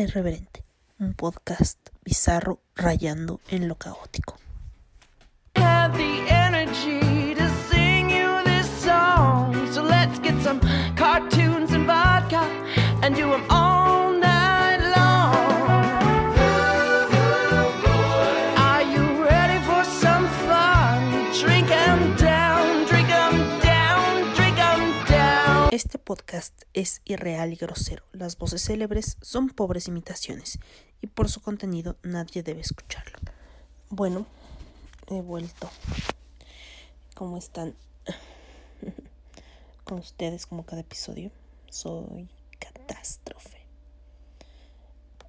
Irreverente, 0.00 0.64
un 0.98 1.14
podcast 1.14 1.78
bizarro 2.04 2.60
rayando 2.74 3.40
en 3.48 3.68
lo 3.68 3.74
caótico. 3.76 4.37
Es 26.72 27.02
irreal 27.04 27.52
y 27.52 27.56
grosero. 27.56 28.04
Las 28.12 28.36
voces 28.38 28.62
célebres 28.62 29.16
son 29.20 29.48
pobres 29.48 29.88
imitaciones 29.88 30.58
y 31.00 31.06
por 31.06 31.28
su 31.28 31.40
contenido 31.40 31.96
nadie 32.02 32.42
debe 32.42 32.60
escucharlo. 32.60 33.18
Bueno, 33.90 34.26
he 35.06 35.20
vuelto. 35.20 35.70
¿Cómo 37.14 37.38
están? 37.38 37.74
Con 39.84 39.98
ustedes 39.98 40.46
como 40.46 40.64
cada 40.64 40.82
episodio. 40.82 41.30
Soy 41.70 42.28
catástrofe. 42.58 43.66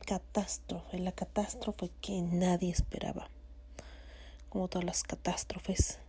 Catástrofe, 0.05 0.99
la 0.99 1.11
catástrofe 1.11 1.91
que 2.01 2.21
nadie 2.21 2.71
esperaba. 2.71 3.29
Como 4.49 4.67
todas 4.67 4.85
las 4.85 5.03
catástrofes. 5.03 5.99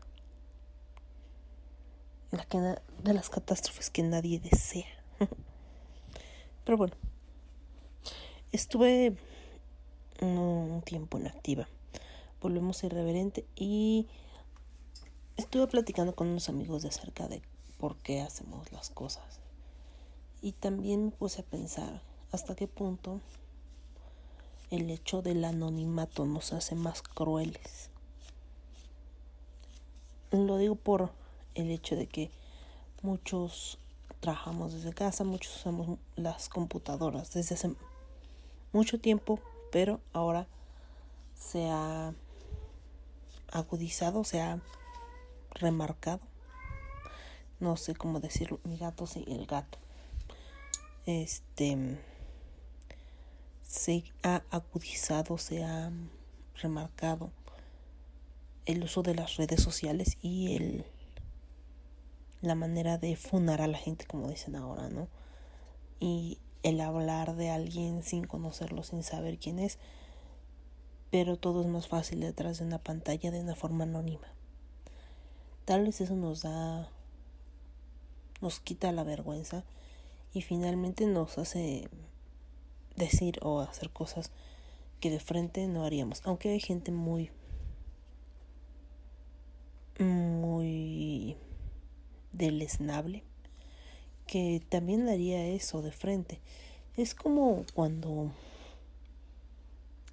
La 2.31 2.45
que 2.45 2.59
de 2.59 3.15
las 3.15 3.29
catástrofes 3.29 3.91
que 3.91 4.03
nadie 4.03 4.39
desea. 4.39 4.87
Pero 6.65 6.79
bueno, 6.79 6.95
estuve 8.53 9.17
un 10.21 10.83
tiempo 10.85 11.19
inactiva. 11.19 11.69
Volvemos 12.41 12.83
a 12.83 12.87
irreverente 12.87 13.45
y 13.57 14.07
estuve 15.37 15.67
platicando 15.67 16.15
con 16.15 16.29
unos 16.29 16.49
amigos 16.49 16.83
de 16.83 16.89
acerca 16.89 17.29
de 17.29 17.43
por 17.79 17.97
qué 17.97 18.21
hacemos 18.21 18.71
las 18.73 18.91
cosas. 18.91 19.41
Y 20.43 20.53
también 20.53 21.07
me 21.07 21.11
puse 21.11 21.43
a 21.43 21.45
pensar 21.45 22.03
hasta 22.33 22.55
qué 22.55 22.69
punto 22.69 23.21
el 24.71 24.91
hecho 24.91 25.21
del 25.21 25.45
anonimato 25.45 26.25
nos 26.27 26.53
hace 26.53 26.75
más 26.75 27.03
crueles. 27.03 27.91
Lo 30.31 30.59
digo 30.59 30.77
por 30.77 31.11
el 31.55 31.71
hecho 31.71 31.97
de 31.97 32.07
que 32.07 32.31
muchos 33.03 33.79
trabajamos 34.21 34.73
desde 34.73 34.93
casa, 34.93 35.25
muchos 35.25 35.57
usamos 35.57 35.99
las 36.17 36.49
computadoras 36.49 37.33
desde 37.33 37.55
hace 37.55 37.75
mucho 38.73 39.01
tiempo, 39.01 39.41
pero 39.73 40.01
ahora 40.13 40.47
se 41.35 41.69
ha 41.71 42.13
agudizado, 43.51 44.25
se 44.25 44.41
ha 44.41 44.61
remarcado. 45.53 46.21
No 47.59 47.77
sé 47.77 47.95
cómo 47.95 48.21
decirlo, 48.21 48.61
mi 48.65 48.77
gato 48.77 49.07
sí, 49.07 49.25
el 49.27 49.47
gato. 49.47 49.79
Este 51.07 51.99
se 53.63 54.05
ha 54.23 54.43
agudizado, 54.51 55.39
se 55.39 55.63
ha 55.65 55.91
remarcado 56.61 57.31
el 58.67 58.83
uso 58.85 59.03
de 59.03 59.15
las 59.15 59.37
redes 59.37 59.63
sociales 59.63 60.19
y 60.23 60.57
el 60.57 60.85
la 62.43 62.55
manera 62.55 62.99
de 62.99 63.17
funar 63.17 63.61
a 63.63 63.67
la 63.67 63.79
gente 63.79 64.07
como 64.07 64.29
dicen 64.29 64.57
ahora, 64.57 64.89
¿no? 64.89 65.09
Y 65.99 66.39
el 66.63 66.81
hablar 66.81 67.37
de 67.37 67.51
alguien 67.51 68.03
sin 68.03 68.25
conocerlo, 68.25 68.83
sin 68.83 69.03
saber 69.03 69.39
quién 69.39 69.59
es, 69.59 69.79
pero 71.11 71.37
todo 71.37 71.63
es 71.63 71.67
más 71.67 71.89
fácil 71.89 72.21
detrás 72.21 72.59
de 72.59 72.65
una 72.65 72.79
pantalla 72.79 73.31
de 73.31 73.41
una 73.41 73.55
forma 73.55 73.85
anónima. 73.85 74.29
Tal 75.65 75.85
vez 75.85 76.01
eso 76.01 76.17
nos 76.17 76.43
da 76.43 76.89
nos 78.41 78.59
quita 78.59 78.91
la 78.93 79.05
vergüenza 79.05 79.65
y 80.33 80.41
finalmente 80.43 81.07
nos 81.07 81.37
hace 81.37 81.89
decir 82.97 83.39
o 83.43 83.61
hacer 83.61 83.91
cosas 83.91 84.31
que 85.01 85.11
de 85.11 85.21
frente 85.21 85.67
no 85.67 85.85
haríamos, 85.85 86.23
aunque 86.25 86.51
hay 86.51 86.61
gente 86.61 86.91
muy 86.91 87.31
muy 89.99 90.90
deleznable 92.41 93.23
que 94.27 94.63
también 94.69 95.09
haría 95.09 95.45
eso 95.47 95.83
de 95.83 95.93
frente. 95.93 96.41
Es 96.97 97.15
como 97.15 97.65
cuando 97.75 98.31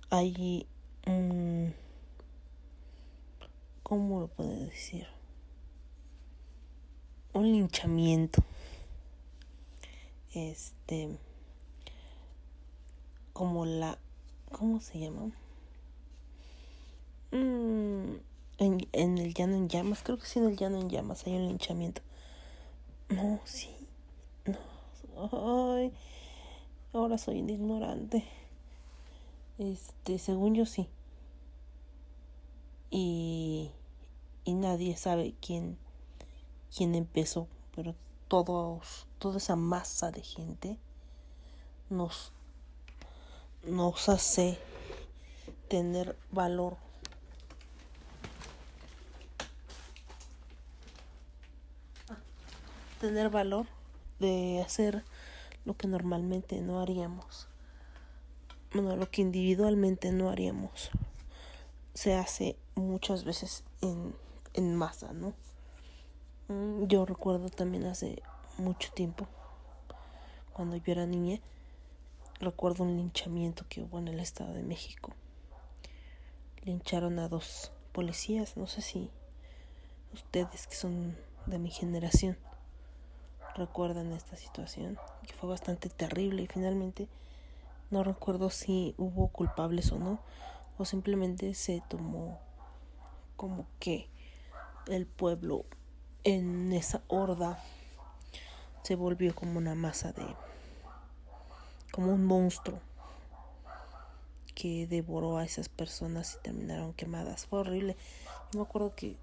hay 0.10 0.66
un... 1.06 1.74
¿Cómo 3.84 4.22
lo 4.22 4.28
puedo 4.28 4.50
decir? 4.66 5.08
Un 7.34 7.52
linchamiento. 7.52 8.44
Este... 10.34 11.16
Como 13.34 13.66
la... 13.66 14.00
¿Cómo 14.52 14.82
se 14.82 15.00
llama? 15.00 15.32
Mm, 17.32 18.16
en, 18.58 18.88
en 18.94 19.18
el 19.20 19.34
llano 19.36 19.58
en 19.58 19.70
llamas, 19.70 20.02
creo 20.02 20.18
que 20.18 20.26
sí 20.26 20.40
en 20.40 20.46
el 20.46 20.58
llano 20.58 20.82
en 20.82 20.90
llamas 20.90 21.28
hay 21.28 21.36
un 21.36 21.48
linchamiento. 21.50 22.02
No, 23.10 23.40
sí. 23.46 23.70
No. 24.46 25.76
Ay. 25.76 25.94
Ahora 26.94 27.18
soy 27.18 27.42
un 27.42 27.50
ignorante. 27.50 28.24
Este, 29.58 30.20
según 30.20 30.56
yo 30.56 30.66
sí. 30.66 30.88
Y 32.90 33.72
y 34.48 34.54
nadie 34.54 34.96
sabe 34.96 35.36
quién 35.42 35.78
quién 36.74 36.96
empezó, 36.96 37.50
pero 37.76 37.96
todos 38.30 39.06
toda 39.20 39.38
esa 39.40 39.58
masa 39.58 40.10
de 40.10 40.22
gente 40.22 40.78
nos 41.90 42.32
nos 43.64 44.08
hace 44.08 44.58
tener 45.68 46.18
valor 46.32 46.78
tener 52.98 53.30
valor 53.30 53.68
de 54.20 54.62
hacer 54.66 55.04
lo 55.66 55.76
que 55.76 55.88
normalmente 55.88 56.62
no 56.62 56.82
haríamos. 56.82 57.48
Bueno, 58.74 58.96
lo 58.96 59.10
que 59.10 59.22
individualmente 59.22 60.12
no 60.12 60.30
haríamos. 60.30 60.92
Se 61.94 62.16
hace 62.16 62.58
muchas 62.76 63.24
veces 63.24 63.64
en, 63.82 64.16
en 64.54 64.76
masa, 64.76 65.14
¿no? 65.14 65.34
Mm, 66.48 66.88
Yo 66.88 67.06
recuerdo 67.06 67.50
también 67.50 67.86
hace 67.86 68.22
mucho 68.58 68.92
tiempo, 68.94 69.28
cuando 70.54 70.76
yo 70.78 70.92
era 70.92 71.06
niña, 71.06 71.40
recuerdo 72.40 72.84
un 72.84 72.98
linchamiento 72.98 73.66
que 73.70 73.82
hubo 73.82 74.00
en 74.00 74.08
el 74.08 74.20
Estado 74.20 74.54
de 74.54 74.64
México. 74.64 75.14
Lincharon 76.64 77.20
a 77.20 77.30
dos 77.30 77.72
policías, 77.92 78.58
no 78.58 78.68
sé 78.68 78.82
si 78.82 79.10
ustedes 80.14 80.68
que 80.68 80.76
son 80.76 81.16
de 81.46 81.60
mi 81.60 81.70
generación 81.70 82.38
recuerdan 83.58 84.14
esta 84.14 84.38
situación, 84.38 84.98
que 85.26 85.34
fue 85.34 85.50
bastante 85.50 85.90
terrible 85.90 86.44
y 86.44 86.48
finalmente 86.48 87.10
no 87.90 88.04
recuerdo 88.04 88.50
si 88.50 88.96
hubo 88.98 89.28
culpables 89.30 89.92
o 89.92 90.00
no, 90.00 90.20
o 90.78 90.86
simplemente 90.86 91.54
se 91.54 91.84
tomó 91.90 92.40
como 93.36 93.66
que 93.80 94.10
el 94.88 95.06
pueblo 95.06 95.66
en 96.24 96.72
esa 96.74 97.02
horda 97.08 97.62
se 98.84 98.96
volvió 98.96 99.36
como 99.36 99.58
una 99.58 99.76
masa 99.76 100.14
de 100.14 100.26
como 101.92 102.14
un 102.14 102.26
monstruo 102.26 102.80
que 104.54 104.88
devoró 104.88 105.38
a 105.38 105.46
esas 105.46 105.70
personas 105.70 106.36
y 106.36 106.44
terminaron 106.44 106.94
quemadas. 106.94 107.46
Fue 107.46 107.60
horrible. 107.60 107.96
Me 108.54 108.62
acuerdo 108.62 108.96
que 108.96 109.18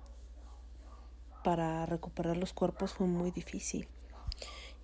para 1.43 1.87
recuperar 1.87 2.37
los 2.37 2.53
cuerpos 2.53 2.95
fue 2.95 3.07
muy 3.07 3.31
difícil. 3.31 3.89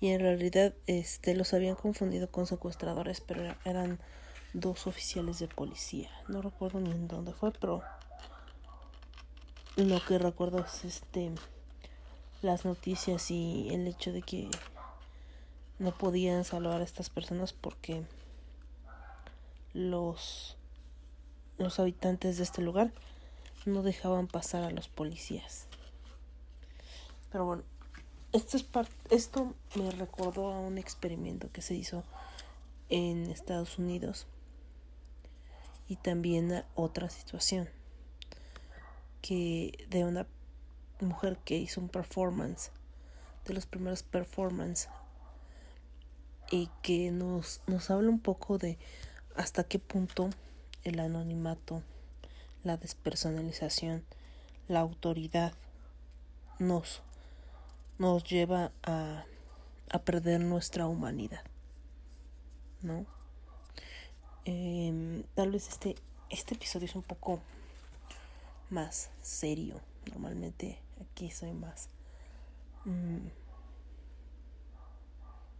Y 0.01 0.09
en 0.09 0.21
realidad 0.21 0.75
este 0.87 1.35
los 1.35 1.53
habían 1.53 1.75
confundido 1.77 2.31
con 2.31 2.47
secuestradores, 2.47 3.21
pero 3.21 3.43
era- 3.43 3.59
eran 3.65 3.99
dos 4.55 4.87
oficiales 4.87 5.39
de 5.39 5.49
policía. 5.49 6.11
No 6.29 6.43
recuerdo 6.43 6.81
ni 6.81 6.91
en 6.91 7.07
dónde 7.07 7.33
fue, 7.33 7.53
pero 7.53 7.83
lo 9.77 10.05
que 10.05 10.19
recuerdo 10.19 10.65
es 10.65 10.85
este 10.85 11.31
las 12.43 12.65
noticias 12.65 13.31
y 13.31 13.69
el 13.73 13.87
hecho 13.87 14.13
de 14.13 14.23
que 14.23 14.49
no 15.79 15.97
podían 15.97 16.45
salvar 16.45 16.81
a 16.81 16.85
estas 16.85 17.11
personas 17.11 17.53
porque 17.53 18.03
los 19.73 20.57
los 21.59 21.79
habitantes 21.79 22.39
de 22.39 22.43
este 22.45 22.63
lugar 22.63 22.91
no 23.67 23.83
dejaban 23.83 24.27
pasar 24.27 24.65
a 24.65 24.71
los 24.71 24.89
policías. 24.89 25.67
Pero 27.31 27.45
bueno, 27.45 27.63
esto 28.33 28.57
es 28.57 28.67
esto 29.11 29.55
me 29.75 29.91
recordó 29.91 30.53
a 30.53 30.61
un 30.61 30.79
experimento 30.79 31.51
que 31.53 31.63
se 31.63 31.75
hizo 31.75 32.05
en 32.89 33.31
Estados 33.31 33.79
Unidos 33.79 34.27
y 35.89 35.97
también 35.97 36.65
otra 36.75 37.11
situación 37.11 37.69
que 39.23 39.87
de 39.91 40.05
una 40.05 40.27
mujer 41.01 41.39
que 41.45 41.57
hizo 41.57 41.81
un 41.81 41.89
performance 41.89 42.71
de 43.47 43.55
los 43.55 43.67
primeros 43.67 44.03
performance 44.03 44.89
y 46.51 46.69
que 46.83 47.11
nos, 47.11 47.61
nos 47.67 47.91
habla 47.91 48.11
un 48.11 48.21
poco 48.21 48.59
de 48.59 48.79
hasta 49.37 49.65
qué 49.65 49.79
punto 49.79 50.31
el 50.85 51.01
anonimato, 51.01 51.83
la 52.65 52.77
despersonalización, 52.77 54.05
la 54.69 54.81
autoridad 54.81 55.53
nos, 56.59 57.03
nos 58.01 58.25
lleva 58.25 58.73
a, 58.83 59.27
a 59.91 59.99
perder 59.99 60.41
nuestra 60.41 60.87
humanidad. 60.87 61.43
¿No? 62.81 63.05
Em, 64.47 65.23
tal 65.35 65.53
vez 65.53 65.69
este, 65.69 65.97
este 66.31 66.55
episodio 66.55 66.87
es 66.87 66.95
un 66.95 67.03
poco 67.03 67.41
más 68.71 69.11
serio. 69.21 69.83
Normalmente 70.11 70.81
aquí 71.03 71.31
soy 71.31 71.53
más... 71.53 71.91
Mm, 72.87 73.27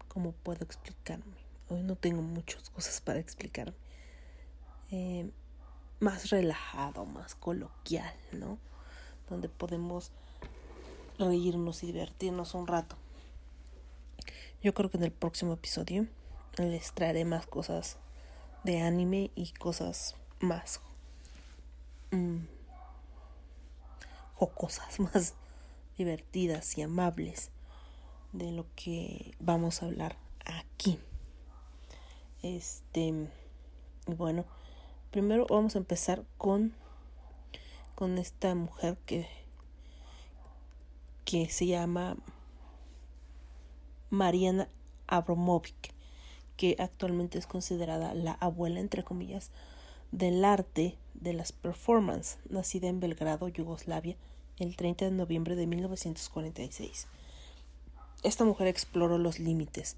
¿Cómo 0.09 0.33
puedo 0.33 0.65
explicarme? 0.65 1.37
Hoy 1.69 1.83
no 1.83 1.95
tengo 1.95 2.23
muchas 2.23 2.71
cosas 2.71 3.03
para 3.03 3.19
explicarme. 3.19 3.77
Em, 4.91 5.31
más 6.01 6.31
relajado, 6.31 7.05
más 7.05 7.35
coloquial, 7.35 8.15
¿no? 8.33 8.59
Donde 9.29 9.51
podemos 9.51 10.11
reírnos 11.21 11.83
y 11.83 11.87
divertirnos 11.87 12.55
un 12.55 12.67
rato. 12.67 12.97
Yo 14.63 14.75
creo 14.75 14.91
que 14.91 14.97
en 14.97 15.05
el 15.05 15.13
próximo 15.13 15.53
episodio 15.53 16.07
les 16.57 16.93
traeré 16.93 17.25
más 17.25 17.47
cosas 17.47 17.99
de 18.65 18.83
anime 18.83 19.31
y 19.35 19.53
cosas 19.53 20.17
más 20.41 20.81
mm, 22.11 22.39
o 24.39 24.49
cosas 24.49 24.99
más 25.15 25.35
divertidas 25.97 26.77
y 26.77 26.83
amables 26.83 27.51
de 28.33 28.51
lo 28.53 28.67
que 28.75 29.35
vamos 29.39 29.83
a 29.83 29.87
hablar 29.87 30.17
aquí. 30.45 30.99
Este, 32.43 33.29
bueno, 34.07 34.45
primero 35.11 35.47
vamos 35.49 35.75
a 35.75 35.79
empezar 35.79 36.25
con 36.39 36.75
con 38.01 38.17
esta 38.17 38.55
mujer 38.55 38.97
que 39.05 39.29
que 41.31 41.49
se 41.49 41.65
llama 41.65 42.17
Mariana 44.11 44.69
Abramovic, 45.07 45.95
que 46.57 46.75
actualmente 46.81 47.39
es 47.39 47.47
considerada 47.47 48.15
la 48.15 48.33
abuela, 48.33 48.81
entre 48.81 49.05
comillas, 49.05 49.53
del 50.11 50.45
arte 50.45 50.99
de 51.15 51.33
las 51.33 51.53
performances, 51.53 52.41
nacida 52.49 52.89
en 52.89 52.99
Belgrado, 52.99 53.47
Yugoslavia, 53.47 54.17
el 54.59 54.75
30 54.75 55.05
de 55.05 55.11
noviembre 55.13 55.55
de 55.55 55.69
1946. 55.69 57.07
Esta 58.25 58.45
mujer 58.45 58.67
exploró 58.67 59.17
los 59.17 59.39
límites 59.39 59.97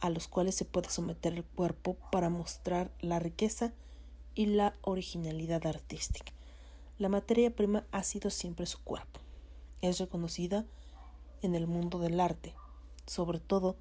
a 0.00 0.10
los 0.10 0.28
cuales 0.28 0.56
se 0.56 0.66
puede 0.66 0.90
someter 0.90 1.32
el 1.32 1.44
cuerpo 1.44 1.96
para 2.12 2.28
mostrar 2.28 2.90
la 3.00 3.18
riqueza 3.18 3.72
y 4.34 4.44
la 4.44 4.74
originalidad 4.82 5.66
artística. 5.66 6.32
La 6.98 7.08
materia 7.08 7.50
prima 7.50 7.86
ha 7.92 8.02
sido 8.02 8.28
siempre 8.28 8.66
su 8.66 8.78
cuerpo 8.84 9.20
es 9.82 9.98
reconocida 9.98 10.64
en 11.42 11.54
el 11.54 11.66
mundo 11.66 11.98
del 11.98 12.20
arte, 12.20 12.54
sobre 13.06 13.40
todo 13.40 13.76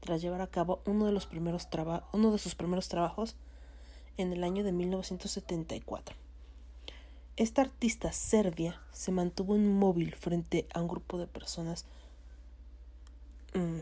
tras 0.00 0.22
llevar 0.22 0.40
a 0.40 0.46
cabo 0.46 0.82
uno 0.86 1.06
de, 1.06 1.12
sus 1.18 1.26
primeros 2.54 2.88
trabajos 2.88 3.36
en 4.16 4.32
el 4.32 4.44
año 4.44 4.64
de 4.64 4.72
1974. 4.72 6.16
Esta 7.36 7.62
artista 7.62 8.12
serbia 8.12 8.80
se 8.92 9.12
mantuvo 9.12 9.56
inmóvil 9.56 10.14
frente 10.14 10.66
a 10.72 10.80
un 10.80 10.88
grupo 10.88 11.18
de 11.18 11.26
personas 11.26 11.84
mm, 13.54 13.78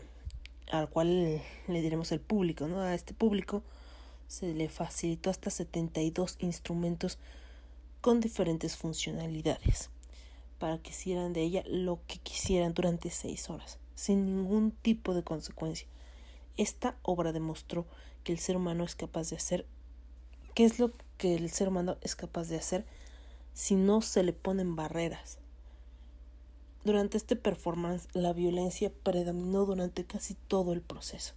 al 0.71 0.89
cual 0.89 1.41
le 1.67 1.81
diremos 1.81 2.11
el 2.11 2.19
público, 2.19 2.67
¿no? 2.67 2.81
A 2.81 2.93
este 2.93 3.13
público 3.13 3.63
se 4.27 4.53
le 4.53 4.67
facilitó 4.67 5.29
hasta 5.29 5.49
72 5.51 6.37
instrumentos 6.39 7.17
con 8.01 8.19
diferentes 8.19 8.75
funcionalidades 8.75 9.89
para 10.59 10.77
que 10.77 10.91
hicieran 10.91 11.33
de 11.33 11.41
ella 11.41 11.63
lo 11.67 11.99
que 12.07 12.17
quisieran 12.17 12.73
durante 12.73 13.09
seis 13.09 13.49
horas, 13.49 13.77
sin 13.95 14.25
ningún 14.25 14.71
tipo 14.71 15.13
de 15.13 15.23
consecuencia. 15.23 15.87
Esta 16.57 16.97
obra 17.01 17.33
demostró 17.33 17.85
que 18.23 18.31
el 18.31 18.39
ser 18.39 18.57
humano 18.57 18.83
es 18.83 18.95
capaz 18.95 19.29
de 19.29 19.35
hacer 19.35 19.65
qué 20.53 20.65
es 20.65 20.79
lo 20.79 20.91
que 21.17 21.35
el 21.35 21.49
ser 21.49 21.67
humano 21.67 21.97
es 22.01 22.15
capaz 22.15 22.47
de 22.47 22.57
hacer 22.57 22.85
si 23.53 23.75
no 23.75 24.01
se 24.01 24.23
le 24.23 24.33
ponen 24.33 24.75
barreras. 24.75 25.37
Durante 26.83 27.17
este 27.17 27.35
performance 27.35 28.07
la 28.13 28.31
violencia 28.33 28.91
predominó 29.03 29.65
durante 29.65 30.05
casi 30.05 30.35
todo 30.35 30.71
el 30.73 30.81
proceso. 30.81 31.33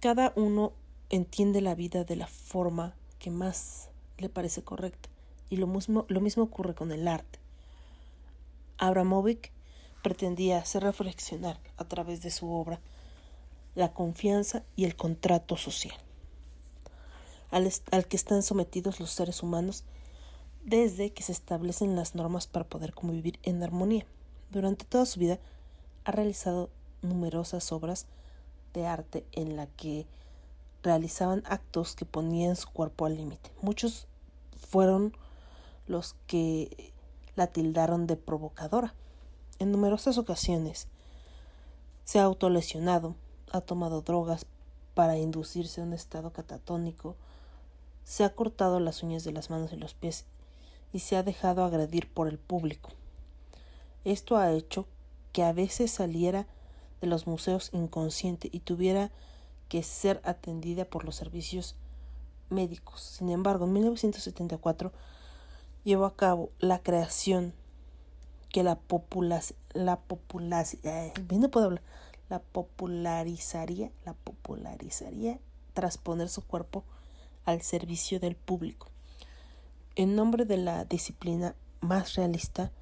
Cada 0.00 0.32
uno 0.36 0.72
entiende 1.10 1.60
la 1.60 1.74
vida 1.74 2.04
de 2.04 2.16
la 2.16 2.26
forma 2.26 2.94
que 3.18 3.30
más 3.30 3.88
le 4.18 4.28
parece 4.28 4.62
correcta. 4.62 5.08
Y 5.50 5.56
lo 5.56 5.66
mismo, 5.66 6.06
lo 6.08 6.20
mismo 6.20 6.44
ocurre 6.44 6.74
con 6.74 6.92
el 6.92 7.06
arte. 7.06 7.38
Abramovic 8.78 9.52
pretendía 10.02 10.58
hacer 10.58 10.82
reflexionar 10.82 11.60
a 11.76 11.84
través 11.84 12.22
de 12.22 12.30
su 12.30 12.50
obra 12.50 12.80
la 13.74 13.92
confianza 13.92 14.62
y 14.76 14.84
el 14.84 14.96
contrato 14.96 15.56
social 15.56 15.96
al, 17.54 17.70
al, 17.92 18.06
que 18.06 18.16
están 18.16 18.42
sometidos 18.42 18.98
los 18.98 19.10
seres 19.10 19.42
humanos 19.42 19.84
desde 20.64 21.12
que 21.12 21.22
se 21.22 21.30
establecen 21.30 21.94
las 21.94 22.16
normas 22.16 22.48
para 22.48 22.66
poder 22.66 22.94
convivir 22.94 23.38
en 23.44 23.62
armonía. 23.62 24.06
Durante 24.50 24.84
toda 24.84 25.06
su 25.06 25.20
vida 25.20 25.38
ha 26.04 26.10
realizado 26.10 26.68
numerosas 27.02 27.70
obras 27.70 28.06
de 28.72 28.86
arte 28.86 29.24
en 29.30 29.56
la 29.56 29.66
que 29.68 30.06
realizaban 30.82 31.44
actos 31.46 31.94
que 31.94 32.04
ponían 32.04 32.56
su 32.56 32.68
cuerpo 32.70 33.06
al 33.06 33.16
límite. 33.16 33.50
Muchos 33.62 34.08
fueron 34.68 35.16
los 35.86 36.14
que 36.26 36.92
la 37.36 37.48
tildaron 37.48 38.06
de 38.06 38.16
provocadora. 38.16 38.94
En 39.58 39.72
numerosas 39.72 40.18
ocasiones 40.18 40.88
se 42.04 42.18
ha 42.18 42.24
autolesionado, 42.24 43.14
ha 43.52 43.60
tomado 43.60 44.02
drogas 44.02 44.46
para 44.94 45.16
inducirse 45.16 45.80
a 45.80 45.84
un 45.84 45.92
estado 45.92 46.32
catatónico, 46.32 47.16
se 48.04 48.24
ha 48.24 48.34
cortado 48.34 48.80
las 48.80 49.02
uñas 49.02 49.24
de 49.24 49.32
las 49.32 49.50
manos 49.50 49.72
y 49.72 49.76
los 49.76 49.94
pies 49.94 50.24
y 50.92 51.00
se 51.00 51.16
ha 51.16 51.22
dejado 51.22 51.64
agredir 51.64 52.08
por 52.12 52.28
el 52.28 52.38
público. 52.38 52.90
Esto 54.04 54.36
ha 54.36 54.52
hecho 54.52 54.86
que 55.32 55.42
a 55.42 55.52
veces 55.52 55.90
saliera 55.90 56.46
de 57.00 57.06
los 57.06 57.26
museos 57.26 57.70
inconsciente 57.72 58.48
y 58.52 58.60
tuviera 58.60 59.10
que 59.68 59.82
ser 59.82 60.20
atendida 60.24 60.84
por 60.84 61.04
los 61.04 61.16
servicios 61.16 61.74
médicos. 62.50 63.00
Sin 63.00 63.30
embargo, 63.30 63.64
en 63.64 63.72
1974 63.72 64.92
llevó 65.84 66.06
a 66.06 66.16
cabo 66.16 66.50
la 66.58 66.82
creación 66.82 67.52
que 68.48 68.62
la 68.62 68.78
la 69.74 69.96
puedo 71.48 71.66
hablar 71.66 71.82
la 72.28 72.38
popularizaría 72.40 73.90
la 74.04 74.14
popularizaría 74.14 75.38
tras 75.74 75.98
poner 75.98 76.28
su 76.28 76.42
cuerpo 76.42 76.84
al 77.44 77.60
servicio 77.62 78.20
del 78.20 78.36
público. 78.36 78.88
En 79.96 80.16
nombre 80.16 80.44
de 80.44 80.56
la 80.56 80.84
disciplina 80.84 81.54
más 81.80 82.14
realista 82.14 82.72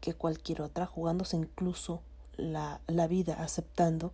que 0.00 0.14
cualquier 0.14 0.62
otra 0.62 0.86
jugándose 0.86 1.36
incluso 1.36 2.02
la, 2.36 2.80
la 2.86 3.06
vida 3.06 3.34
aceptando 3.34 4.12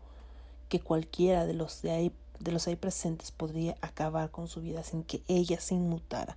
que 0.68 0.80
cualquiera 0.80 1.46
de 1.46 1.54
los 1.54 1.82
de 1.82 1.92
ahí 1.92 2.12
de 2.38 2.52
los 2.52 2.66
ahí 2.66 2.76
presentes 2.76 3.30
podría 3.30 3.76
acabar 3.80 4.30
con 4.30 4.48
su 4.48 4.60
vida 4.60 4.82
sin 4.82 5.04
que 5.04 5.22
ella 5.28 5.60
se 5.60 5.74
inmutara 5.74 6.36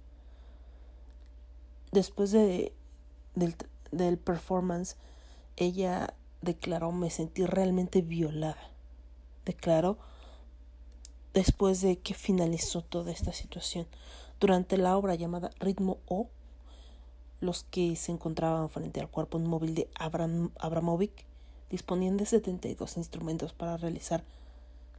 Después 1.95 2.31
de, 2.31 2.73
del, 3.35 3.55
del 3.93 4.17
performance, 4.17 4.97
ella 5.55 6.13
declaró 6.41 6.91
me 6.91 7.09
sentí 7.09 7.45
realmente 7.45 8.01
violada. 8.01 8.69
Declaró 9.45 9.97
después 11.33 11.79
de 11.79 11.97
que 11.99 12.13
finalizó 12.13 12.81
toda 12.81 13.13
esta 13.13 13.31
situación. 13.31 13.87
Durante 14.41 14.75
la 14.75 14.97
obra 14.97 15.15
llamada 15.15 15.51
Ritmo 15.61 15.99
O, 16.05 16.27
los 17.39 17.63
que 17.63 17.95
se 17.95 18.11
encontraban 18.11 18.69
frente 18.69 18.99
al 18.99 19.09
cuerpo 19.09 19.39
inmóvil 19.39 19.73
de 19.73 19.89
Abram, 19.97 20.51
Abramovic 20.59 21.25
disponían 21.69 22.17
de 22.17 22.25
72 22.25 22.97
instrumentos 22.97 23.53
para 23.53 23.77
realizar 23.77 24.25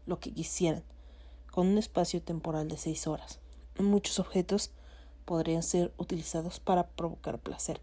lo 0.06 0.18
que 0.18 0.32
quisieran, 0.32 0.82
con 1.50 1.66
un 1.66 1.76
espacio 1.76 2.22
temporal 2.22 2.68
de 2.68 2.78
6 2.78 3.06
horas. 3.06 3.38
Muchos 3.78 4.18
objetos 4.18 4.70
podrían 5.26 5.62
ser 5.62 5.92
utilizados 5.98 6.58
para 6.60 6.86
provocar 6.86 7.38
placer. 7.38 7.82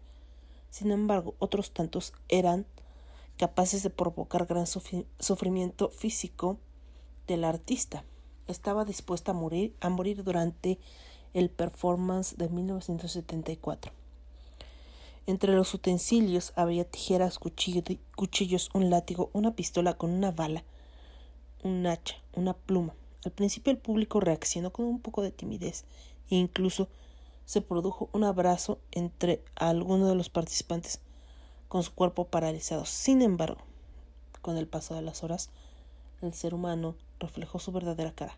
Sin 0.70 0.90
embargo, 0.90 1.36
otros 1.38 1.70
tantos 1.70 2.12
eran 2.28 2.66
capaces 3.36 3.84
de 3.84 3.90
provocar 3.90 4.46
gran 4.46 4.66
sufrimiento 4.66 5.90
físico 5.90 6.58
del 7.28 7.44
artista. 7.44 8.02
Estaba 8.48 8.84
dispuesta 8.84 9.30
a 9.30 9.34
morir, 9.34 9.72
a 9.80 9.88
morir 9.88 10.24
durante 10.24 10.78
el 11.32 11.50
performance 11.50 12.36
de 12.36 12.48
1974. 12.48 13.92
Entre 15.26 15.54
los 15.54 15.72
utensilios 15.72 16.52
había 16.54 16.84
tijeras, 16.84 17.38
cuchillos, 17.38 18.70
un 18.74 18.90
látigo, 18.90 19.30
una 19.32 19.54
pistola 19.54 19.94
con 19.94 20.10
una 20.10 20.30
bala, 20.30 20.64
un 21.62 21.86
hacha, 21.86 22.16
una 22.34 22.52
pluma. 22.52 22.94
Al 23.24 23.32
principio 23.32 23.70
el 23.70 23.78
público 23.78 24.20
reaccionó 24.20 24.70
con 24.70 24.84
un 24.84 25.00
poco 25.00 25.22
de 25.22 25.30
timidez 25.30 25.84
e 26.30 26.36
incluso 26.36 26.88
se 27.44 27.60
produjo 27.60 28.08
un 28.12 28.24
abrazo 28.24 28.78
entre 28.90 29.42
algunos 29.54 30.08
de 30.08 30.14
los 30.14 30.30
participantes 30.30 31.00
con 31.68 31.82
su 31.82 31.94
cuerpo 31.94 32.26
paralizado. 32.26 32.84
Sin 32.84 33.22
embargo, 33.22 33.60
con 34.42 34.56
el 34.56 34.66
paso 34.66 34.94
de 34.94 35.02
las 35.02 35.24
horas, 35.24 35.50
el 36.22 36.34
ser 36.34 36.54
humano 36.54 36.94
reflejó 37.18 37.58
su 37.58 37.72
verdadera 37.72 38.12
cara. 38.12 38.36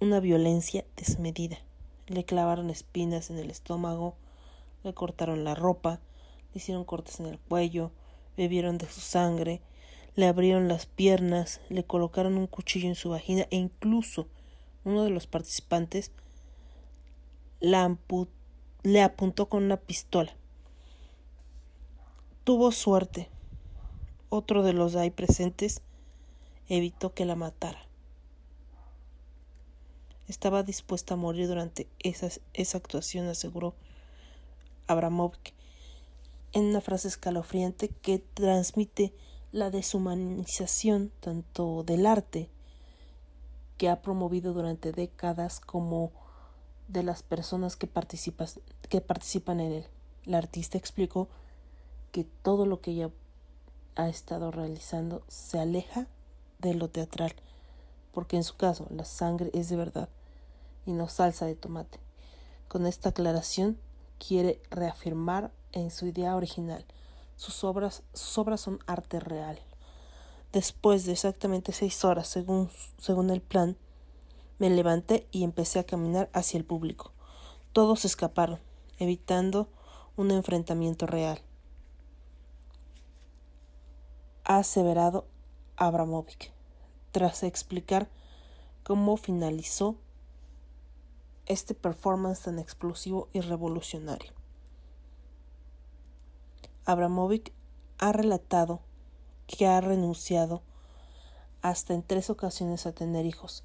Una 0.00 0.20
violencia 0.20 0.84
desmedida. 0.96 1.58
Le 2.06 2.24
clavaron 2.24 2.70
espinas 2.70 3.30
en 3.30 3.38
el 3.38 3.50
estómago, 3.50 4.14
le 4.82 4.92
cortaron 4.92 5.44
la 5.44 5.54
ropa, 5.54 6.00
le 6.52 6.58
hicieron 6.58 6.84
cortes 6.84 7.20
en 7.20 7.26
el 7.26 7.38
cuello, 7.38 7.90
bebieron 8.36 8.78
de 8.78 8.86
su 8.86 9.00
sangre, 9.00 9.62
le 10.14 10.26
abrieron 10.26 10.68
las 10.68 10.86
piernas, 10.86 11.60
le 11.70 11.84
colocaron 11.84 12.36
un 12.36 12.46
cuchillo 12.46 12.88
en 12.88 12.94
su 12.94 13.10
vagina 13.10 13.46
e 13.50 13.56
incluso 13.56 14.28
uno 14.84 15.02
de 15.04 15.10
los 15.10 15.26
participantes 15.26 16.12
le 17.64 19.02
apuntó 19.02 19.48
con 19.48 19.64
una 19.64 19.78
pistola. 19.78 20.34
Tuvo 22.44 22.72
suerte. 22.72 23.30
Otro 24.28 24.62
de 24.62 24.74
los 24.74 24.96
ahí 24.96 25.10
presentes 25.10 25.80
evitó 26.68 27.14
que 27.14 27.24
la 27.24 27.36
matara. 27.36 27.86
Estaba 30.28 30.62
dispuesta 30.62 31.14
a 31.14 31.16
morir 31.16 31.48
durante 31.48 31.86
esa, 32.00 32.28
esa 32.52 32.78
actuación, 32.78 33.28
aseguró 33.28 33.74
Abramovic, 34.86 35.54
en 36.52 36.64
una 36.64 36.80
frase 36.80 37.08
escalofriante 37.08 37.88
que 37.88 38.18
transmite 38.18 39.14
la 39.52 39.70
deshumanización 39.70 41.12
tanto 41.20 41.82
del 41.84 42.06
arte 42.06 42.50
que 43.78 43.88
ha 43.88 44.02
promovido 44.02 44.52
durante 44.52 44.92
décadas 44.92 45.60
como 45.60 46.12
de 46.88 47.02
las 47.02 47.22
personas 47.22 47.76
que, 47.76 47.88
que 48.88 49.00
participan 49.00 49.60
en 49.60 49.72
él. 49.72 49.86
La 50.24 50.38
artista 50.38 50.78
explicó 50.78 51.28
que 52.12 52.24
todo 52.24 52.66
lo 52.66 52.80
que 52.80 52.92
ella 52.92 53.10
ha 53.96 54.08
estado 54.08 54.50
realizando 54.50 55.22
se 55.28 55.58
aleja 55.58 56.06
de 56.58 56.74
lo 56.74 56.88
teatral, 56.88 57.34
porque 58.12 58.36
en 58.36 58.44
su 58.44 58.56
caso 58.56 58.86
la 58.90 59.04
sangre 59.04 59.50
es 59.52 59.68
de 59.68 59.76
verdad 59.76 60.08
y 60.86 60.92
no 60.92 61.08
salsa 61.08 61.46
de 61.46 61.54
tomate. 61.54 61.98
Con 62.68 62.86
esta 62.86 63.10
aclaración 63.10 63.78
quiere 64.18 64.60
reafirmar 64.70 65.52
en 65.72 65.90
su 65.90 66.06
idea 66.06 66.36
original. 66.36 66.84
Sus 67.36 67.64
obras, 67.64 68.02
sus 68.12 68.38
obras 68.38 68.60
son 68.60 68.78
arte 68.86 69.20
real. 69.20 69.58
Después 70.52 71.04
de 71.04 71.12
exactamente 71.12 71.72
seis 71.72 72.04
horas, 72.04 72.28
según, 72.28 72.70
según 72.98 73.30
el 73.30 73.40
plan, 73.40 73.76
me 74.64 74.70
levanté 74.70 75.28
y 75.30 75.44
empecé 75.44 75.78
a 75.78 75.84
caminar 75.84 76.30
hacia 76.32 76.56
el 76.56 76.64
público. 76.64 77.12
Todos 77.74 78.06
escaparon, 78.06 78.60
evitando 78.98 79.68
un 80.16 80.30
enfrentamiento 80.30 81.06
real. 81.06 81.42
Ha 84.44 84.56
aseverado 84.56 85.26
Abramovic, 85.76 86.50
tras 87.12 87.42
explicar 87.42 88.08
cómo 88.84 89.18
finalizó 89.18 89.96
este 91.44 91.74
performance 91.74 92.40
tan 92.40 92.58
explosivo 92.58 93.28
y 93.34 93.42
revolucionario. 93.42 94.32
Abramovic 96.86 97.52
ha 97.98 98.12
relatado 98.12 98.80
que 99.46 99.66
ha 99.66 99.78
renunciado 99.82 100.62
hasta 101.60 101.92
en 101.92 102.02
tres 102.02 102.30
ocasiones 102.30 102.86
a 102.86 102.92
tener 102.92 103.26
hijos, 103.26 103.62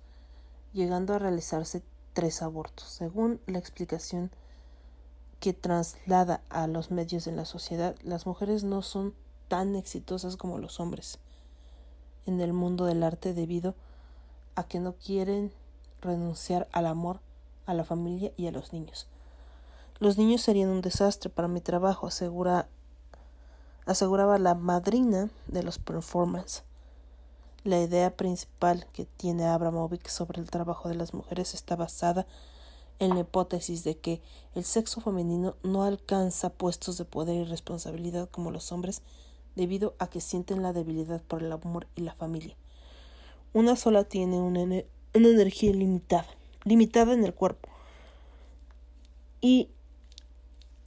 llegando 0.73 1.13
a 1.13 1.19
realizarse 1.19 1.83
tres 2.13 2.41
abortos. 2.41 2.87
Según 2.87 3.39
la 3.45 3.59
explicación 3.59 4.31
que 5.39 5.53
traslada 5.53 6.41
a 6.49 6.67
los 6.67 6.91
medios 6.91 7.25
de 7.25 7.31
la 7.31 7.45
sociedad, 7.45 7.95
las 8.03 8.25
mujeres 8.25 8.63
no 8.63 8.81
son 8.81 9.13
tan 9.47 9.75
exitosas 9.75 10.37
como 10.37 10.57
los 10.57 10.79
hombres 10.79 11.19
en 12.25 12.41
el 12.41 12.53
mundo 12.53 12.85
del 12.85 13.03
arte 13.03 13.33
debido 13.33 13.75
a 14.55 14.63
que 14.63 14.79
no 14.79 14.93
quieren 14.93 15.51
renunciar 16.01 16.67
al 16.71 16.85
amor, 16.85 17.19
a 17.65 17.73
la 17.73 17.83
familia 17.83 18.31
y 18.37 18.47
a 18.47 18.51
los 18.51 18.73
niños. 18.73 19.07
Los 19.99 20.17
niños 20.17 20.41
serían 20.41 20.69
un 20.69 20.81
desastre 20.81 21.29
para 21.29 21.47
mi 21.47 21.61
trabajo, 21.61 22.07
asegura, 22.07 22.67
aseguraba 23.85 24.37
la 24.37 24.55
madrina 24.55 25.29
de 25.47 25.63
los 25.63 25.79
performances. 25.79 26.63
La 27.69 27.79
idea 27.79 28.17
principal 28.17 28.87
que 28.93 29.05
tiene 29.05 29.45
Abramovic 29.45 30.07
sobre 30.07 30.41
el 30.41 30.49
trabajo 30.49 30.89
de 30.89 30.95
las 30.95 31.13
mujeres 31.13 31.53
está 31.53 31.75
basada 31.75 32.25
en 32.97 33.13
la 33.13 33.19
hipótesis 33.19 33.83
de 33.83 33.95
que 33.95 34.23
el 34.55 34.63
sexo 34.63 35.01
femenino 35.01 35.55
no 35.61 35.83
alcanza 35.83 36.49
puestos 36.49 36.97
de 36.97 37.05
poder 37.05 37.35
y 37.35 37.43
responsabilidad 37.43 38.27
como 38.27 38.49
los 38.49 38.71
hombres 38.71 39.03
debido 39.55 39.93
a 39.99 40.07
que 40.07 40.19
sienten 40.19 40.63
la 40.63 40.73
debilidad 40.73 41.21
por 41.21 41.43
el 41.43 41.51
amor 41.51 41.85
y 41.95 42.01
la 42.01 42.15
familia. 42.15 42.57
Una 43.53 43.75
sola 43.75 44.03
tiene 44.03 44.39
una, 44.39 44.61
una 44.63 44.83
energía 45.13 45.71
limitada, 45.71 46.25
limitada 46.63 47.13
en 47.13 47.23
el 47.23 47.35
cuerpo. 47.35 47.69
Y 49.41 49.69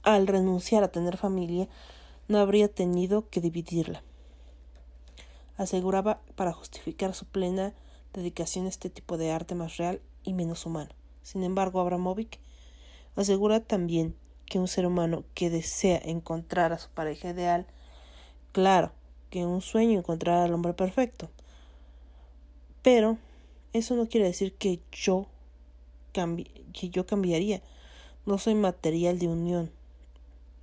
al 0.01 0.27
renunciar 0.27 0.83
a 0.83 0.91
tener 0.91 1.15
familia, 1.15 1.69
no 2.27 2.39
habría 2.39 2.67
tenido 2.67 3.29
que 3.29 3.39
dividirla 3.39 4.03
aseguraba 5.57 6.21
para 6.35 6.53
justificar 6.53 7.13
su 7.13 7.25
plena 7.25 7.73
dedicación 8.13 8.65
a 8.65 8.69
este 8.69 8.89
tipo 8.89 9.17
de 9.17 9.31
arte 9.31 9.55
más 9.55 9.77
real 9.77 10.01
y 10.23 10.33
menos 10.33 10.65
humano. 10.65 10.91
Sin 11.21 11.43
embargo, 11.43 11.79
Abramovic 11.79 12.39
asegura 13.15 13.59
también 13.59 14.15
que 14.45 14.59
un 14.59 14.67
ser 14.67 14.85
humano 14.85 15.23
que 15.33 15.49
desea 15.49 15.99
encontrar 16.03 16.73
a 16.73 16.79
su 16.79 16.89
pareja 16.89 17.29
ideal, 17.29 17.65
claro, 18.51 18.91
que 19.29 19.45
un 19.45 19.61
sueño 19.61 19.99
encontrar 19.99 20.39
al 20.39 20.53
hombre 20.53 20.73
perfecto. 20.73 21.29
Pero 22.81 23.17
eso 23.71 23.95
no 23.95 24.07
quiere 24.07 24.25
decir 24.25 24.53
que 24.53 24.81
yo 24.91 25.27
que 26.13 26.89
yo 26.89 27.05
cambiaría. 27.05 27.61
No 28.25 28.37
soy 28.37 28.55
material 28.55 29.17
de 29.19 29.27
unión. 29.27 29.71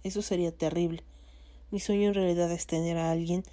Eso 0.04 0.22
sería 0.22 0.52
terrible. 0.52 1.02
Mi 1.70 1.80
sueño 1.80 2.08
en 2.08 2.14
realidad 2.14 2.50
es 2.52 2.66
tener 2.66 2.96
a 2.96 3.10
alguien 3.10 3.44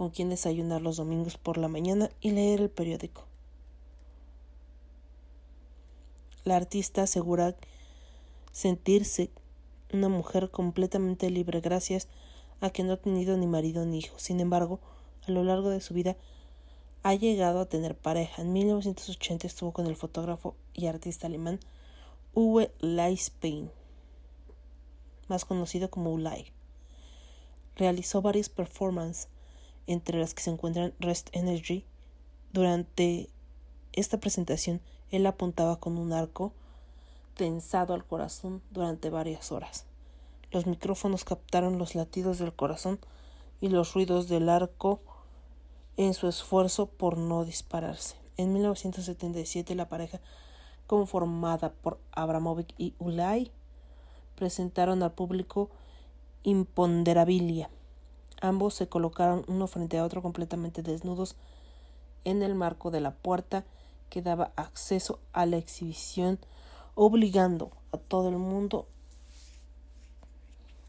con 0.00 0.08
quien 0.08 0.30
desayunar 0.30 0.80
los 0.80 0.96
domingos 0.96 1.36
por 1.36 1.58
la 1.58 1.68
mañana 1.68 2.08
y 2.22 2.30
leer 2.30 2.62
el 2.62 2.70
periódico. 2.70 3.26
La 6.42 6.56
artista 6.56 7.02
asegura 7.02 7.54
sentirse 8.50 9.28
una 9.92 10.08
mujer 10.08 10.50
completamente 10.50 11.28
libre 11.28 11.60
gracias 11.60 12.08
a 12.62 12.70
que 12.70 12.82
no 12.82 12.94
ha 12.94 12.96
tenido 12.96 13.36
ni 13.36 13.46
marido 13.46 13.84
ni 13.84 13.98
hijo. 13.98 14.18
Sin 14.18 14.40
embargo, 14.40 14.80
a 15.28 15.32
lo 15.32 15.44
largo 15.44 15.68
de 15.68 15.82
su 15.82 15.92
vida 15.92 16.16
ha 17.02 17.14
llegado 17.14 17.60
a 17.60 17.66
tener 17.66 17.94
pareja. 17.94 18.40
En 18.40 18.54
1980 18.54 19.46
estuvo 19.46 19.72
con 19.72 19.86
el 19.86 19.96
fotógrafo 19.96 20.54
y 20.72 20.86
artista 20.86 21.26
alemán 21.26 21.60
Uwe 22.32 22.72
Leispein, 22.80 23.70
más 25.28 25.44
conocido 25.44 25.90
como 25.90 26.10
Ulay. 26.10 26.46
Realizó 27.76 28.22
varias 28.22 28.48
performances 28.48 29.28
entre 29.92 30.18
las 30.18 30.34
que 30.34 30.42
se 30.42 30.50
encuentran 30.50 30.94
Rest 31.00 31.30
Energy. 31.32 31.84
Durante 32.52 33.28
esta 33.92 34.18
presentación, 34.18 34.80
él 35.10 35.26
apuntaba 35.26 35.80
con 35.80 35.98
un 35.98 36.12
arco 36.12 36.52
tensado 37.34 37.94
al 37.94 38.04
corazón 38.04 38.62
durante 38.70 39.10
varias 39.10 39.50
horas. 39.50 39.86
Los 40.52 40.66
micrófonos 40.66 41.24
captaron 41.24 41.78
los 41.78 41.94
latidos 41.94 42.38
del 42.38 42.52
corazón 42.52 43.00
y 43.60 43.68
los 43.68 43.94
ruidos 43.94 44.28
del 44.28 44.48
arco 44.48 45.00
en 45.96 46.14
su 46.14 46.28
esfuerzo 46.28 46.86
por 46.86 47.18
no 47.18 47.44
dispararse. 47.44 48.16
En 48.36 48.52
1977 48.52 49.74
la 49.74 49.88
pareja 49.88 50.20
conformada 50.86 51.72
por 51.72 51.98
Abramovic 52.12 52.74
y 52.78 52.94
Ulay 52.98 53.50
presentaron 54.36 55.02
al 55.02 55.12
público 55.12 55.70
Imponderabilia, 56.42 57.70
Ambos 58.40 58.74
se 58.74 58.88
colocaron 58.88 59.44
uno 59.48 59.66
frente 59.66 59.98
a 59.98 60.04
otro 60.04 60.22
completamente 60.22 60.82
desnudos 60.82 61.36
en 62.24 62.42
el 62.42 62.54
marco 62.54 62.90
de 62.90 63.00
la 63.00 63.12
puerta 63.12 63.64
que 64.08 64.22
daba 64.22 64.52
acceso 64.56 65.20
a 65.32 65.46
la 65.46 65.56
exhibición, 65.56 66.38
obligando 66.94 67.70
a 67.92 67.98
todo 67.98 68.28
el 68.28 68.36
mundo, 68.36 68.86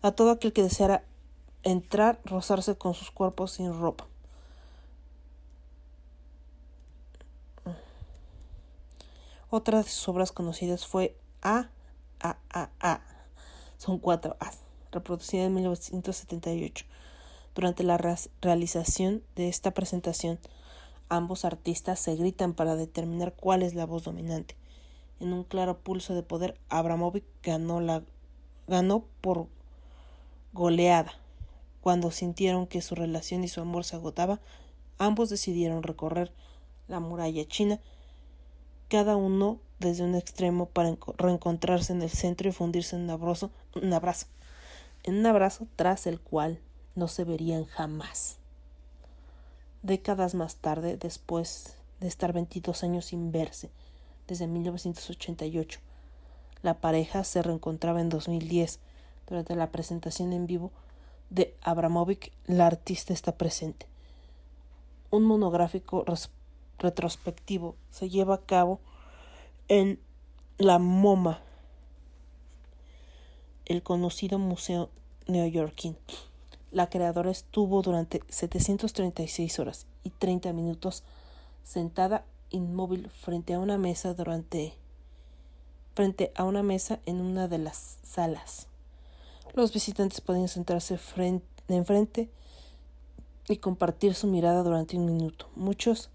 a 0.02 0.12
todo 0.12 0.32
aquel 0.32 0.54
que 0.54 0.64
deseara 0.64 1.04
entrar, 1.64 2.20
rozarse 2.26 2.76
con 2.76 2.94
sus 2.94 3.12
cuerpos 3.12 3.52
sin 3.52 3.80
ropa. 3.80 4.08
Otra 9.50 9.80
de 9.80 9.84
sus 9.84 10.08
obras 10.08 10.32
conocidas 10.32 10.88
fue 10.88 11.18
A, 11.42 11.70
A, 12.22 12.38
A, 12.50 12.70
A. 12.80 13.02
Son 13.78 14.00
cuatro 14.00 14.38
A, 14.40 14.52
reproducida 14.92 15.44
en 15.44 15.54
1978. 15.54 16.86
Durante 17.54 17.84
la 17.84 17.98
realización 18.42 19.24
de 19.36 19.50
esta 19.50 19.72
presentación, 19.72 20.40
ambos 21.10 21.44
artistas 21.44 22.00
se 22.00 22.16
gritan 22.16 22.54
para 22.54 22.76
determinar 22.78 23.34
cuál 23.34 23.62
es 23.62 23.76
la 23.76 23.86
voz 23.86 24.04
dominante. 24.04 24.56
En 25.20 25.34
un 25.34 25.44
claro 25.44 25.78
pulso 25.78 26.16
de 26.16 26.24
poder, 26.24 26.58
Abramovic 26.70 27.26
ganó, 27.44 27.82
la, 27.82 28.04
ganó 28.68 29.06
por 29.20 29.48
goleada. 30.54 31.12
Cuando 31.82 32.12
sintieron 32.12 32.68
que 32.68 32.82
su 32.82 32.96
relación 32.96 33.44
y 33.44 33.50
su 33.50 33.60
amor 33.60 33.84
se 33.84 33.98
agotaba, 33.98 34.40
ambos 34.98 35.30
decidieron 35.30 35.84
recorrer 35.84 36.32
la 36.88 37.02
muralla 37.02 37.46
china, 37.46 37.80
cada 38.88 39.18
uno 39.18 39.60
desde 39.80 40.04
un 40.04 40.16
extremo 40.16 40.68
para 40.68 40.96
reencontrarse 41.18 41.92
en 41.92 42.02
el 42.02 42.10
centro 42.10 42.48
y 42.48 42.52
fundirse 42.52 42.96
en 42.96 43.04
un 43.04 43.10
abrazo, 43.10 43.52
un 43.76 43.92
abrazo, 43.92 44.28
en 45.04 45.18
un 45.18 45.26
abrazo 45.26 45.68
tras 45.76 46.08
el 46.08 46.20
cual 46.20 46.60
no 46.96 47.08
se 47.08 47.24
verían 47.24 47.66
jamás. 47.66 48.38
Décadas 49.84 50.36
más 50.36 50.58
tarde, 50.58 50.98
después 50.98 51.76
de 52.00 52.08
estar 52.08 52.34
22 52.34 52.84
años 52.84 53.06
sin 53.06 53.32
verse, 53.32 53.72
desde 54.28 54.48
1988, 54.48 55.80
la 56.62 56.80
pareja 56.80 57.24
se 57.24 57.42
reencontraba 57.42 58.02
en 58.02 58.10
2010. 58.10 58.80
Durante 59.28 59.56
la 59.56 59.72
presentación 59.72 60.34
en 60.34 60.46
vivo 60.46 60.72
de 61.30 61.56
Abramovic, 61.62 62.32
la 62.46 62.68
artista 62.68 63.14
está 63.14 63.38
presente. 63.38 63.88
Un 65.10 65.24
monográfico 65.24 66.06
retrospectivo 66.78 67.76
se 67.90 68.10
lleva 68.10 68.36
a 68.36 68.42
cabo 68.42 68.80
en 69.68 70.00
la 70.58 70.80
MoMA, 70.80 71.42
el 73.66 73.84
conocido 73.84 74.38
museo 74.38 74.90
neoyorquino. 75.28 75.98
La 76.72 76.90
creadora 76.90 77.32
estuvo 77.32 77.82
durante 77.82 78.22
736 78.30 79.60
horas 79.60 79.88
y 80.04 80.10
30 80.10 80.54
minutos 80.54 81.04
sentada 81.64 82.24
inmóvil 82.50 83.10
frente 83.10 83.54
a 83.54 83.60
una 83.60 83.78
mesa 83.78 84.14
durante 84.14 84.74
frente 85.94 86.32
a 86.36 86.46
una 86.46 86.64
mesa 86.64 87.00
en 87.06 87.20
una 87.20 87.50
de 87.50 87.58
las 87.58 87.98
salas. 88.04 88.68
Los 89.54 89.74
visitantes 89.74 90.22
podían 90.22 90.48
sentarse 90.48 90.98
frente, 90.98 91.46
enfrente 91.68 92.30
y 93.50 93.58
compartir 93.58 94.16
su 94.16 94.28
mirada 94.28 94.64
durante 94.64 94.96
un 94.96 95.06
minuto. 95.06 95.50
Muchos 95.56 96.10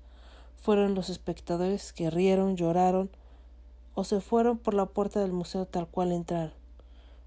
fueron 0.57 0.95
los 0.95 1.11
espectadores 1.11 1.93
que 1.93 2.09
rieron, 2.09 2.57
lloraron 2.57 3.11
o 3.95 4.05
se 4.05 4.23
fueron 4.23 4.57
por 4.57 4.73
la 4.73 4.87
puerta 4.87 5.21
del 5.21 5.33
museo 5.33 5.67
tal 5.67 5.87
cual 5.87 6.13
entraron. 6.13 6.55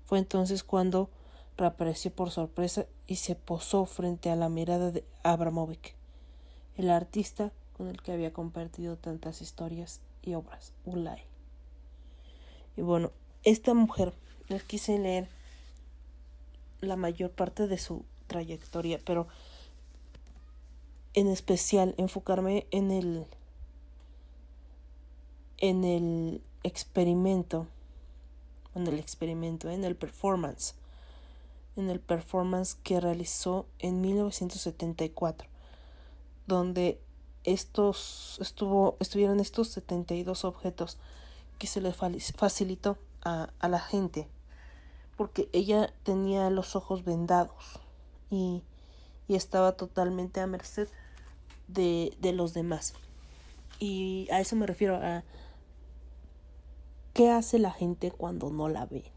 Fue 0.05 0.17
entonces 0.17 0.63
cuando 0.63 1.11
reapareció 1.59 2.11
por 2.11 2.31
sorpresa 2.31 2.85
y 3.05 3.17
se 3.17 3.35
posó 3.35 3.85
frente 3.85 4.29
a 4.29 4.35
la 4.35 4.49
mirada 4.49 4.91
de 4.91 5.03
Abramovic, 5.23 5.95
el 6.77 6.89
artista 6.89 7.51
con 7.77 7.87
el 7.87 8.01
que 8.01 8.13
había 8.13 8.33
compartido 8.33 8.97
tantas 8.97 9.41
historias 9.41 10.01
y 10.23 10.33
obras, 10.33 10.73
Ulay. 10.85 11.21
Y 12.77 12.81
bueno, 12.81 13.11
esta 13.43 13.73
mujer, 13.73 14.13
les 14.47 14.63
quise 14.63 14.97
leer 14.97 15.27
la 16.81 16.95
mayor 16.95 17.31
parte 17.31 17.67
de 17.67 17.77
su 17.77 18.05
trayectoria, 18.27 18.99
pero 19.05 19.27
en 21.13 21.27
especial 21.27 21.93
enfocarme 21.97 22.67
en 22.71 22.91
el 22.91 23.25
en 25.57 25.83
el 25.83 26.41
experimento 26.63 27.67
en 28.75 28.87
el 28.87 28.99
experimento 28.99 29.69
en 29.69 29.83
el 29.83 29.95
performance 29.95 30.75
en 31.79 31.89
el 31.89 31.99
performance 31.99 32.75
que 32.75 32.99
realizó 32.99 33.65
en 33.79 34.01
1974, 34.01 35.47
donde 36.47 36.99
estos 37.43 38.37
estuvo 38.41 38.97
estuvieron 38.99 39.39
estos 39.39 39.69
72 39.69 40.45
objetos 40.45 40.97
que 41.57 41.67
se 41.67 41.81
le 41.81 41.93
facilitó 41.93 42.97
a, 43.23 43.49
a 43.59 43.67
la 43.67 43.79
gente 43.79 44.27
porque 45.19 45.49
ella 45.51 45.93
tenía 46.03 46.49
los 46.49 46.77
ojos 46.77 47.03
vendados 47.03 47.79
y, 48.29 48.63
y 49.27 49.35
estaba 49.35 49.73
totalmente 49.73 50.39
a 50.39 50.47
merced 50.47 50.87
de, 51.67 52.15
de 52.21 52.31
los 52.31 52.53
demás. 52.53 52.93
Y 53.79 54.29
a 54.31 54.39
eso 54.39 54.55
me 54.55 54.65
refiero 54.65 54.95
a 54.95 55.23
qué 57.13 57.29
hace 57.31 57.59
la 57.59 57.71
gente 57.71 58.11
cuando 58.11 58.49
no 58.49 58.69
la 58.69 58.85
ve 58.85 59.11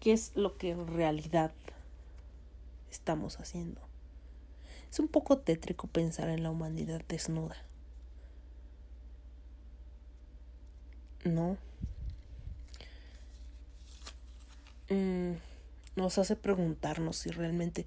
qué 0.00 0.12
es 0.12 0.32
lo 0.34 0.56
que 0.56 0.70
en 0.70 0.86
realidad 0.86 1.52
estamos 2.90 3.38
haciendo. 3.40 3.80
Es 4.90 4.98
un 5.00 5.08
poco 5.08 5.38
tétrico 5.38 5.86
pensar 5.86 6.28
en 6.28 6.42
la 6.42 6.50
humanidad 6.50 7.02
desnuda. 7.08 7.56
¿No? 11.24 11.56
Mm, 14.88 15.32
nos 15.96 16.18
hace 16.18 16.36
preguntarnos 16.36 17.16
si 17.16 17.30
realmente 17.30 17.86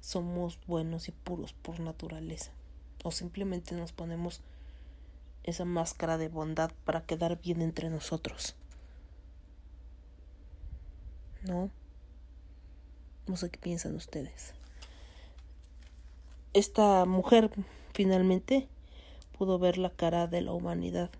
somos 0.00 0.60
buenos 0.66 1.08
y 1.08 1.12
puros 1.12 1.52
por 1.52 1.80
naturaleza 1.80 2.52
o 3.02 3.10
simplemente 3.10 3.74
nos 3.74 3.92
ponemos 3.92 4.40
esa 5.44 5.64
máscara 5.64 6.18
de 6.18 6.28
bondad 6.28 6.70
para 6.84 7.06
quedar 7.06 7.40
bien 7.40 7.62
entre 7.62 7.88
nosotros. 7.88 8.56
¿No? 11.46 11.70
No 13.26 13.36
sé 13.36 13.50
qué 13.50 13.58
piensan 13.58 13.94
ustedes. 13.94 14.54
Esta 16.52 17.04
mujer 17.04 17.50
finalmente 17.92 18.68
pudo 19.36 19.58
ver 19.58 19.78
la 19.78 19.90
cara 19.90 20.26
de 20.26 20.40
la 20.40 20.52
humanidad. 20.52 21.10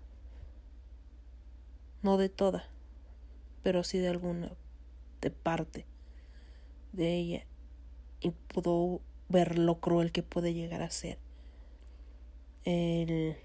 No 2.01 2.17
de 2.17 2.29
toda, 2.29 2.67
pero 3.63 3.83
sí 3.83 3.97
de 3.97 4.09
alguna, 4.09 4.51
de 5.21 5.31
parte 5.31 5.85
de 6.93 7.15
ella. 7.15 7.45
Y 8.21 8.31
pudo 8.31 9.01
ver 9.29 9.57
lo 9.57 9.79
cruel 9.79 10.11
que 10.11 10.23
puede 10.23 10.53
llegar 10.53 10.81
a 10.81 10.89
ser. 10.89 11.17
El, 12.63 13.37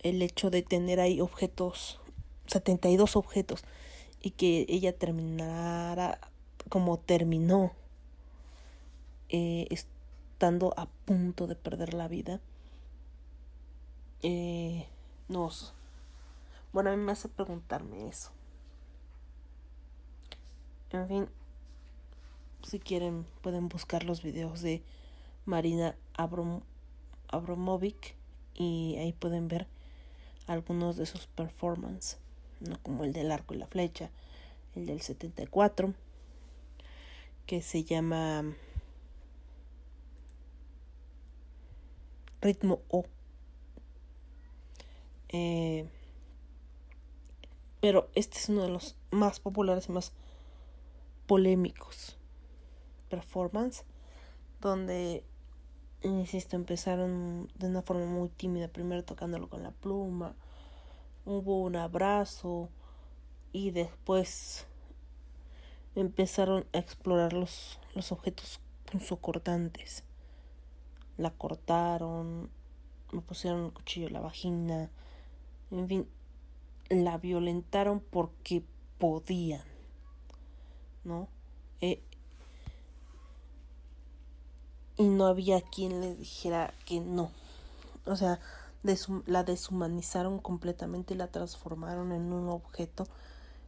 el 0.00 0.22
hecho 0.22 0.50
de 0.50 0.62
tener 0.62 1.00
ahí 1.00 1.20
objetos, 1.20 2.00
72 2.46 3.16
objetos 3.16 3.64
y 4.22 4.30
que 4.30 4.64
ella 4.68 4.96
terminara 4.96 6.18
como 6.68 6.98
terminó, 6.98 7.72
eh, 9.28 9.66
estando 9.70 10.72
a 10.76 10.86
punto 11.04 11.46
de 11.46 11.56
perder 11.56 11.92
la 11.92 12.08
vida, 12.08 12.40
eh, 14.22 14.86
nos... 15.28 15.74
Bueno, 16.72 16.90
a 16.90 16.96
mí 16.96 17.02
me 17.02 17.12
hace 17.12 17.28
preguntarme 17.28 18.08
eso. 18.08 18.30
En 20.90 21.08
fin, 21.08 21.28
si 22.62 22.78
quieren 22.78 23.26
pueden 23.42 23.68
buscar 23.68 24.04
los 24.04 24.22
videos 24.22 24.62
de 24.62 24.82
Marina 25.44 25.96
Abrom 26.14 26.62
Abromovic 27.28 28.14
y 28.54 28.96
ahí 28.98 29.12
pueden 29.12 29.48
ver 29.48 29.66
algunos 30.46 30.96
de 30.96 31.06
sus 31.06 31.26
performances 31.26 32.18
no 32.68 32.78
como 32.82 33.04
el 33.04 33.12
del 33.12 33.30
arco 33.30 33.54
y 33.54 33.58
la 33.58 33.66
flecha, 33.66 34.10
el 34.74 34.86
del 34.86 35.00
74, 35.00 35.94
que 37.46 37.62
se 37.62 37.84
llama 37.84 38.44
ritmo 42.40 42.80
O. 42.88 43.04
Eh, 45.28 45.88
pero 47.80 48.08
este 48.14 48.38
es 48.38 48.48
uno 48.48 48.62
de 48.62 48.68
los 48.68 48.96
más 49.10 49.40
populares 49.40 49.88
y 49.88 49.92
más 49.92 50.12
polémicos. 51.26 52.16
Performance, 53.08 53.84
donde, 54.60 55.24
insisto, 56.02 56.56
empezaron 56.56 57.50
de 57.56 57.66
una 57.66 57.82
forma 57.82 58.06
muy 58.06 58.28
tímida, 58.28 58.68
primero 58.68 59.04
tocándolo 59.04 59.48
con 59.48 59.62
la 59.62 59.70
pluma, 59.70 60.34
hubo 61.24 61.62
un 61.62 61.76
abrazo 61.76 62.68
y 63.52 63.70
después 63.70 64.66
empezaron 65.94 66.66
a 66.72 66.78
explorar 66.78 67.32
los, 67.32 67.78
los 67.94 68.12
objetos 68.12 68.60
punzocortantes. 68.90 70.04
La 71.16 71.30
cortaron, 71.30 72.50
me 73.12 73.20
pusieron 73.20 73.66
el 73.66 73.72
cuchillo 73.72 74.06
en 74.06 74.12
la 74.14 74.20
vagina, 74.20 74.90
en 75.70 75.88
fin, 75.88 76.08
la 76.88 77.18
violentaron 77.18 78.00
porque 78.00 78.64
podían, 78.98 79.64
¿no? 81.04 81.28
Eh, 81.80 82.02
y 84.96 85.04
no 85.08 85.26
había 85.26 85.60
quien 85.60 86.00
le 86.00 86.14
dijera 86.14 86.72
que 86.86 87.00
no. 87.00 87.30
O 88.04 88.16
sea, 88.16 88.40
la 89.26 89.44
deshumanizaron 89.44 90.38
completamente 90.38 91.14
y 91.14 91.16
la 91.16 91.28
transformaron 91.28 92.12
en 92.12 92.32
un 92.32 92.48
objeto 92.48 93.06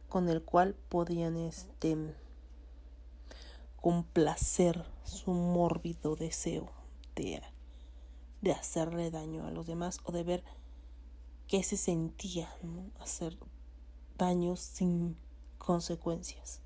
con 0.09 0.29
el 0.29 0.43
cual 0.43 0.75
podían 0.89 1.37
este 1.37 1.97
complacer 3.77 4.85
su 5.03 5.31
mórbido 5.31 6.15
deseo 6.15 6.71
de, 7.15 7.41
de 8.41 8.51
hacerle 8.51 9.11
daño 9.11 9.45
a 9.45 9.51
los 9.51 9.67
demás 9.67 9.99
o 10.03 10.11
de 10.11 10.23
ver 10.23 10.43
qué 11.47 11.63
se 11.63 11.77
sentía 11.77 12.49
hacer 12.99 13.37
daños 14.17 14.59
sin 14.59 15.17
consecuencias. 15.57 16.61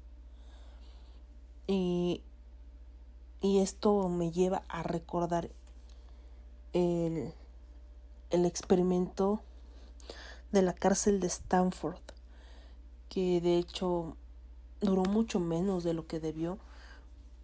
Y, 1.68 2.24
y 3.42 3.60
esto 3.60 4.10
me 4.10 4.32
lleva 4.32 4.64
a 4.70 4.82
recordar 4.84 5.52
el, 6.74 7.34
el 8.30 8.46
experimento 8.46 9.42
de 10.52 10.62
la 10.62 10.74
cárcel 10.74 11.20
de 11.20 11.28
Stanford, 11.28 12.02
que 13.10 13.42
de 13.42 13.58
hecho 13.58 14.16
duró 14.82 15.04
mucho 15.04 15.40
menos 15.40 15.84
de 15.84 15.94
lo 15.94 16.08
que 16.08 16.20
debió 16.20 16.58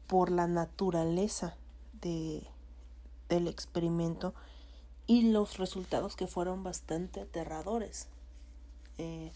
por 0.07 0.31
la 0.31 0.47
naturaleza 0.47 1.55
de, 2.01 2.47
del 3.29 3.47
experimento 3.47 4.33
y 5.07 5.31
los 5.31 5.57
resultados 5.57 6.15
que 6.15 6.27
fueron 6.27 6.63
bastante 6.63 7.21
aterradores. 7.21 8.07
Eh, 8.97 9.31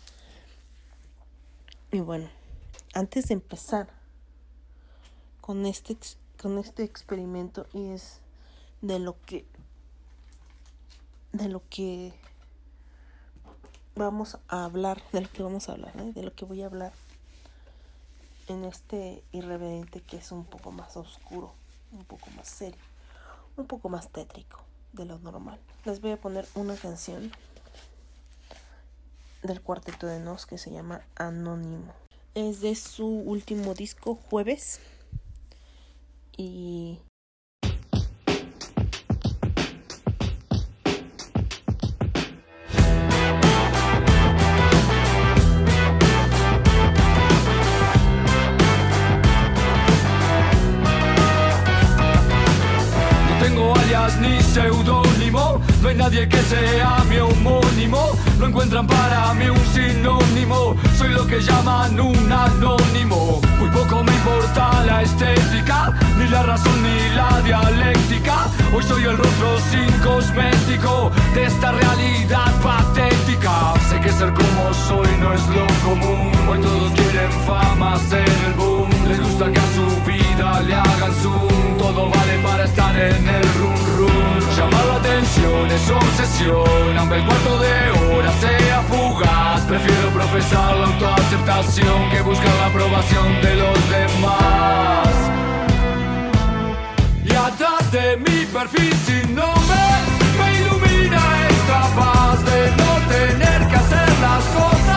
y 1.92 2.00
bueno, 2.00 2.30
antes 2.94 3.28
de 3.28 3.34
empezar 3.36 3.90
con 5.42 5.66
este, 5.66 5.98
con 6.42 6.58
este 6.58 6.84
experimento 6.84 7.66
y 7.74 7.88
es 7.88 8.22
de 8.82 9.00
lo 9.00 9.16
que 9.26 9.46
de 11.32 11.50
lo 11.50 11.62
que 11.70 12.14
vamos 13.96 14.38
a 14.48 14.66
hablar, 14.66 15.02
de 15.12 15.22
lo 15.22 15.30
que 15.30 15.44
vamos 15.44 15.70
a 15.70 15.74
hablar, 15.74 15.94
¿eh? 16.00 16.12
de 16.14 16.24
lo 16.24 16.34
que 16.34 16.46
voy 16.46 16.62
a 16.62 16.68
hablar 16.68 16.94
en 18.48 18.64
este 18.64 19.24
irreverente 19.32 20.02
que 20.02 20.18
es 20.18 20.32
un 20.32 20.46
poco 20.46 20.72
más 20.72 20.98
oscuro, 20.98 21.54
un 21.92 22.04
poco 22.06 22.30
más 22.32 22.48
serio, 22.48 22.82
un 23.58 23.68
poco 23.68 23.90
más 23.90 24.10
tétrico 24.10 24.64
de 24.94 25.06
lo 25.06 25.20
normal. 25.20 25.60
Les 25.86 26.02
voy 26.02 26.12
a 26.12 26.18
poner 26.18 26.48
una 26.56 26.76
canción 26.76 27.32
del 29.44 29.62
cuarteto 29.62 30.08
de 30.08 30.20
Nos 30.20 30.46
que 30.46 30.58
se 30.58 30.72
llama 30.72 31.02
Anónimo. 31.16 31.94
Es 32.36 32.62
de 32.62 32.76
su 32.76 33.08
último 33.08 33.74
disco, 33.74 34.16
Jueves. 34.16 34.80
Y 36.38 37.00
ni 54.18 54.42
seudónimo, 54.42 55.62
no 55.82 55.90
hay 55.90 55.96
nadie 55.96 56.28
que 56.28 56.42
sea 56.42 57.04
mi 57.10 57.18
homónimo. 57.18 58.12
No 58.40 58.48
encuentran 58.48 58.88
para 58.88 59.34
mí 59.34 59.50
un 59.50 59.66
sinónimo, 59.74 60.76
soy 60.98 61.10
lo 61.10 61.26
que 61.28 61.40
llaman 61.42 62.00
un 62.00 62.32
anónimo. 62.32 63.42
Muy 63.60 63.70
poco 63.70 64.04
me 64.04 64.14
importa 64.14 64.84
la 64.86 65.02
estética, 65.04 65.94
ni 66.18 66.28
la 66.30 66.44
razón 66.44 66.82
ni 66.82 67.16
la 67.16 67.42
dialéctica. 67.42 68.48
Hoy 68.74 68.84
soy 68.84 69.04
el 69.04 69.18
rostro 69.18 69.58
sin 69.72 69.92
cosmético 70.00 71.12
de 71.34 71.46
esta 71.46 71.72
realidad 71.72 72.52
patética. 72.64 73.74
Sé 73.90 74.00
que 74.00 74.12
ser 74.12 74.34
como 74.34 74.74
soy 74.88 75.10
no 75.20 75.34
es 75.34 75.46
lo 75.48 75.68
común, 75.88 76.32
hoy 76.50 76.60
todos 76.60 76.92
quieren 76.94 77.32
fama, 77.46 77.98
ser 78.10 78.30
el 78.48 78.54
boom. 78.54 78.90
Les 79.08 79.20
gusta 79.20 79.52
que 79.52 79.60
a 79.60 79.68
su 79.76 80.10
vida 80.10 80.29
le 80.40 80.74
hagan 80.74 81.14
zoom, 81.22 81.78
todo 81.78 82.10
vale 82.10 82.38
para 82.42 82.64
estar 82.64 82.96
en 82.96 83.28
el 83.28 83.44
run 83.60 83.76
run. 83.98 84.40
Llamar 84.56 84.86
la 84.86 84.96
atención 84.96 85.70
es 85.70 85.90
obsesión, 85.90 86.98
aunque 86.98 87.16
el 87.16 87.26
cuarto 87.26 87.60
de 87.60 87.92
hora 88.00 88.32
sea 88.40 88.82
fugaz. 88.84 89.62
Prefiero 89.64 90.10
profesar 90.12 90.76
la 90.78 90.86
autoaceptación 90.88 92.10
que 92.12 92.22
buscar 92.22 92.56
la 92.56 92.68
aprobación 92.68 93.42
de 93.42 93.56
los 93.56 93.90
demás. 93.90 95.10
Y 97.26 97.32
atrás 97.36 97.92
de 97.92 98.18
mi 98.18 98.46
perfil 98.46 98.94
sin 99.06 99.36
nombre 99.36 99.84
me 100.40 100.48
ilumina 100.60 101.22
esta 101.50 101.82
paz 102.00 102.46
de 102.46 102.72
no 102.82 102.92
tener 103.14 103.68
que 103.68 103.76
hacer 103.76 104.10
las 104.22 104.44
cosas 104.56 104.89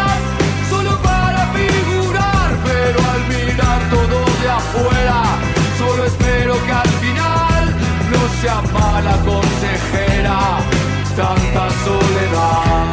que 6.60 6.72
al 6.72 6.88
final 6.88 7.64
no 8.12 8.22
sea 8.40 8.60
mala 8.72 9.16
consejera 9.24 10.58
tanta 11.16 11.70
soledad. 11.84 12.86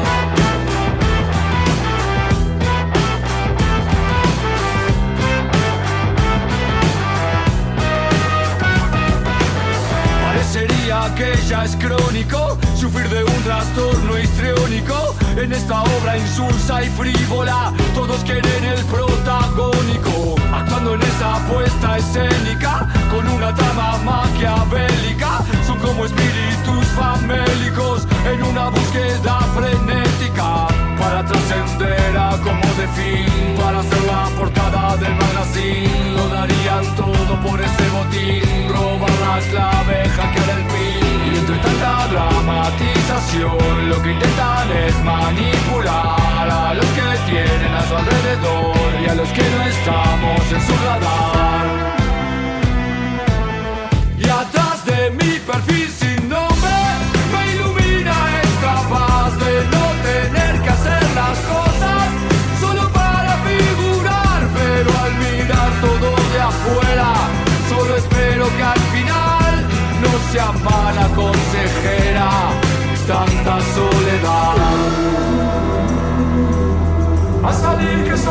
Parecería 10.23 11.13
que 11.15 11.35
ya 11.47 11.65
es 11.65 11.75
crónico 11.75 12.57
sufrir 12.79 13.09
de 13.09 13.23
un 13.23 13.43
trastorno 13.43 14.17
histriónico. 14.17 15.15
En 15.35 15.51
esta 15.51 15.83
obra 15.83 16.17
insulsa 16.17 16.81
y 16.83 16.89
frívola, 16.89 17.73
todos 17.93 18.23
quieren 18.23 18.63
el 18.63 18.83
protagónico. 18.85 20.35
Actuando 20.53 20.95
en 20.95 21.01
esa 21.01 21.37
puesta 21.49 21.97
escénica, 21.97 22.87
con 23.11 23.27
una 23.27 23.53
trama 23.53 23.97
maquiavélica. 24.05 25.43
Son 25.67 25.77
como 25.79 26.05
espíritus 26.05 26.85
famélicos 26.95 28.07
en 28.31 28.43
una 28.43 28.69
búsqueda 28.69 29.39
frenética. 29.57 30.67
Para 30.97 31.25
trascender 31.25 32.17
a 32.17 32.31
como 32.37 32.67
de 32.79 32.87
fin, 32.95 33.55
para 33.61 33.83
ser 33.83 34.03
la 34.05 34.29
portada 34.37 34.95
del 34.97 35.28
estamos 49.89 50.52
en 50.52 50.62
su 50.67 50.75
radar. 50.86 51.65
Y 54.19 54.23
atrás 54.23 54.86
de 54.86 55.12
mi 55.12 55.39
perfil 55.39 55.89
sin 55.89 56.30
nombre 56.30 56.78
me 57.34 57.41
ilumina 57.54 58.15
esta 58.43 58.73
paz 58.93 59.32
de 59.43 59.54
no 59.73 59.86
tener 60.10 60.62
que 60.62 60.69
hacer 60.69 61.04
las 61.21 61.38
cosas 61.54 62.04
solo 62.62 62.84
para 62.91 63.34
figurar, 63.49 64.39
pero 64.60 64.89
al 65.04 65.13
mirar 65.25 65.71
todo 65.82 66.10
de 66.34 66.41
afuera, 66.52 67.10
solo 67.69 67.95
espero 67.95 68.45
que 68.58 68.63
al 68.63 68.82
final 68.95 69.54
no 70.04 70.12
sea 70.32 70.52
mala 70.69 71.08
consejera 71.15 72.30
tanta 73.08 73.56
soledad. 73.75 74.58
A 77.41 77.54
salir 77.54 78.04
que 78.04 78.13
es 78.13 78.28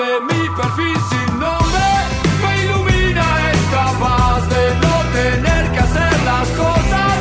de 0.00 0.20
mi 0.28 0.48
perfil 0.56 0.96
sin 1.10 1.38
nombre. 1.38 1.86
Me 2.42 2.52
ilumina 2.64 3.26
esta 3.52 3.84
paz 4.02 4.48
de 4.48 4.64
no 4.84 4.94
tener 5.18 5.72
que 5.72 5.80
hacer 5.80 6.12
las 6.30 6.48
cosas. 6.62 7.12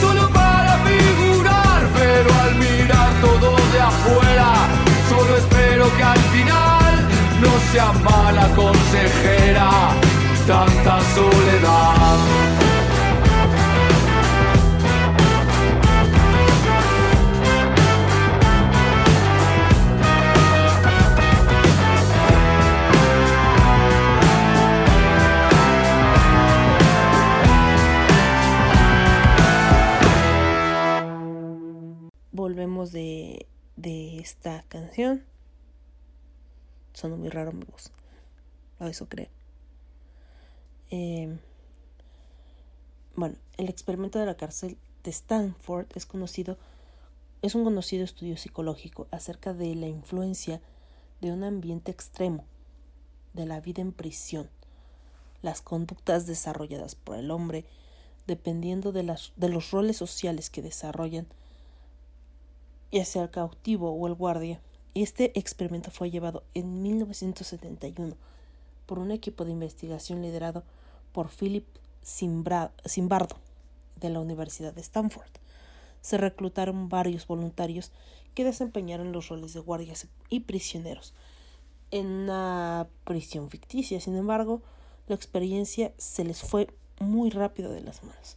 Solo 0.00 0.30
para 0.30 0.72
figurar, 0.88 1.80
pero 1.98 2.30
al 2.44 2.54
mirar 2.64 3.10
todo 3.20 3.48
de 3.72 3.80
afuera, 3.80 4.48
solo 5.08 5.36
espero 5.42 5.84
que 5.96 6.04
al 6.04 6.22
final 6.34 6.92
no 7.42 7.52
sea 7.72 7.92
mala 8.08 8.46
consejera. 8.54 9.70
Tanta 10.46 11.00
soledad. 11.14 12.49
Esta 34.30 34.64
canción. 34.68 35.24
Sonó 36.92 37.16
muy 37.16 37.28
raro 37.28 37.52
mi 37.52 37.64
voz. 37.64 37.90
A 38.78 38.88
eso 38.88 39.08
creo. 39.08 39.28
Bueno, 43.16 43.36
el 43.58 43.68
experimento 43.68 44.18
de 44.18 44.26
la 44.26 44.36
cárcel 44.36 44.78
de 45.04 45.10
Stanford 45.10 45.86
es 45.94 46.06
conocido, 46.06 46.56
es 47.42 47.54
un 47.54 47.64
conocido 47.64 48.04
estudio 48.04 48.36
psicológico 48.36 49.08
acerca 49.10 49.52
de 49.52 49.74
la 49.74 49.88
influencia 49.88 50.60
de 51.20 51.32
un 51.32 51.44
ambiente 51.44 51.90
extremo 51.90 52.44
de 53.34 53.46
la 53.46 53.60
vida 53.60 53.82
en 53.82 53.92
prisión, 53.92 54.48
las 55.42 55.60
conductas 55.60 56.26
desarrolladas 56.26 56.94
por 56.94 57.16
el 57.16 57.30
hombre, 57.30 57.64
dependiendo 58.26 58.92
de, 58.92 59.02
las, 59.02 59.32
de 59.36 59.48
los 59.48 59.70
roles 59.70 59.96
sociales 59.96 60.48
que 60.48 60.62
desarrollan, 60.62 61.26
ya 62.92 63.04
sea 63.04 63.24
el 63.24 63.30
cautivo 63.30 63.92
o 63.92 64.06
el 64.06 64.14
guardia. 64.14 64.60
Este 64.94 65.38
experimento 65.38 65.90
fue 65.90 66.10
llevado 66.10 66.42
en 66.54 66.82
1971 66.82 68.16
por 68.86 68.98
un 68.98 69.12
equipo 69.12 69.44
de 69.44 69.52
investigación 69.52 70.22
liderado 70.22 70.64
por 71.12 71.28
Philip 71.28 71.66
Simbardo 72.02 73.36
de 73.96 74.10
la 74.10 74.20
Universidad 74.20 74.74
de 74.74 74.80
Stanford. 74.80 75.30
Se 76.00 76.16
reclutaron 76.16 76.88
varios 76.88 77.26
voluntarios 77.26 77.92
que 78.34 78.44
desempeñaron 78.44 79.12
los 79.12 79.28
roles 79.28 79.52
de 79.52 79.60
guardias 79.60 80.08
y 80.28 80.40
prisioneros 80.40 81.14
en 81.90 82.06
una 82.06 82.88
prisión 83.04 83.50
ficticia. 83.50 84.00
Sin 84.00 84.16
embargo, 84.16 84.62
la 85.08 85.14
experiencia 85.14 85.92
se 85.98 86.24
les 86.24 86.42
fue 86.42 86.68
muy 87.00 87.30
rápido 87.30 87.72
de 87.72 87.80
las 87.80 88.02
manos 88.02 88.36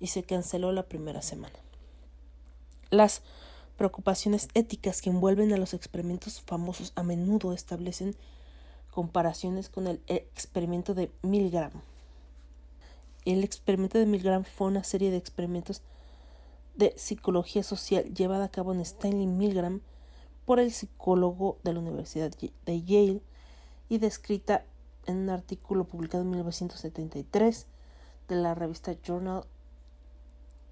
y 0.00 0.08
se 0.08 0.22
canceló 0.22 0.72
la 0.72 0.84
primera 0.84 1.22
semana. 1.22 1.58
Las 2.90 3.22
preocupaciones 3.78 4.48
éticas 4.54 5.00
que 5.00 5.08
envuelven 5.08 5.54
a 5.54 5.56
los 5.56 5.72
experimentos 5.72 6.42
famosos 6.42 6.92
a 6.96 7.04
menudo 7.04 7.52
establecen 7.52 8.16
comparaciones 8.90 9.68
con 9.70 9.86
el 9.86 10.02
experimento 10.08 10.94
de 10.94 11.12
Milgram. 11.22 11.70
El 13.24 13.44
experimento 13.44 13.96
de 13.96 14.06
Milgram 14.06 14.44
fue 14.44 14.66
una 14.66 14.82
serie 14.82 15.12
de 15.12 15.16
experimentos 15.16 15.82
de 16.74 16.92
psicología 16.96 17.62
social 17.62 18.12
llevada 18.12 18.46
a 18.46 18.50
cabo 18.50 18.72
en 18.72 18.80
Stanley 18.80 19.26
Milgram 19.26 19.80
por 20.44 20.58
el 20.58 20.72
psicólogo 20.72 21.58
de 21.62 21.72
la 21.72 21.78
Universidad 21.78 22.32
de 22.66 22.82
Yale 22.82 23.22
y 23.88 23.98
descrita 23.98 24.64
en 25.06 25.18
un 25.18 25.30
artículo 25.30 25.84
publicado 25.84 26.24
en 26.24 26.30
1973 26.30 27.66
de 28.26 28.36
la 28.36 28.54
revista 28.54 28.92
Journal 29.06 29.44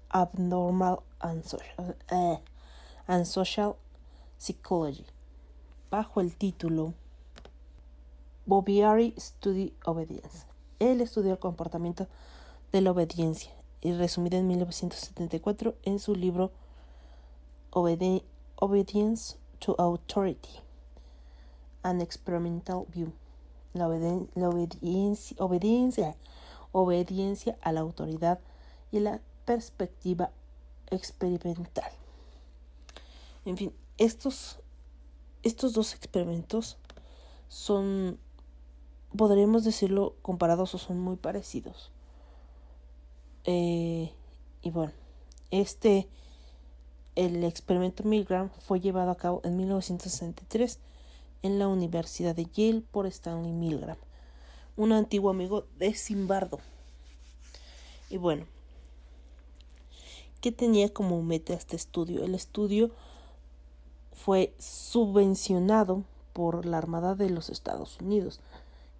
Abnormal 0.09 0.99
and 1.19 1.43
Social, 1.43 1.95
eh, 2.11 2.39
and 3.07 3.25
Social 3.25 3.75
Psychology, 4.37 5.05
bajo 5.89 6.21
el 6.21 6.35
título 6.35 6.93
Bobiari 8.45 9.13
Study 9.17 9.73
Obedience. 9.85 10.45
Él 10.79 11.01
estudió 11.01 11.31
el 11.31 11.39
comportamiento 11.39 12.07
de 12.71 12.81
la 12.81 12.91
obediencia 12.91 13.51
y 13.81 13.93
resumida 13.93 14.37
en 14.37 14.47
1974 14.47 15.75
en 15.83 15.99
su 15.99 16.15
libro 16.15 16.51
Obedience 17.71 19.37
to 19.59 19.75
Authority, 19.79 20.59
An 21.83 22.01
Experimental 22.01 22.85
View. 22.93 23.11
Obediencia, 23.73 25.35
obediencia, 25.39 26.15
obediencia 26.71 27.57
a 27.61 27.71
la 27.71 27.81
autoridad 27.81 28.39
y 28.91 28.99
la 28.99 29.19
perspectiva 29.45 30.31
experimental. 30.89 31.91
En 33.47 33.55
fin, 33.55 33.71
estos, 33.97 34.59
estos 35.41 35.71
dos 35.71 35.93
experimentos 35.93 36.77
son, 37.47 38.19
podríamos 39.15 39.63
decirlo, 39.63 40.15
comparados 40.21 40.75
o 40.75 40.77
son 40.77 40.99
muy 40.99 41.15
parecidos. 41.15 41.93
Eh, 43.45 44.11
y 44.61 44.69
bueno, 44.69 44.91
este, 45.49 46.09
el 47.15 47.41
experimento 47.45 48.03
Milgram 48.03 48.49
fue 48.59 48.81
llevado 48.81 49.11
a 49.11 49.15
cabo 49.15 49.39
en 49.45 49.55
1963 49.55 50.79
en 51.41 51.57
la 51.57 51.69
Universidad 51.69 52.35
de 52.35 52.47
Yale 52.47 52.81
por 52.81 53.05
Stanley 53.07 53.53
Milgram, 53.53 53.97
un 54.75 54.91
antiguo 54.91 55.29
amigo 55.29 55.65
de 55.77 55.93
Simbardo. 55.93 56.59
Y 58.09 58.17
bueno, 58.17 58.45
¿qué 60.41 60.51
tenía 60.51 60.93
como 60.93 61.23
meta 61.23 61.53
este 61.53 61.77
estudio? 61.77 62.25
El 62.25 62.35
estudio 62.35 62.91
fue 64.17 64.53
subvencionado 64.57 66.03
por 66.33 66.65
la 66.65 66.79
Armada 66.79 67.15
de 67.15 67.29
los 67.29 67.49
Estados 67.49 68.01
Unidos, 68.01 68.41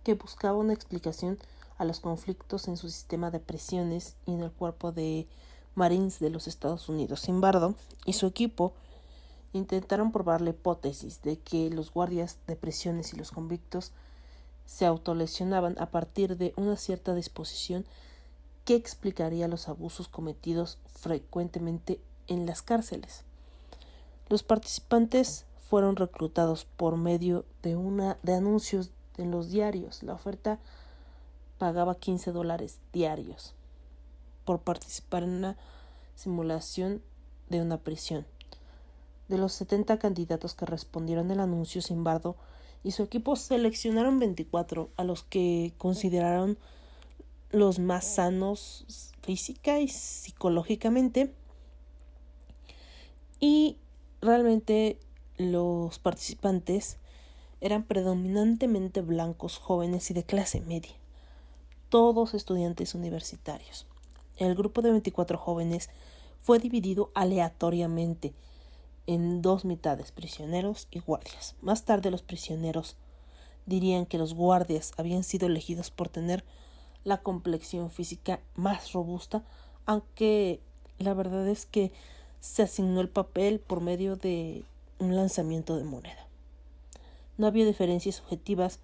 que 0.04 0.14
buscaba 0.14 0.58
una 0.58 0.74
explicación 0.74 1.38
a 1.78 1.86
los 1.86 2.00
conflictos 2.00 2.68
en 2.68 2.78
su 2.78 2.88
sistema 2.90 3.32
de 3.32 3.40
prisiones 3.40 4.16
y 4.26 4.34
en 4.34 4.42
el 4.42 4.52
cuerpo 4.52 4.92
de 4.92 5.28
Marines 5.76 6.20
de 6.20 6.30
los 6.30 6.48
Estados 6.48 6.88
Unidos. 6.88 7.22
Simbardo 7.22 7.76
y 8.06 8.14
su 8.14 8.28
equipo 8.28 8.74
intentaron 9.54 10.12
probar 10.12 10.42
la 10.42 10.52
hipótesis 10.52 11.22
de 11.24 11.38
que 11.40 11.70
los 11.72 11.92
guardias 11.92 12.38
de 12.48 12.56
prisiones 12.56 13.14
y 13.14 13.18
los 13.18 13.32
convictos 13.32 13.92
se 14.66 14.86
autolesionaban 14.86 15.76
a 15.80 15.88
partir 15.88 16.38
de 16.38 16.54
una 16.58 16.78
cierta 16.78 17.16
disposición 17.16 17.86
que 18.66 18.76
explicaría 18.76 19.48
los 19.48 19.68
abusos 19.68 20.08
cometidos 20.08 20.78
frecuentemente 20.94 22.00
en 22.28 22.46
las 22.46 22.62
cárceles. 22.62 23.27
Los 24.30 24.44
participantes 24.44 25.46
fueron 25.70 25.96
reclutados 25.96 26.66
por 26.66 26.98
medio 26.98 27.46
de 27.62 27.76
una 27.76 28.18
de 28.24 28.34
anuncios 28.34 28.92
en 29.18 29.32
los 29.32 29.50
diarios. 29.50 30.04
La 30.04 30.14
oferta 30.14 30.60
pagaba 31.58 31.96
15 31.96 32.32
dólares 32.32 32.80
diarios 32.94 33.54
por 34.46 34.60
participar 34.60 35.24
en 35.24 35.32
una 35.32 35.58
simulación 36.16 37.02
de 37.50 37.62
una 37.62 37.78
prisión. 37.78 38.26
De 39.28 39.38
los 39.38 39.54
70 39.54 40.00
candidatos 40.00 40.54
que 40.54 40.66
respondieron 40.66 41.32
el 41.32 41.40
anuncio, 41.40 41.82
Simbardo 41.82 42.36
y 42.84 42.92
su 42.92 43.04
equipo 43.04 43.36
seleccionaron 43.36 44.20
24 44.20 44.90
a 44.96 45.04
los 45.04 45.24
que 45.24 45.74
consideraron 45.78 46.58
los 47.52 47.80
más 47.80 48.06
sanos 48.06 49.14
física 49.22 49.80
y 49.80 49.88
psicológicamente 49.88 51.34
y 53.40 53.78
realmente 54.22 55.00
los 55.38 56.00
participantes 56.00 56.98
eran 57.62 57.84
predominantemente 57.84 59.02
blancos, 59.02 59.58
jóvenes 59.58 60.10
y 60.12 60.14
de 60.14 60.24
clase 60.24 60.62
media 60.62 60.94
todos 61.90 62.34
estudiantes 62.34 62.96
universitarios. 62.96 63.86
El 64.38 64.56
grupo 64.56 64.82
de 64.82 64.92
24 64.92 65.38
jóvenes 65.38 65.90
fue 66.42 66.60
dividido 66.60 67.12
aleatoriamente 67.16 68.34
en 69.06 69.42
dos 69.42 69.64
mitades, 69.64 70.12
prisioneros 70.12 70.88
y 70.92 71.00
guardias. 71.00 71.56
Más 71.62 71.86
tarde 71.86 72.12
los 72.12 72.22
prisioneros 72.22 72.98
dirían 73.66 74.06
que 74.06 74.18
los 74.18 74.34
guardias 74.34 74.92
habían 74.98 75.24
sido 75.24 75.48
elegidos 75.48 75.92
por 75.92 76.10
tener 76.10 76.44
la 77.04 77.22
complexión 77.22 77.90
física 77.90 78.42
más 78.56 78.92
robusta, 78.92 79.44
aunque 79.86 80.62
la 81.00 81.14
verdad 81.14 81.48
es 81.48 81.66
que 81.66 81.94
se 82.48 82.64
asignó 82.64 83.02
el 83.02 83.10
papel 83.10 83.60
por 83.60 83.82
medio 83.82 84.16
de 84.16 84.64
un 85.00 85.16
lanzamiento 85.16 85.76
de 85.76 85.84
moneda. 85.84 86.28
No 87.38 87.46
había 87.46 87.66
diferencias 87.66 88.22
objetivas 88.22 88.80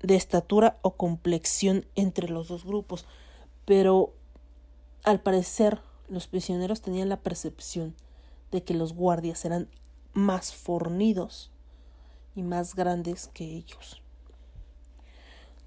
de 0.00 0.14
estatura 0.14 0.78
o 0.82 0.92
complexión 0.94 1.84
entre 1.96 2.28
los 2.28 2.48
dos 2.48 2.64
grupos, 2.64 3.04
pero 3.64 4.14
al 5.02 5.20
parecer 5.20 5.80
los 6.08 6.28
prisioneros 6.28 6.80
tenían 6.80 7.08
la 7.08 7.20
percepción 7.20 7.94
de 8.52 8.62
que 8.62 8.74
los 8.74 8.94
guardias 8.94 9.44
eran 9.44 9.68
más 10.12 10.54
fornidos 10.54 11.50
y 12.36 12.42
más 12.42 12.76
grandes 12.76 13.26
que 13.26 13.44
ellos. 13.44 14.00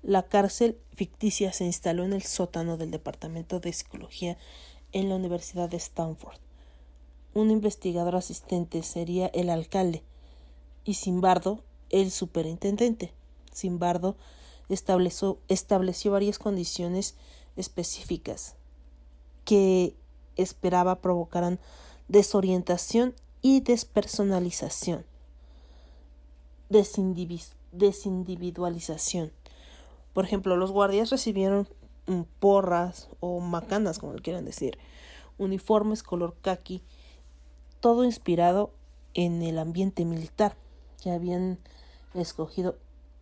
La 0.01 0.23
cárcel 0.23 0.79
ficticia 0.93 1.51
se 1.51 1.65
instaló 1.65 2.05
en 2.05 2.13
el 2.13 2.23
sótano 2.23 2.77
del 2.77 2.91
Departamento 2.91 3.59
de 3.59 3.73
Psicología 3.73 4.37
en 4.93 5.09
la 5.09 5.15
Universidad 5.15 5.69
de 5.69 5.77
Stanford. 5.77 6.44
Un 7.35 7.51
investigador 7.51 8.15
asistente 8.15 8.81
sería 8.81 9.27
el 9.27 9.49
alcalde 9.49 10.03
y 10.85 10.93
Simbardo 10.93 11.65
el 11.89 12.09
superintendente. 12.09 13.11
Simbardo 13.51 14.15
estableció, 14.69 15.37
estableció 15.49 16.13
varias 16.13 16.39
condiciones 16.39 17.17
específicas 17.57 18.55
que 19.43 19.97
esperaba 20.37 21.01
provocaran 21.01 21.59
desorientación 22.07 23.13
y 23.41 23.59
despersonalización, 23.59 25.05
desindividualización. 26.69 29.33
Por 30.13 30.23
ejemplo, 30.23 30.55
los 30.55 30.71
guardias 30.71 31.09
recibieron 31.09 31.67
porras 32.39 33.09
o 33.19 33.41
macanas, 33.41 33.99
como 33.99 34.15
quieran 34.15 34.45
decir, 34.45 34.77
uniformes 35.37 36.01
color 36.01 36.37
khaki 36.41 36.81
todo 37.79 38.03
inspirado 38.03 38.71
en 39.13 39.41
el 39.41 39.59
ambiente 39.59 40.05
militar 40.05 40.55
que 41.01 41.11
habían 41.11 41.59
escogido, 42.13 42.77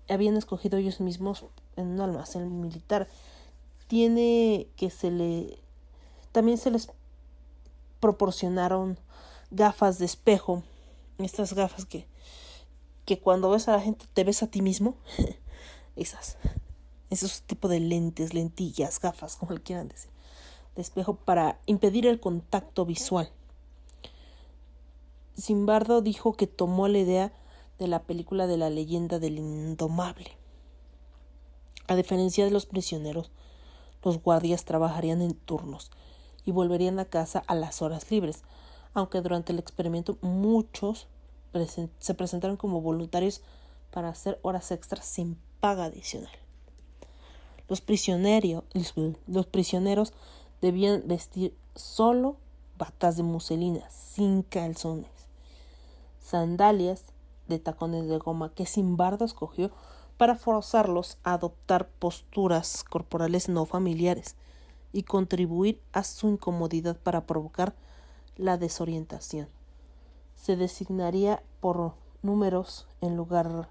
habían 0.10 0.38
escogido 0.38 0.78
ellos 0.78 1.00
mismos 1.00 1.46
en 1.76 1.88
un 1.88 2.02
almacén 2.02 2.62
militar. 2.62 3.08
Tiene 3.88 4.68
que 4.76 4.90
se 4.90 5.12
le, 5.12 5.60
también 6.32 6.58
se 6.58 6.72
les 6.72 6.90
proporcionaron 8.00 8.98
gafas 9.52 10.00
de 10.00 10.06
espejo, 10.06 10.64
estas 11.20 11.54
gafas 11.54 11.86
que, 11.86 12.08
que 13.06 13.20
cuando 13.20 13.50
ves 13.50 13.68
a 13.68 13.74
la 13.74 13.82
gente 13.82 14.06
te 14.14 14.24
ves 14.24 14.44
a 14.44 14.48
ti 14.48 14.62
mismo, 14.62 14.96
esas, 15.96 16.38
esos 17.10 17.44
tipos 17.44 17.70
de 17.70 17.80
lentes, 17.80 18.34
lentillas, 18.34 19.00
gafas, 19.00 19.36
como 19.36 19.54
le 19.54 19.62
quieran 19.62 19.88
decir, 19.88 20.10
de 20.76 20.82
espejo 20.82 21.16
para 21.16 21.60
impedir 21.66 22.08
el 22.08 22.20
contacto 22.20 22.86
visual. 22.86 23.32
Simbardo 25.36 26.02
dijo 26.02 26.34
que 26.34 26.48
tomó 26.48 26.88
la 26.88 27.00
idea 27.00 27.34
de 27.80 27.88
la 27.88 28.04
película 28.04 28.48
de 28.48 28.58
la 28.58 28.70
leyenda 28.70 29.20
del 29.20 29.40
indomable. 29.40 30.38
A 31.88 31.96
diferencia 31.96 32.46
de 32.46 32.52
los 32.52 32.66
prisioneros, 32.66 33.32
los 34.04 34.22
guardias 34.22 34.66
trabajarían 34.66 35.22
en 35.22 35.34
turnos 35.34 35.92
y 36.46 36.52
volverían 36.52 37.00
a 37.00 37.06
casa 37.06 37.44
a 37.48 37.56
las 37.56 37.82
horas 37.82 38.12
libres, 38.12 38.44
aunque 38.94 39.22
durante 39.22 39.54
el 39.54 39.60
experimento 39.60 40.18
muchos 40.22 41.08
se 42.00 42.14
presentaron 42.14 42.58
como 42.58 42.82
voluntarios 42.82 43.42
para 43.92 44.10
hacer 44.10 44.40
horas 44.42 44.72
extras 44.72 45.06
sin 45.06 45.38
paga 45.60 45.86
adicional. 45.86 46.32
Los 47.70 47.82
prisioneros, 47.82 48.64
los 49.28 49.46
prisioneros 49.46 50.14
debían 50.62 51.04
vestir 51.06 51.56
solo 51.76 52.38
batas 52.78 53.18
de 53.18 53.24
muselina, 53.24 53.90
sin 53.90 54.42
calzones, 54.42 55.12
sandalias 56.24 57.04
de 57.48 57.60
tacones 57.60 58.08
de 58.08 58.18
goma 58.18 58.54
que 58.54 58.66
Simbardo 58.66 59.26
escogió 59.26 59.72
para 60.18 60.36
forzarlos 60.36 61.18
a 61.24 61.34
adoptar 61.34 61.90
posturas 61.90 62.84
corporales 62.84 63.50
no 63.50 63.66
familiares 63.66 64.36
y 64.94 65.04
contribuir 65.04 65.82
a 65.92 66.04
su 66.04 66.30
incomodidad 66.30 66.98
para 66.98 67.26
provocar 67.26 67.76
la 68.38 68.58
desorientación. 68.58 69.50
Se 70.36 70.56
designaría 70.56 71.44
por 71.60 71.94
números 72.22 72.88
en 73.02 73.18
lugar 73.18 73.70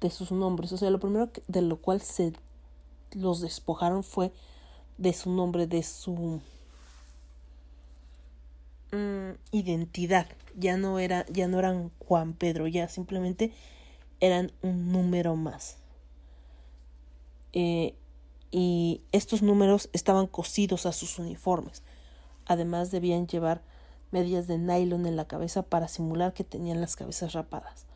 de 0.00 0.10
sus 0.10 0.30
nombres. 0.30 0.72
O 0.72 0.76
sea, 0.76 0.90
lo 0.90 1.00
primero 1.00 1.30
de 1.46 1.62
lo 1.62 1.80
cual 1.80 2.02
se 2.02 2.34
los 3.12 3.40
despojaron 3.40 4.04
fue 4.04 4.32
de 4.98 5.12
su 5.12 5.30
nombre, 5.30 5.66
de 5.66 5.82
su 5.82 6.40
mm, 8.92 9.30
identidad. 9.52 10.26
Ya 10.56 10.76
no 10.76 10.98
era, 10.98 11.24
ya 11.26 11.48
no 11.48 11.58
eran 11.58 11.90
Juan 11.98 12.32
Pedro, 12.32 12.66
ya 12.66 12.88
simplemente 12.88 13.52
eran 14.20 14.52
un 14.62 14.90
número 14.92 15.36
más. 15.36 15.78
Eh, 17.52 17.94
y 18.50 19.02
estos 19.12 19.42
números 19.42 19.90
estaban 19.92 20.26
cosidos 20.26 20.86
a 20.86 20.92
sus 20.92 21.18
uniformes. 21.18 21.82
Además 22.46 22.90
debían 22.90 23.26
llevar 23.26 23.62
medias 24.10 24.46
de 24.46 24.58
nylon 24.58 25.06
en 25.06 25.16
la 25.16 25.26
cabeza 25.26 25.62
para 25.62 25.88
simular 25.88 26.32
que 26.32 26.44
tenían 26.44 26.80
las 26.80 26.96
cabezas 26.96 27.34
rapadas. 27.34 27.86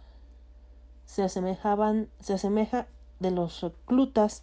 Se 1.06 1.22
asemejaban, 1.22 2.08
se 2.20 2.34
asemeja 2.34 2.86
de 3.18 3.30
los 3.30 3.60
reclutas 3.60 4.42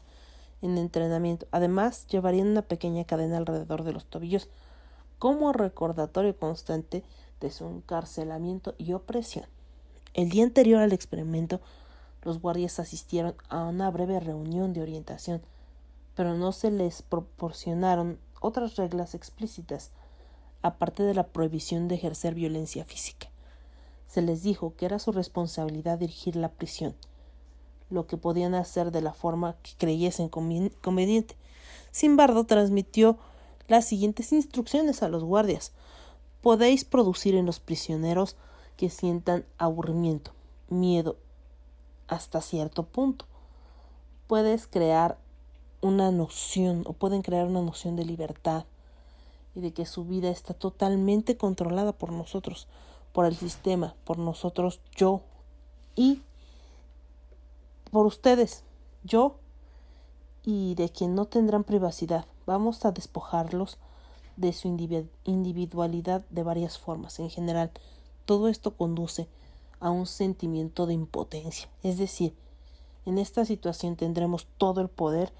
en 0.61 0.77
entrenamiento. 0.77 1.47
Además, 1.51 2.07
llevarían 2.07 2.47
una 2.47 2.63
pequeña 2.63 3.03
cadena 3.03 3.37
alrededor 3.37 3.83
de 3.83 3.93
los 3.93 4.05
tobillos 4.05 4.49
como 5.19 5.53
recordatorio 5.53 6.35
constante 6.35 7.03
de 7.39 7.51
su 7.51 7.67
encarcelamiento 7.67 8.73
y 8.77 8.93
opresión. 8.93 9.45
El 10.13 10.29
día 10.29 10.43
anterior 10.43 10.81
al 10.81 10.93
experimento, 10.93 11.61
los 12.23 12.41
guardias 12.41 12.79
asistieron 12.79 13.35
a 13.49 13.65
una 13.65 13.91
breve 13.91 14.19
reunión 14.19 14.73
de 14.73 14.81
orientación, 14.81 15.41
pero 16.15 16.35
no 16.35 16.51
se 16.51 16.71
les 16.71 17.01
proporcionaron 17.01 18.17
otras 18.41 18.75
reglas 18.75 19.13
explícitas, 19.13 19.91
aparte 20.61 21.03
de 21.03 21.13
la 21.13 21.27
prohibición 21.27 21.87
de 21.87 21.95
ejercer 21.95 22.33
violencia 22.33 22.83
física. 22.83 23.27
Se 24.07 24.21
les 24.21 24.41
dijo 24.41 24.73
que 24.75 24.85
era 24.85 24.99
su 24.99 25.11
responsabilidad 25.11 25.99
dirigir 25.99 26.35
la 26.35 26.49
prisión, 26.49 26.95
lo 27.89 28.07
que 28.07 28.17
podían 28.17 28.55
hacer 28.55 28.91
de 28.91 29.01
la 29.01 29.13
forma 29.13 29.55
que 29.61 29.71
creyesen 29.77 30.29
conveniente. 30.29 31.35
Simbardo 31.91 32.45
transmitió 32.45 33.17
las 33.69 33.85
siguientes 33.85 34.33
instrucciones 34.33 35.01
a 35.01 35.07
los 35.07 35.23
guardias. 35.23 35.71
Podéis 36.41 36.83
producir 36.83 37.35
en 37.35 37.45
los 37.45 37.59
prisioneros 37.61 38.35
que 38.75 38.89
sientan 38.89 39.45
aburrimiento, 39.57 40.31
miedo, 40.69 41.17
hasta 42.07 42.41
cierto 42.41 42.83
punto. 42.83 43.25
Puedes 44.27 44.67
crear 44.67 45.17
una 45.81 46.11
noción 46.11 46.83
o 46.85 46.93
pueden 46.93 47.21
crear 47.21 47.47
una 47.47 47.61
noción 47.61 47.95
de 47.95 48.05
libertad 48.05 48.65
y 49.55 49.61
de 49.61 49.71
que 49.71 49.85
su 49.85 50.03
vida 50.03 50.29
está 50.29 50.53
totalmente 50.53 51.37
controlada 51.37 51.93
por 51.93 52.11
nosotros, 52.11 52.67
por 53.13 53.25
el 53.25 53.35
sistema, 53.35 53.95
por 54.03 54.17
nosotros, 54.17 54.81
yo 54.95 55.21
y 55.95 56.21
por 57.91 58.05
ustedes, 58.05 58.63
yo 59.03 59.35
y 60.43 60.75
de 60.75 60.89
que 60.89 61.07
no 61.07 61.25
tendrán 61.25 61.63
privacidad. 61.63 62.25
Vamos 62.49 62.83
a 62.83 62.91
despojarlos 62.91 63.77
de 64.35 64.53
su 64.53 64.67
individualidad 65.23 66.25
de 66.31 66.41
varias 66.41 66.79
formas. 66.79 67.19
En 67.19 67.29
general, 67.29 67.69
todo 68.25 68.47
esto 68.47 68.75
conduce 68.75 69.27
a 69.79 69.91
un 69.91 70.07
sentimiento 70.07 70.87
de 70.87 70.95
impotencia. 70.95 71.69
Es 71.83 71.99
decir, 71.99 72.33
en 73.05 73.19
esta 73.19 73.45
situación 73.45 73.95
tendremos 73.95 74.47
todo 74.57 74.81
el 74.81 74.89
poder 74.89 75.31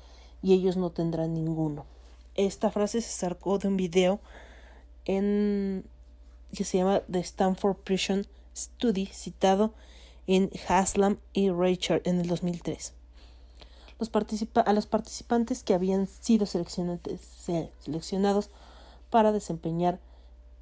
y 0.44 0.54
ellos 0.54 0.78
no 0.78 0.92
tendrán 0.92 1.34
ninguno. 1.34 1.88
Esta 2.36 2.70
frase 2.70 3.02
se 3.02 3.10
sacó 3.10 3.58
de 3.58 3.70
un 3.70 3.76
video 3.76 4.20
en 5.06 5.86
que 6.54 6.64
se 6.64 6.78
llama 6.78 7.02
The 7.12 7.22
Stanford 7.22 7.78
Prison 7.78 8.28
Study, 8.56 9.08
citado 9.08 9.74
en 10.28 10.52
Haslam 10.68 11.18
y 11.34 11.50
Richard 11.50 12.04
en 12.06 12.20
el 12.20 12.28
2003. 12.28 12.99
Los 14.00 14.10
a 14.56 14.74
los 14.74 14.88
participantes 14.88 15.64
que 15.64 15.74
habían 15.74 16.08
sido 16.08 16.46
seleccionados 16.46 18.50
para 19.10 19.34
desempeñar 19.34 20.00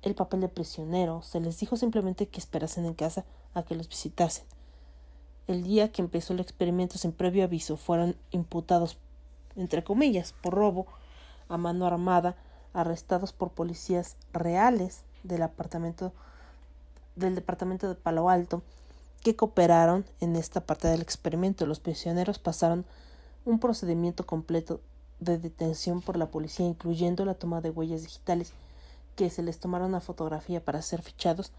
el 0.01 0.15
papel 0.15 0.41
de 0.41 0.49
prisionero 0.49 1.21
se 1.21 1.39
les 1.39 1.59
dijo 1.59 1.77
simplemente 1.77 2.27
que 2.27 2.39
esperasen 2.39 2.85
en 2.85 2.95
casa 2.95 3.25
a 3.53 3.63
que 3.63 3.75
los 3.75 3.89
visitasen. 3.89 4.45
El 5.45 5.63
día 5.63 5.91
que 5.91 6.01
empezó 6.01 6.33
el 6.33 6.39
experimento 6.39 6.97
sin 6.97 7.11
previo 7.11 7.43
aviso 7.43 7.77
fueron 7.77 8.15
imputados, 8.31 8.97
entre 9.55 9.83
comillas, 9.83 10.33
por 10.41 10.53
robo 10.53 10.87
a 11.47 11.57
mano 11.57 11.85
armada, 11.85 12.35
arrestados 12.73 13.33
por 13.33 13.51
policías 13.51 14.17
reales 14.33 15.03
del 15.23 15.43
apartamento 15.43 16.11
del 17.15 17.35
departamento 17.35 17.87
de 17.87 17.95
Palo 17.95 18.29
Alto 18.29 18.61
que 19.23 19.35
cooperaron 19.35 20.05
en 20.21 20.35
esta 20.35 20.61
parte 20.61 20.87
del 20.87 21.01
experimento. 21.01 21.65
Los 21.65 21.79
prisioneros 21.79 22.39
pasaron 22.39 22.85
un 23.47 23.59
procedimiento 23.59 24.25
completo 24.25 24.81
de 25.19 25.37
detención 25.37 26.01
por 26.01 26.17
la 26.17 26.29
policía, 26.29 26.65
incluyendo 26.65 27.25
la 27.25 27.33
toma 27.33 27.61
de 27.61 27.69
huellas 27.69 28.03
digitales, 28.03 28.51
que 29.15 29.29
se 29.29 29.41
les 29.41 29.59
tomara 29.59 29.85
una 29.85 30.01
fotografía 30.01 30.63
para 30.63 30.81
ser 30.81 31.01
fichados 31.01 31.51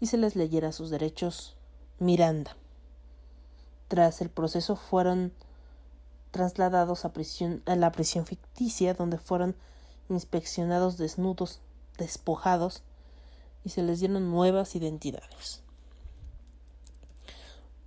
y 0.00 0.06
se 0.06 0.16
les 0.16 0.36
leyera 0.36 0.72
sus 0.72 0.90
derechos 0.90 1.56
Miranda. 1.98 2.56
Tras 3.88 4.20
el 4.20 4.30
proceso 4.30 4.76
fueron 4.76 5.32
trasladados 6.30 7.04
a, 7.04 7.12
prisión, 7.12 7.62
a 7.66 7.74
la 7.74 7.90
prisión 7.90 8.26
ficticia, 8.26 8.94
donde 8.94 9.18
fueron 9.18 9.56
inspeccionados 10.08 10.96
desnudos, 10.96 11.60
despojados, 11.98 12.82
y 13.64 13.70
se 13.70 13.82
les 13.82 13.98
dieron 13.98 14.30
nuevas 14.30 14.76
identidades 14.76 15.62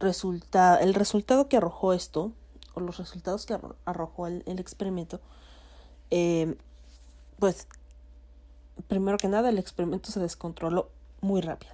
el 0.04 0.94
resultado 0.94 1.48
que 1.48 1.58
arrojó 1.58 1.94
esto, 1.94 2.32
o 2.74 2.80
los 2.80 2.98
resultados 2.98 3.46
que 3.46 3.58
arrojó 3.86 4.28
el, 4.28 4.44
experimento, 4.60 5.20
eh, 6.10 6.56
pues 7.40 7.68
primero 8.88 9.18
que 9.18 9.28
nada 9.28 9.50
el 9.50 9.60
experimento 9.60 10.12
se 10.12 10.20
descontroló 10.20 10.90
muy 11.22 11.42
rápido. 11.42 11.74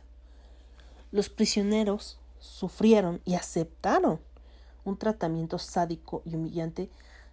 Los 1.11 1.29
prisioneros 1.29 2.19
sufrieron 2.39 3.21
y 3.25 3.35
aceptaron 3.35 4.19
un 4.85 4.97
tratamiento 4.97 5.59
sádico 5.59 6.21
y 6.25 6.35
humillante 6.35 6.89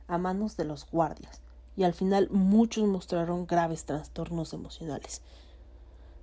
a 0.09 0.19
manos 0.19 0.57
de 0.57 0.65
los 0.65 0.89
guardias, 0.91 1.41
y 1.77 1.85
al 1.85 1.95
final 1.95 2.29
muchos 2.31 2.87
mostraron 2.87 3.47
graves 3.47 3.85
trastornos 3.85 4.53
emocionales. 4.53 5.23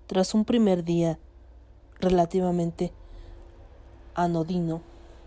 Tras 0.07 0.33
un 0.33 0.45
primer 0.45 0.83
día 0.83 1.19
relativamente 1.99 2.91
anodino. 4.15 4.81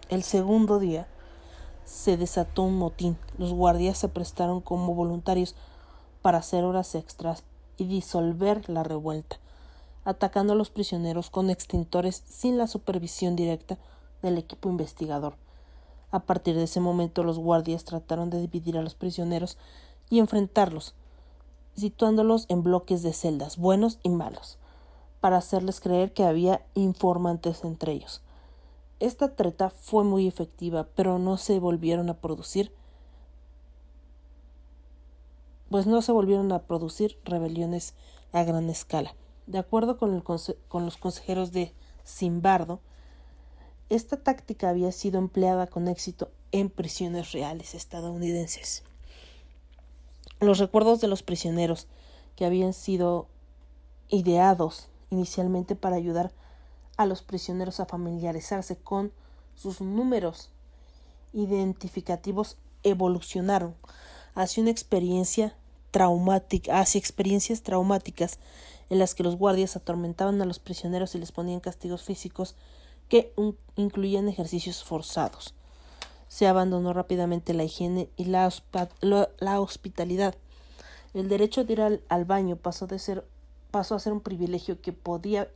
El 0.08 0.22
segundo 0.22 0.78
día 0.78 1.08
se 1.87 2.16
desató 2.16 2.64
un 2.64 2.76
motín. 2.76 3.16
Los 3.39 3.55
guardias 3.55 3.97
se 3.97 4.09
prestaron 4.09 4.61
como 4.61 4.95
voluntarios 4.95 5.55
para 6.20 6.39
hacer 6.39 6.64
horas 6.64 6.95
extras 6.95 7.45
y 7.78 7.87
disolver 7.87 8.68
la 8.68 8.82
revuelta. 8.82 9.39
atacando 10.05 10.53
a 10.53 10.57
los 10.57 10.70
prisioneros 10.70 11.30
con 11.30 11.51
extintores 11.51 12.22
sin 12.28 12.59
la 12.59 12.68
supervisión 12.68 13.34
directa 13.34 13.76
del 14.22 14.39
equipo 14.39 14.68
investigador. 14.68 15.34
A 16.12 16.20
partir 16.20 16.55
de 16.55 16.62
ese 16.62 16.78
momento 16.78 17.24
los 17.24 17.41
guardias 17.41 17.82
trataron 17.82 18.30
de 18.30 18.41
dividir 18.41 18.78
a 18.78 18.82
los 18.82 18.95
prisioneros 18.95 19.59
y 20.09 20.20
enfrentarlos, 20.20 20.95
situándolos 21.74 22.47
en 22.49 22.62
bloques 22.62 23.03
de 23.03 23.12
celdas, 23.12 23.57
buenos 23.57 23.99
y 24.05 24.11
malos, 24.11 24.59
para 25.20 25.39
hacerles 25.39 25.80
creer 25.80 26.12
que 26.12 26.22
había 26.22 26.64
informantes 26.74 27.64
entre 27.64 27.91
ellos. 27.91 28.22
Esta 28.99 29.34
treta 29.34 29.70
fue 29.70 30.05
muy 30.05 30.26
efectiva, 30.26 30.88
pero 30.94 31.18
no 31.18 31.36
se 31.36 31.59
volvieron 31.59 32.09
a 32.09 32.14
producir 32.14 32.72
pues 35.70 35.86
no 35.86 36.03
se 36.03 36.12
volvieron 36.12 36.53
a 36.53 36.62
producir 36.62 37.18
rebeliones 37.24 37.94
a 38.32 38.44
gran 38.44 38.70
escala. 38.70 39.14
De 39.47 39.59
acuerdo 39.59 39.97
con, 39.99 40.22
los 40.24 40.97
consejeros 40.97 41.53
de 41.53 41.72
Simbardo, 42.05 42.80
esta 43.88 44.16
táctica 44.16 44.68
había 44.68 44.92
sido 44.92 45.18
empleada 45.18 45.66
con 45.66 45.88
éxito 45.88 46.30
en 46.53 46.70
prisiones 46.70 47.32
reales 47.32 47.74
estadounidenses. 47.74 48.82
Los 50.40 50.59
recuerdos 50.59 51.01
de 51.01 51.09
los 51.09 51.22
prisioneros 51.22 51.88
que 52.36 52.44
habían 52.44 52.72
sido 52.72 53.28
ideados 54.09 54.88
inicialmente 55.11 55.76
para 55.76 55.97
ayudar 55.97 56.26
a 56.26 56.45
los 57.05 57.20
prisioneros 57.20 57.80
a 57.80 57.86
familiarizarse 57.86 58.76
con 58.76 59.12
sus 59.55 59.82
números 59.82 60.49
identificativos 61.34 62.57
evolucionaron 62.82 63.74
hacia 64.34 64.62
una 64.62 64.70
experiencia 64.70 65.55
traumática, 65.90 66.80
hacia 66.80 66.99
experiencias 66.99 67.62
traumáticas 67.62 68.38
en 68.90 68.99
las 68.99 69.14
que 69.14 69.22
los 69.22 69.36
guardias 69.36 69.76
atormentaban 69.76 70.40
a 70.40 70.44
los 70.44 70.59
prisioneros 70.59 71.14
y 71.14 71.18
les 71.18 71.32
ponían 71.32 71.61
castigos 71.61 72.03
físicos 72.03 72.55
que 73.09 73.32
incluían 73.76 74.28
ejercicios 74.28 74.84
forzados. 74.84 75.55
Se 76.28 76.47
abandonó 76.47 76.92
rápidamente 76.92 77.55
la 77.55 77.64
higiene 77.64 78.09
y 78.16 78.26
la, 78.26 78.53
la 79.01 79.61
hospitalidad. 79.61 80.34
El 81.14 81.28
derecho 81.28 81.64
de 81.64 81.72
ir 81.72 81.80
al, 81.80 82.03
al, 82.09 82.24
baño 82.24 82.57
pasó, 82.57 82.86
de 82.86 82.99
ser, 82.99 83.24
pasó 83.70 83.94
a 83.94 84.01
ser 84.01 84.12
un 84.12 84.20
privilegio 84.20 84.80
que 84.80 84.92
podía, 84.92 85.49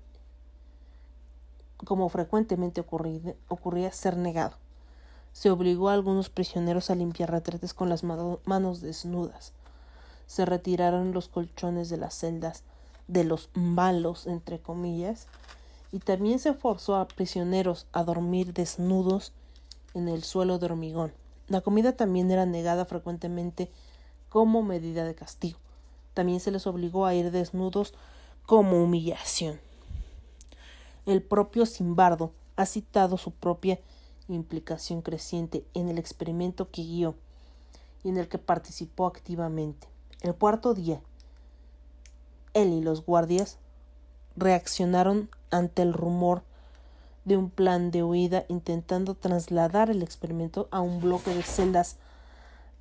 como 1.84 2.08
frecuentemente 2.08 2.80
ocurría, 2.80 3.92
ser 3.92 4.16
negado. 4.16 4.56
Se 5.32 5.50
obligó 5.50 5.88
a 5.88 5.94
algunos 5.94 6.28
prisioneros 6.28 6.90
a 6.90 6.94
limpiar 6.94 7.30
retretes 7.30 7.74
con 7.74 7.88
las 7.88 8.02
manos 8.02 8.80
desnudas. 8.80 9.52
Se 10.26 10.44
retiraron 10.44 11.12
los 11.12 11.28
colchones 11.28 11.88
de 11.88 11.96
las 11.96 12.14
celdas 12.14 12.64
de 13.08 13.24
los 13.24 13.50
malos, 13.54 14.26
entre 14.26 14.60
comillas, 14.60 15.26
y 15.92 15.98
también 15.98 16.38
se 16.38 16.54
forzó 16.54 16.96
a 16.96 17.08
prisioneros 17.08 17.86
a 17.92 18.04
dormir 18.04 18.52
desnudos 18.52 19.32
en 19.94 20.08
el 20.08 20.22
suelo 20.22 20.58
de 20.58 20.66
hormigón. 20.66 21.12
La 21.48 21.60
comida 21.60 21.96
también 21.96 22.30
era 22.30 22.46
negada 22.46 22.84
frecuentemente 22.84 23.70
como 24.28 24.62
medida 24.62 25.04
de 25.04 25.16
castigo. 25.16 25.58
También 26.14 26.38
se 26.38 26.52
les 26.52 26.66
obligó 26.66 27.06
a 27.06 27.14
ir 27.14 27.32
desnudos 27.32 27.94
como 28.46 28.82
humillación. 28.82 29.60
El 31.06 31.22
propio 31.22 31.66
Simbardo 31.66 32.32
ha 32.56 32.66
citado 32.66 33.16
su 33.16 33.30
propia 33.30 33.80
implicación 34.28 35.02
creciente 35.02 35.64
en 35.74 35.88
el 35.88 35.98
experimento 35.98 36.70
que 36.70 36.82
guió 36.82 37.14
y 38.04 38.10
en 38.10 38.16
el 38.16 38.28
que 38.28 38.38
participó 38.38 39.06
activamente. 39.06 39.88
El 40.22 40.34
cuarto 40.34 40.74
día, 40.74 41.00
él 42.54 42.72
y 42.72 42.80
los 42.80 43.04
guardias 43.04 43.58
reaccionaron 44.36 45.30
ante 45.50 45.82
el 45.82 45.92
rumor 45.92 46.42
de 47.24 47.36
un 47.36 47.50
plan 47.50 47.90
de 47.90 48.02
huida 48.02 48.44
intentando 48.48 49.14
trasladar 49.14 49.90
el 49.90 50.02
experimento 50.02 50.68
a 50.70 50.80
un 50.80 51.00
bloque 51.00 51.34
de 51.34 51.42
celdas 51.42 51.96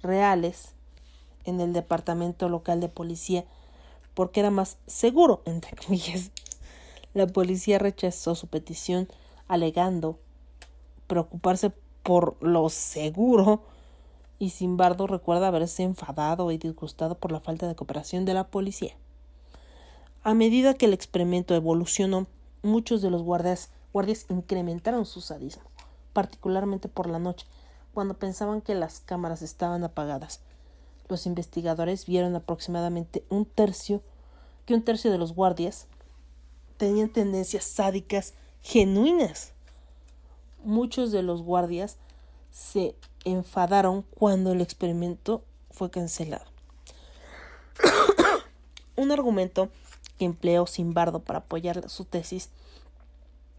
reales 0.02 0.74
en 1.46 1.60
el 1.62 1.74
departamento 1.74 2.50
local 2.50 2.80
de 2.80 2.90
policía 2.90 3.46
porque 4.14 4.40
era 4.40 4.52
más 4.52 4.78
seguro, 4.88 5.42
entre 5.46 5.76
comillas. 5.78 6.32
La 7.14 7.28
policía 7.28 7.80
rechazó 7.80 8.36
su 8.36 8.48
petición 8.48 9.08
alegando 9.48 10.20
preocuparse 11.08 11.72
por 12.04 12.42
lo 12.42 12.70
seguro 12.70 13.64
y 14.38 14.52
Simbardo 14.52 15.08
recuerda 15.08 15.48
haberse 15.48 15.84
enfadado 15.84 16.52
y 16.52 16.58
disgustado 16.58 17.16
por 17.16 17.32
la 17.32 17.40
falta 17.42 17.68
de 17.68 17.76
cooperación 17.76 18.26
de 18.26 18.34
la 18.34 18.48
policía. 18.48 18.96
A 20.24 20.34
medida 20.34 20.76
que 20.76 20.86
el 20.86 20.94
experimento 20.94 21.56
evolucionó, 21.56 22.28
muchos 22.62 23.02
de 23.02 23.10
los 23.10 23.24
guardias, 23.24 23.72
guardias 23.92 24.26
incrementaron 24.30 25.06
su 25.06 25.20
sadismo, 25.22 25.64
particularmente 26.14 26.88
por 26.88 27.10
la 27.10 27.20
noche, 27.20 27.48
cuando 27.94 28.14
pensaban 28.14 28.62
que 28.62 28.76
las 28.76 29.00
cámaras 29.00 29.42
estaban 29.42 29.84
apagadas. 29.84 30.42
Los 31.08 31.26
investigadores 31.26 32.06
vieron 32.06 32.36
aproximadamente 32.36 33.26
un 33.30 33.46
tercio 33.46 34.02
que 34.66 34.76
un 34.76 34.84
tercio 34.84 35.12
de 35.12 35.18
los 35.18 35.34
guardias 35.34 35.88
tenían 36.80 37.10
tendencias 37.10 37.66
sádicas 37.66 38.34
genuinas. 38.64 39.52
Muchos 40.64 41.12
de 41.12 41.22
los 41.24 41.44
guardias 41.44 41.98
se 42.52 42.96
enfadaron 43.26 44.04
cuando 44.04 44.54
el 44.54 44.62
experimento 44.62 45.44
fue 45.72 45.92
cancelado. 45.92 46.46
un 48.96 49.12
argumento 49.12 49.70
que 50.18 50.24
empleó 50.24 50.66
Simbardo 50.68 51.20
para 51.20 51.40
apoyar 51.40 51.90
su 51.90 52.06
tesis 52.06 52.50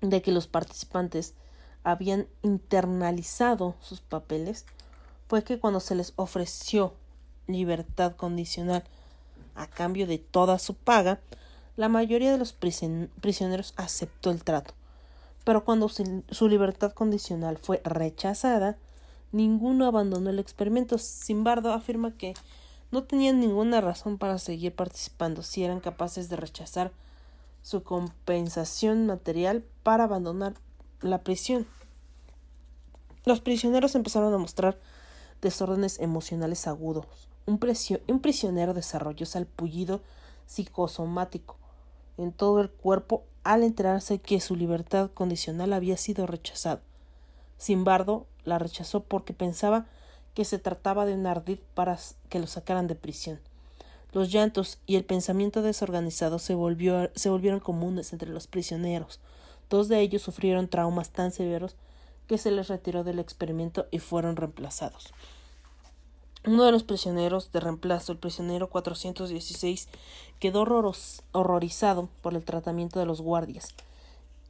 de 0.00 0.22
que 0.22 0.32
los 0.32 0.46
participantes 0.46 1.34
habían 1.84 2.26
internalizado 2.42 3.76
sus 3.80 4.00
papeles 4.00 4.64
fue 5.28 5.44
que 5.44 5.58
cuando 5.58 5.80
se 5.80 5.94
les 5.94 6.14
ofreció 6.16 6.94
libertad 7.46 8.16
condicional 8.16 8.82
a 9.54 9.66
cambio 9.66 10.06
de 10.06 10.16
toda 10.16 10.58
su 10.58 10.74
paga, 10.74 11.20
la 11.80 11.88
mayoría 11.88 12.30
de 12.30 12.36
los 12.36 12.52
prisioneros 12.52 13.72
aceptó 13.78 14.30
el 14.30 14.44
trato. 14.44 14.74
Pero 15.44 15.64
cuando 15.64 15.88
su 15.88 16.46
libertad 16.46 16.92
condicional 16.92 17.56
fue 17.56 17.80
rechazada, 17.84 18.76
ninguno 19.32 19.86
abandonó 19.86 20.28
el 20.28 20.38
experimento. 20.38 20.98
Simbardo 20.98 21.72
afirma 21.72 22.14
que 22.18 22.34
no 22.90 23.04
tenían 23.04 23.40
ninguna 23.40 23.80
razón 23.80 24.18
para 24.18 24.36
seguir 24.36 24.74
participando 24.74 25.42
si 25.42 25.64
eran 25.64 25.80
capaces 25.80 26.28
de 26.28 26.36
rechazar 26.36 26.92
su 27.62 27.82
compensación 27.82 29.06
material 29.06 29.64
para 29.82 30.04
abandonar 30.04 30.52
la 31.00 31.22
prisión. 31.22 31.66
Los 33.24 33.40
prisioneros 33.40 33.94
empezaron 33.94 34.34
a 34.34 34.38
mostrar 34.38 34.78
desórdenes 35.40 35.98
emocionales 35.98 36.66
agudos. 36.66 37.06
Un, 37.46 37.58
prisionero 38.20 38.74
desarrolló 38.74 39.24
salpullido 39.24 40.02
psicosomático 40.44 41.56
en 42.22 42.32
todo 42.32 42.60
el 42.60 42.70
cuerpo 42.70 43.24
al 43.44 43.62
enterarse 43.62 44.18
que 44.18 44.40
su 44.40 44.56
libertad 44.56 45.10
condicional 45.12 45.72
había 45.72 45.96
sido 45.96 46.26
rechazada. 46.26 46.82
Simbardo 47.58 48.26
la 48.44 48.58
rechazó 48.58 49.02
porque 49.02 49.32
pensaba 49.32 49.86
que 50.34 50.44
se 50.44 50.58
trataba 50.58 51.06
de 51.06 51.14
un 51.14 51.26
ardid 51.26 51.58
para 51.74 51.98
que 52.28 52.38
lo 52.38 52.46
sacaran 52.46 52.86
de 52.86 52.94
prisión. 52.94 53.40
Los 54.12 54.32
llantos 54.32 54.78
y 54.86 54.96
el 54.96 55.04
pensamiento 55.04 55.62
desorganizado 55.62 56.38
se, 56.38 56.54
volvió, 56.54 57.10
se 57.14 57.30
volvieron 57.30 57.60
comunes 57.60 58.12
entre 58.12 58.30
los 58.30 58.46
prisioneros. 58.46 59.20
Dos 59.68 59.88
de 59.88 60.00
ellos 60.00 60.22
sufrieron 60.22 60.68
traumas 60.68 61.10
tan 61.10 61.30
severos 61.30 61.76
que 62.26 62.38
se 62.38 62.50
les 62.50 62.68
retiró 62.68 63.04
del 63.04 63.18
experimento 63.18 63.86
y 63.90 63.98
fueron 63.98 64.36
reemplazados. 64.36 65.12
Uno 66.46 66.64
de 66.64 66.72
los 66.72 66.84
prisioneros 66.84 67.52
de 67.52 67.60
reemplazo, 67.60 68.12
el 68.12 68.18
prisionero 68.18 68.70
416, 68.70 69.88
quedó 70.38 70.62
horrorizado 71.32 72.08
por 72.22 72.34
el 72.34 72.44
tratamiento 72.44 72.98
de 72.98 73.04
los 73.04 73.20
guardias 73.20 73.74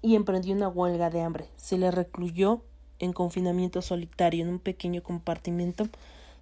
y 0.00 0.14
emprendió 0.14 0.54
una 0.54 0.68
huelga 0.68 1.10
de 1.10 1.20
hambre. 1.20 1.48
Se 1.56 1.78
le 1.78 1.90
recluyó 1.90 2.60
en 3.00 3.12
confinamiento 3.12 3.82
solitario 3.82 4.44
en 4.44 4.50
un 4.50 4.58
pequeño 4.60 5.02
compartimiento 5.02 5.88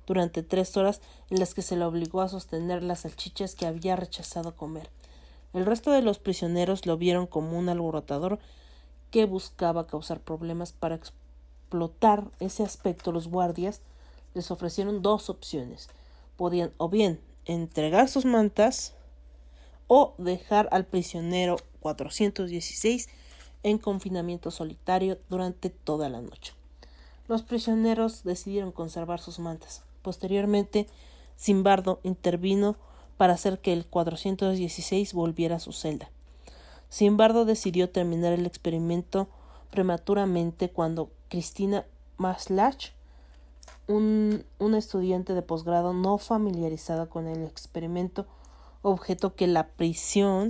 durante 0.06 0.42
tres 0.42 0.76
horas 0.76 1.00
en 1.30 1.38
las 1.40 1.54
que 1.54 1.62
se 1.62 1.76
le 1.76 1.84
obligó 1.86 2.20
a 2.20 2.28
sostener 2.28 2.82
las 2.82 3.00
salchichas 3.00 3.54
que 3.54 3.66
había 3.66 3.96
rechazado 3.96 4.54
comer. 4.54 4.90
El 5.54 5.64
resto 5.64 5.92
de 5.92 6.02
los 6.02 6.18
prisioneros 6.18 6.84
lo 6.84 6.98
vieron 6.98 7.26
como 7.26 7.58
un 7.58 7.70
alborotador 7.70 8.38
que 9.10 9.24
buscaba 9.24 9.86
causar 9.86 10.20
problemas 10.20 10.72
para 10.72 10.96
explotar 10.96 12.24
ese 12.38 12.64
aspecto. 12.64 13.12
Los 13.12 13.28
guardias 13.28 13.80
les 14.34 14.50
ofrecieron 14.50 15.02
dos 15.02 15.30
opciones. 15.30 15.88
Podían 16.36 16.72
o 16.76 16.88
bien 16.88 17.20
entregar 17.44 18.08
sus 18.08 18.24
mantas 18.24 18.94
o 19.86 20.14
dejar 20.18 20.68
al 20.70 20.84
prisionero 20.84 21.56
416 21.80 23.08
en 23.62 23.78
confinamiento 23.78 24.50
solitario 24.50 25.18
durante 25.28 25.70
toda 25.70 26.08
la 26.08 26.20
noche. 26.20 26.52
Los 27.26 27.42
prisioneros 27.42 28.24
decidieron 28.24 28.72
conservar 28.72 29.20
sus 29.20 29.38
mantas. 29.38 29.82
Posteriormente, 30.02 30.86
Simbardo 31.36 32.00
intervino 32.02 32.76
para 33.16 33.34
hacer 33.34 33.60
que 33.60 33.72
el 33.72 33.86
416 33.86 35.12
volviera 35.12 35.56
a 35.56 35.60
su 35.60 35.72
celda. 35.72 36.10
Sin 36.88 37.08
embargo, 37.08 37.44
decidió 37.44 37.90
terminar 37.90 38.32
el 38.32 38.46
experimento 38.46 39.28
prematuramente 39.70 40.70
cuando 40.70 41.10
Cristina 41.28 41.84
Maslach, 42.16 42.92
un, 43.88 44.44
una 44.58 44.78
estudiante 44.78 45.34
de 45.34 45.42
posgrado 45.42 45.92
no 45.92 46.18
familiarizada 46.18 47.06
con 47.06 47.26
el 47.26 47.44
experimento, 47.44 48.26
objeto 48.82 49.34
que 49.34 49.46
la 49.46 49.68
prisión, 49.68 50.48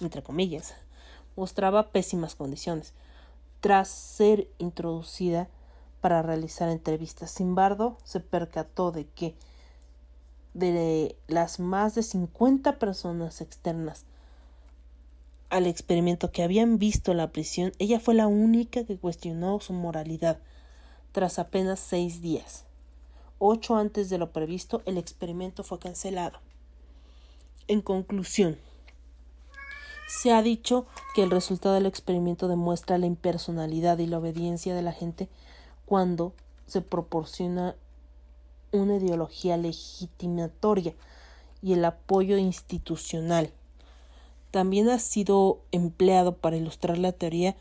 entre 0.00 0.22
comillas, 0.22 0.74
mostraba 1.36 1.90
pésimas 1.90 2.34
condiciones, 2.34 2.94
tras 3.60 3.88
ser 3.88 4.48
introducida 4.58 5.48
para 6.00 6.22
realizar 6.22 6.68
entrevistas. 6.70 7.30
Sin 7.30 7.48
embargo, 7.48 7.98
se 8.04 8.20
percató 8.20 8.92
de 8.92 9.06
que 9.06 9.34
de 10.54 11.16
las 11.28 11.60
más 11.60 11.94
de 11.94 12.02
50 12.02 12.78
personas 12.78 13.40
externas 13.40 14.04
al 15.50 15.66
experimento 15.66 16.30
que 16.30 16.42
habían 16.42 16.78
visto 16.78 17.12
la 17.12 17.32
prisión, 17.32 17.72
ella 17.78 17.98
fue 17.98 18.14
la 18.14 18.28
única 18.28 18.84
que 18.84 18.96
cuestionó 18.96 19.60
su 19.60 19.72
moralidad 19.72 20.38
tras 21.12 21.38
apenas 21.38 21.80
seis 21.80 22.20
días. 22.20 22.64
Ocho 23.38 23.76
antes 23.76 24.10
de 24.10 24.18
lo 24.18 24.32
previsto, 24.32 24.82
el 24.84 24.98
experimento 24.98 25.64
fue 25.64 25.78
cancelado. 25.78 26.38
En 27.68 27.80
conclusión, 27.80 28.58
se 30.06 30.32
ha 30.32 30.42
dicho 30.42 30.86
que 31.14 31.22
el 31.22 31.30
resultado 31.30 31.76
del 31.76 31.86
experimento 31.86 32.48
demuestra 32.48 32.98
la 32.98 33.06
impersonalidad 33.06 33.98
y 33.98 34.06
la 34.06 34.18
obediencia 34.18 34.74
de 34.74 34.82
la 34.82 34.92
gente 34.92 35.28
cuando 35.86 36.32
se 36.66 36.80
proporciona 36.80 37.76
una 38.72 38.96
ideología 38.96 39.56
legitimatoria 39.56 40.94
y 41.62 41.72
el 41.74 41.84
apoyo 41.84 42.38
institucional. 42.38 43.52
También 44.50 44.88
ha 44.88 44.98
sido 44.98 45.60
empleado 45.70 46.36
para 46.36 46.56
ilustrar 46.56 46.98
la 46.98 47.12
teoría 47.12 47.56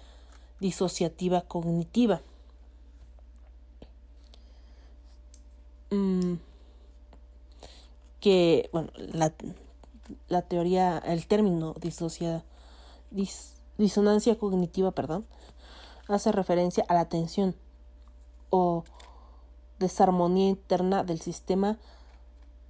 disociativa 0.60 1.42
cognitiva. 1.42 2.22
Mm, 5.92 6.36
que, 8.20 8.70
bueno, 8.72 8.92
la, 8.96 9.34
la, 10.28 10.42
teoría, 10.44 10.98
el 11.00 11.26
término 11.28 11.74
disocia, 11.80 12.44
disonancia 13.78 14.38
cognitiva, 14.38 14.92
perdón, 14.92 15.26
hace 16.08 16.32
referencia 16.32 16.84
a 16.88 16.94
la 16.94 17.02
atención 17.02 17.56
o 18.50 18.84
desarmonía 19.80 20.50
interna 20.50 21.04
del 21.04 21.22
sistema 21.22 21.78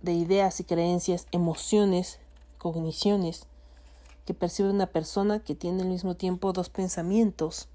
de 0.02 0.14
ideas 0.14 0.60
y 0.60 0.64
creencias, 0.64 1.28
emociones, 1.32 2.20
cogniciones 2.58 3.48
que 4.26 4.34
percibe 4.34 4.70
una 4.70 4.88
persona 4.88 5.40
que 5.40 5.56
tiene 5.56 5.82
al 5.82 5.90
mismo 5.90 6.16
tiempo 6.16 6.54
dos 6.54 6.70
pensamientos 6.70 7.68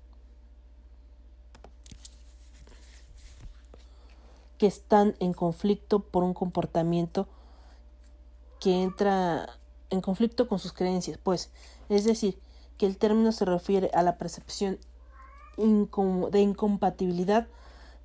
que 4.59 4.67
están 4.67 5.17
en 5.21 5.33
conflicto 5.33 6.01
por 6.01 6.23
un 6.25 6.35
comportamiento 6.35 7.29
que 8.61 8.83
entra 8.83 9.59
en 9.91 10.01
conflicto 10.01 10.49
con 10.49 10.59
sus 10.59 10.73
creencias, 10.73 11.19
pues, 11.23 11.51
es 11.89 12.05
decir, 12.05 12.39
que 12.79 12.87
el 12.87 12.97
término 12.97 13.33
se 13.33 13.45
refiere 13.45 13.91
a 13.95 14.03
la 14.03 14.17
percepción 14.17 14.79
de 15.57 16.41
incompatibilidad 16.41 17.47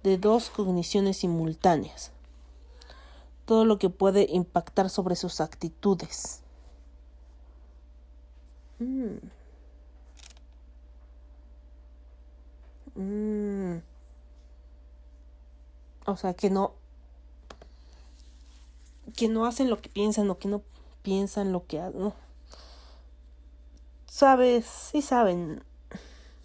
de 0.03 0.17
dos 0.17 0.49
cogniciones 0.49 1.17
simultáneas, 1.17 2.11
todo 3.45 3.65
lo 3.65 3.79
que 3.79 3.89
puede 3.89 4.27
impactar 4.29 4.89
sobre 4.89 5.15
sus 5.15 5.41
actitudes. 5.41 6.41
Mm. 8.79 9.17
Mm. 12.95 13.81
O 16.05 16.17
sea, 16.17 16.33
que 16.33 16.49
no 16.49 16.73
que 19.15 19.27
no 19.27 19.45
hacen 19.45 19.69
lo 19.69 19.81
que 19.81 19.89
piensan 19.89 20.29
o 20.29 20.37
que 20.37 20.47
no 20.47 20.61
piensan 21.01 21.51
lo 21.51 21.65
que 21.65 21.79
hacen. 21.79 22.13
Sabes, 24.05 24.65
sí 24.65 25.01
saben. 25.01 25.63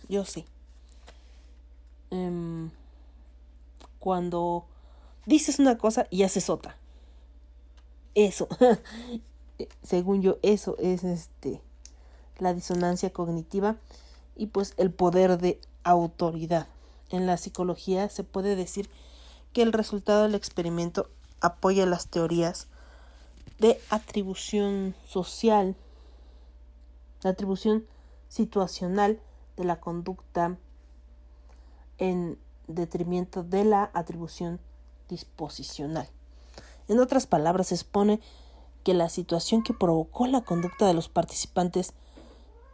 Yo 0.09 0.25
sí. 0.25 0.47
Em, 2.11 2.71
cuando 3.99 4.67
dices 5.27 5.59
una 5.59 5.79
cosa 5.79 6.07
y 6.11 6.23
haces 6.23 6.51
otra. 6.51 6.77
Eso. 8.15 8.49
Según 9.83 10.23
yo, 10.23 10.39
eso 10.43 10.77
es 10.79 11.05
este 11.05 11.61
la 12.39 12.55
disonancia 12.55 13.13
cognitiva 13.13 13.77
y 14.37 14.47
pues 14.47 14.75
el 14.77 14.91
poder 14.91 15.39
de 15.39 15.61
autoridad. 15.85 16.67
En 17.11 17.27
la 17.27 17.37
psicología 17.37 18.09
se 18.09 18.25
puede 18.25 18.57
decir 18.57 18.91
que 19.55 19.63
el 19.63 19.73
resultado 19.73 20.25
del 20.25 20.35
experimento 20.35 21.09
apoya 21.41 21.87
las 21.87 22.09
teorías 22.09 22.67
de 23.61 23.81
atribución 23.89 24.95
social, 25.07 25.77
la 27.23 27.31
atribución 27.31 27.87
situacional 28.29 29.21
de 29.57 29.65
la 29.65 29.81
conducta 29.81 30.59
en 31.99 32.37
detrimento 32.67 33.45
de 33.45 33.65
la 33.65 33.91
atribución 33.95 34.61
disposicional. 35.09 36.09
En 36.89 36.99
otras 36.99 37.27
palabras, 37.27 37.69
se 37.69 37.77
expone 37.77 38.21
que 38.83 38.93
la 38.93 39.09
situación 39.09 39.63
que 39.63 39.73
provocó 39.73 40.27
la 40.27 40.43
conducta 40.43 40.87
de 40.87 40.95
los 40.95 41.09
participantes 41.09 41.95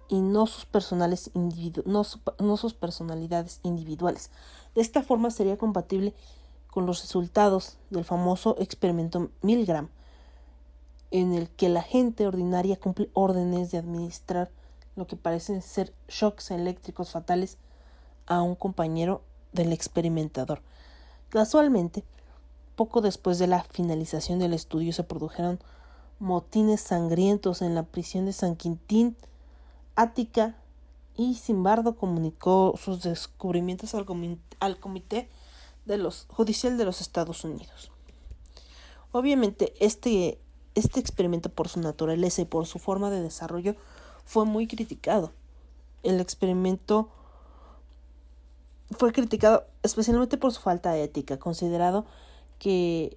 y 0.08 0.20
no 0.22 0.46
sus, 0.46 0.64
personales 0.64 1.30
no, 1.34 2.02
no 2.38 2.56
sus 2.56 2.74
personalidades 2.74 3.60
individuales. 3.62 4.30
De 4.74 4.80
esta 4.80 5.02
forma 5.02 5.30
sería 5.30 5.58
compatible 5.58 6.14
con 6.70 6.86
los 6.86 7.02
resultados 7.02 7.78
del 7.90 8.04
famoso 8.04 8.56
experimento 8.58 9.30
Milgram, 9.42 9.88
en 11.10 11.34
el 11.34 11.48
que 11.48 11.68
la 11.68 11.82
gente 11.82 12.26
ordinaria 12.26 12.78
cumple 12.78 13.10
órdenes 13.12 13.70
de 13.70 13.78
administrar 13.78 14.50
lo 14.96 15.06
que 15.06 15.16
parecen 15.16 15.62
ser 15.62 15.92
shocks 16.08 16.50
eléctricos 16.50 17.10
fatales 17.10 17.58
a 18.26 18.42
un 18.42 18.54
compañero 18.54 19.22
del 19.52 19.72
experimentador. 19.72 20.62
Casualmente, 21.30 22.04
poco 22.76 23.00
después 23.00 23.38
de 23.38 23.46
la 23.46 23.64
finalización 23.64 24.38
del 24.38 24.54
estudio 24.54 24.92
se 24.92 25.04
produjeron 25.04 25.58
motines 26.18 26.80
sangrientos 26.80 27.62
en 27.62 27.74
la 27.74 27.82
prisión 27.82 28.26
de 28.26 28.32
San 28.32 28.56
Quintín, 28.56 29.16
Ática, 29.96 30.54
y 31.16 31.34
Simbardo 31.34 31.96
comunicó 31.96 32.74
sus 32.82 33.02
descubrimientos 33.02 33.94
al, 33.94 34.78
Comité 34.78 35.28
de 35.84 35.98
los, 35.98 36.26
Judicial 36.28 36.78
de 36.78 36.84
los 36.84 37.00
Estados 37.00 37.44
Unidos. 37.44 37.90
Obviamente, 39.12 39.74
este, 39.80 40.38
este 40.74 41.00
experimento 41.00 41.48
por 41.48 41.68
su 41.68 41.80
naturaleza 41.80 42.42
y 42.42 42.44
por 42.44 42.66
su 42.66 42.78
forma 42.78 43.10
de 43.10 43.20
desarrollo 43.20 43.74
fue 44.24 44.44
muy 44.44 44.66
criticado. 44.66 45.32
El 46.02 46.20
experimento 46.20 47.10
fue 48.90 49.12
criticado 49.12 49.66
especialmente 49.82 50.36
por 50.36 50.52
su 50.52 50.60
falta 50.60 50.92
de 50.92 51.04
ética, 51.04 51.38
considerado 51.38 52.06
que 52.58 53.16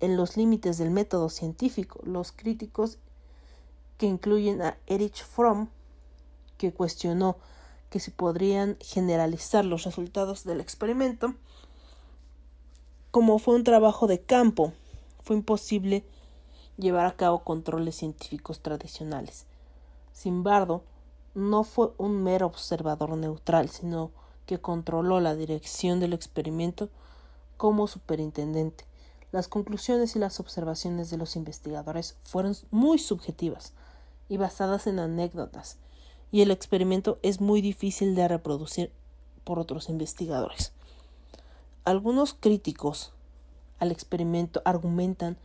en 0.00 0.16
los 0.16 0.36
límites 0.36 0.78
del 0.78 0.90
método 0.90 1.28
científico, 1.28 2.00
los 2.04 2.32
críticos 2.32 2.98
que 3.96 4.06
incluyen 4.06 4.62
a 4.62 4.78
Erich 4.86 5.24
Fromm, 5.24 5.68
que 6.56 6.72
cuestionó 6.72 7.36
que 7.90 8.00
se 8.00 8.10
podrían 8.10 8.76
generalizar 8.80 9.64
los 9.64 9.84
resultados 9.84 10.44
del 10.44 10.60
experimento, 10.60 11.34
como 13.10 13.38
fue 13.38 13.54
un 13.54 13.64
trabajo 13.64 14.06
de 14.06 14.20
campo, 14.20 14.72
fue 15.22 15.36
imposible 15.36 16.04
llevar 16.76 17.06
a 17.06 17.16
cabo 17.16 17.44
controles 17.44 17.96
científicos 17.96 18.60
tradicionales. 18.60 19.46
Sin 20.12 20.34
embargo, 20.34 20.82
no 21.34 21.64
fue 21.64 21.92
un 21.98 22.22
mero 22.22 22.46
observador 22.46 23.16
neutral, 23.16 23.68
sino 23.68 24.10
que 24.46 24.60
controló 24.60 25.20
la 25.20 25.34
dirección 25.34 26.00
del 26.00 26.12
experimento 26.12 26.88
como 27.56 27.86
superintendente. 27.86 28.84
Las 29.30 29.48
conclusiones 29.48 30.16
y 30.16 30.18
las 30.18 30.40
observaciones 30.40 31.10
de 31.10 31.18
los 31.18 31.36
investigadores 31.36 32.16
fueron 32.22 32.56
muy 32.70 32.98
subjetivas 32.98 33.74
y 34.28 34.38
basadas 34.38 34.86
en 34.86 34.98
anécdotas, 34.98 35.76
y 36.30 36.42
el 36.42 36.50
experimento 36.50 37.18
es 37.22 37.40
muy 37.40 37.60
difícil 37.60 38.14
de 38.14 38.28
reproducir 38.28 38.92
por 39.44 39.58
otros 39.58 39.88
investigadores. 39.88 40.72
Algunos 41.84 42.34
críticos 42.34 43.12
al 43.78 43.90
experimento 43.90 44.62
argumentan 44.64 45.36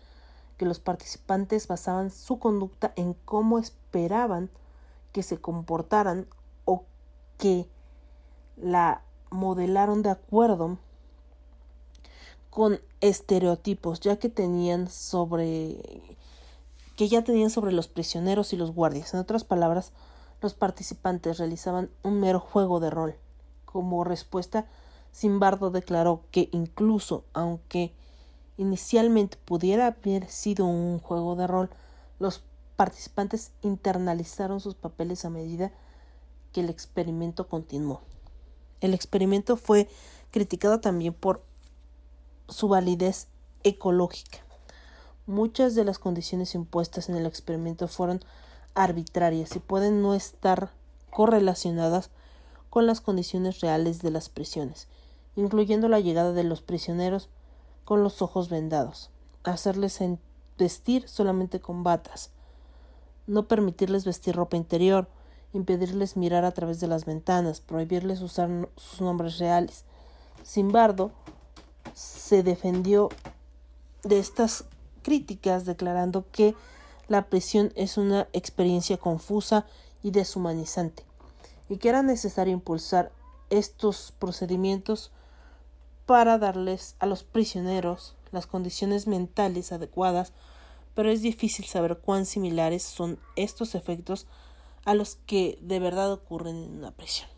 que 0.58 0.66
los 0.66 0.80
participantes 0.80 1.68
basaban 1.68 2.12
su 2.12 2.40
conducta 2.40 2.94
en 2.96 3.14
cómo 3.26 3.60
esperaban 3.60 4.50
que 5.12 5.24
se 5.24 5.40
comportaran 5.40 6.28
o 6.66 6.86
que 7.38 7.68
la 8.58 9.04
modelaron 9.30 10.04
de 10.04 10.10
acuerdo 10.10 10.78
con 12.50 12.80
estereotipos, 13.02 14.00
ya 14.00 14.18
que 14.18 14.30
tenían 14.30 14.88
sobre 14.88 16.18
que 16.96 17.08
ya 17.08 17.24
tenían 17.24 17.50
sobre 17.50 17.72
los 17.72 17.88
prisioneros 17.88 18.54
y 18.54 18.58
los 18.58 18.72
guardias. 18.72 19.14
En 19.14 19.20
otras 19.20 19.44
palabras, 19.44 19.92
los 20.42 20.54
participantes 20.54 21.40
realizaban 21.40 21.90
un 22.04 22.20
mero 22.20 22.40
juego 22.40 22.80
de 22.80 22.92
rol. 22.92 23.16
Como 23.66 24.04
respuesta, 24.04 24.68
Simbardo 25.14 25.70
declaró 25.70 26.24
que 26.32 26.50
incluso 26.52 27.24
aunque 27.34 27.94
inicialmente 28.58 29.38
pudiera 29.46 29.88
haber 29.88 30.28
sido 30.30 30.66
un 30.66 31.00
juego 31.00 31.36
de 31.36 31.48
rol, 31.48 31.70
los 32.20 32.44
participantes 32.76 33.52
internalizaron 33.62 34.60
sus 34.60 34.76
papeles 34.76 35.24
a 35.24 35.30
medida 35.30 35.72
que 36.52 36.62
el 36.62 36.70
experimento 36.70 37.48
continuó. 37.48 38.02
El 38.82 38.94
experimento 38.94 39.56
fue 39.56 39.88
criticado 40.32 40.82
también 40.82 41.14
por 41.14 41.44
su 42.50 42.68
validez 42.68 43.28
ecológica. 43.64 44.40
Muchas 45.26 45.76
de 45.76 45.86
las 45.86 46.00
condiciones 46.00 46.54
impuestas 46.56 47.08
en 47.08 47.16
el 47.16 47.26
experimento 47.26 47.88
fueron 47.88 48.20
arbitrarias 48.74 49.56
y 49.56 49.60
pueden 49.60 50.02
no 50.02 50.16
estar 50.16 50.72
correlacionadas 51.12 52.10
con 52.70 52.88
las 52.88 53.00
condiciones 53.00 53.62
reales 53.62 54.02
de 54.02 54.10
las 54.10 54.30
prisiones, 54.30 54.88
incluyendo 55.36 55.88
la 55.88 56.00
llegada 56.00 56.34
de 56.34 56.44
los 56.44 56.62
prisioneros 56.62 57.30
con 57.86 58.04
los 58.04 58.22
ojos 58.22 58.50
vendados, 58.50 59.10
hacerles 59.44 60.00
vestir 60.58 61.08
solamente 61.08 61.60
con 61.60 61.84
batas, 61.84 62.32
no 63.28 63.48
permitirles 63.48 64.06
vestir 64.06 64.36
ropa 64.36 64.58
interior, 64.58 65.08
impedirles 65.54 66.18
mirar 66.18 66.46
a 66.46 66.52
través 66.52 66.80
de 66.80 66.88
las 66.88 67.06
ventanas, 67.06 67.62
prohibirles 67.62 68.22
usar 68.22 68.70
sus 68.76 69.02
nombres 69.02 69.38
reales. 69.38 69.86
Sin 70.44 70.68
embargo, 70.68 71.12
se 71.94 72.44
defendió 72.44 73.10
de 74.04 74.20
estas 74.20 74.66
críticas 75.04 75.66
declarando 75.66 76.26
que 76.32 76.56
la 77.08 77.28
prisión 77.28 77.72
es 77.76 77.98
una 77.98 78.28
experiencia 78.34 78.98
confusa 78.98 79.66
y 80.02 80.12
deshumanizante 80.12 81.04
y 81.70 81.78
que 81.78 81.90
era 81.90 82.02
necesario 82.02 82.54
impulsar 82.54 83.12
estos 83.50 84.14
procedimientos 84.18 85.12
para 86.06 86.38
darles 86.38 86.96
a 87.00 87.06
los 87.06 87.24
prisioneros 87.24 88.16
las 88.32 88.48
condiciones 88.48 89.08
mentales 89.08 89.72
adecuadas, 89.72 90.34
pero 90.96 91.10
es 91.10 91.22
difícil 91.22 91.66
saber 91.66 92.00
cuán 92.00 92.26
similares 92.26 92.84
son 92.84 93.20
estos 93.36 93.76
efectos 93.76 94.28
a 94.86 94.94
los 94.94 95.16
que 95.16 95.58
de 95.62 95.80
verdad 95.80 96.12
ocurren 96.12 96.58
en 96.58 96.78
una 96.78 96.92
prisión. 96.92 97.30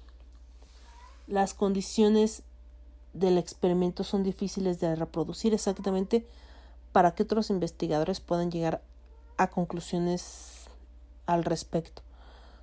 Las 1.27 1.53
condiciones 1.53 2.43
del 3.13 3.37
experimento 3.37 4.03
son 4.03 4.23
difíciles 4.23 4.79
de 4.79 4.95
reproducir 4.95 5.53
exactamente 5.53 6.27
para 6.91 7.13
que 7.13 7.23
otros 7.23 7.49
investigadores 7.49 8.19
puedan 8.19 8.51
llegar 8.51 8.81
a 9.37 9.49
conclusiones 9.49 10.65
al 11.25 11.43
respecto. 11.43 12.01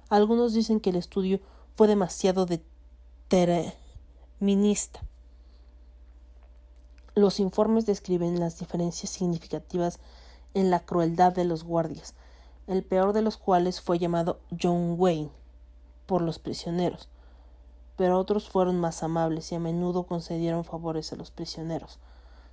Algunos 0.08 0.52
dicen 0.52 0.80
que 0.80 0.90
el 0.90 0.96
estudio 0.96 1.40
fue 1.74 1.88
demasiado 1.88 2.46
determinista. 2.46 5.00
Los 7.14 7.40
informes 7.40 7.84
describen 7.84 8.40
las 8.40 8.58
diferencias 8.58 9.10
significativas 9.10 9.98
en 10.54 10.70
la 10.70 10.80
crueldad 10.80 11.34
de 11.34 11.44
los 11.44 11.62
guardias, 11.62 12.14
el 12.66 12.82
peor 12.82 13.12
de 13.12 13.20
los 13.20 13.36
cuales 13.36 13.82
fue 13.82 13.98
llamado 13.98 14.38
John 14.58 14.94
Wayne 14.96 15.28
por 16.06 16.22
los 16.22 16.38
prisioneros, 16.38 17.08
pero 17.98 18.18
otros 18.18 18.48
fueron 18.48 18.80
más 18.80 19.02
amables 19.02 19.52
y 19.52 19.56
a 19.56 19.58
menudo 19.58 20.04
concedieron 20.04 20.64
favores 20.64 21.12
a 21.12 21.16
los 21.16 21.30
prisioneros. 21.30 21.98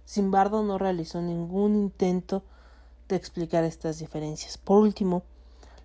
Simbardo 0.03 0.61
no 0.61 0.77
realizó 0.77 1.21
ningún 1.21 1.75
intento 1.75 2.43
de 3.07 3.15
explicar 3.15 3.63
estas 3.63 3.99
diferencias. 3.99 4.57
Por 4.57 4.79
último, 4.79 5.23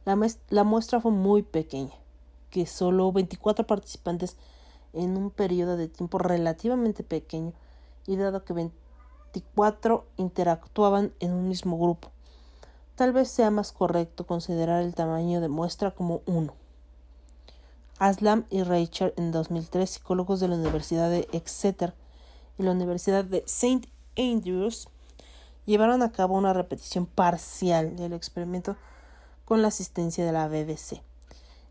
la, 0.04 0.18
la 0.50 0.64
muestra 0.64 1.00
fue 1.00 1.12
muy 1.12 1.42
pequeña, 1.42 1.94
que 2.50 2.66
solo 2.66 3.12
24 3.12 3.68
participantes 3.68 4.36
en 4.92 5.16
un 5.16 5.30
periodo 5.30 5.76
de 5.76 5.86
tiempo 5.86 6.18
relativamente 6.18 7.04
pequeño 7.04 7.52
y 8.06 8.16
dado 8.16 8.44
que 8.44 8.52
24 8.52 10.04
interactuaban 10.16 11.12
en 11.20 11.32
un 11.32 11.48
mismo 11.48 11.78
grupo. 11.78 12.10
Tal 12.96 13.12
vez 13.12 13.28
sea 13.28 13.50
más 13.50 13.72
correcto 13.72 14.26
considerar 14.26 14.82
el 14.82 14.94
tamaño 14.94 15.40
de 15.40 15.48
muestra 15.48 15.90
como 15.90 16.22
uno. 16.26 16.54
Aslam 17.98 18.44
y 18.50 18.62
Rachel 18.62 19.14
en 19.16 19.32
2003, 19.32 19.88
psicólogos 19.88 20.40
de 20.40 20.48
la 20.48 20.56
Universidad 20.56 21.10
de 21.10 21.28
Exeter 21.32 21.94
y 22.58 22.62
la 22.62 22.72
Universidad 22.72 23.24
de 23.24 23.44
St. 23.46 23.88
Andrews 24.16 24.88
llevaron 25.66 26.02
a 26.02 26.12
cabo 26.12 26.34
una 26.34 26.52
repetición 26.52 27.06
parcial 27.06 27.96
del 27.96 28.12
experimento 28.12 28.76
con 29.44 29.62
la 29.62 29.68
asistencia 29.68 30.24
de 30.24 30.32
la 30.32 30.48
BBC, 30.48 31.02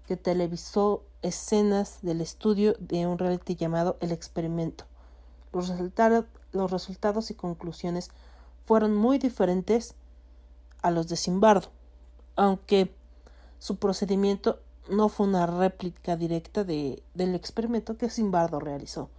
que 0.08 0.18
televisó 0.18 1.04
escenas 1.22 2.00
del 2.02 2.22
estudio 2.22 2.76
de 2.80 3.08
un 3.08 3.18
reality 3.18 3.56
llamado 3.56 3.98
El 4.02 4.12
Experimento. 4.12 4.86
Los, 5.54 6.72
resultados 6.72 7.32
y 7.32 7.36
conclusiones 7.36 8.12
fueron 8.66 8.96
muy 8.96 9.18
diferentes 9.20 9.96
a 10.82 10.92
los 10.92 11.08
de 11.08 11.16
Simbardo, 11.16 11.70
aunque 12.36 12.94
su 13.60 13.78
procedimiento 13.78 14.60
no 14.90 15.10
fue 15.10 15.28
una 15.28 15.46
réplica 15.46 16.18
directa 16.18 16.64
de, 16.64 17.02
del 17.14 17.36
experimento 17.36 17.98
que 17.98 18.10
Simbardo 18.10 18.60
realizó. 18.60 19.10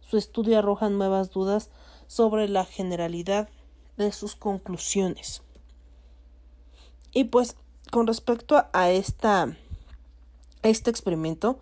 Su 0.00 0.18
estudio 0.18 0.58
arroja 0.58 0.88
nuevas 0.90 1.30
dudas 1.30 1.70
sobre 2.06 2.48
la 2.48 2.64
generalidad 2.64 3.48
de 3.96 4.12
sus 4.12 4.36
conclusiones. 4.36 5.42
Y 7.12 7.24
pues 7.24 7.56
con 7.90 8.06
respecto 8.06 8.64
a 8.72 8.90
esta 8.90 9.56
este 10.62 10.90
experimento 10.90 11.58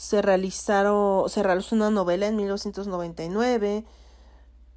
se 0.00 0.22
realizaron 0.22 1.28
se 1.28 1.42
realizó 1.42 1.76
una 1.76 1.90
novela 1.90 2.26
en 2.26 2.36
1999 2.36 3.84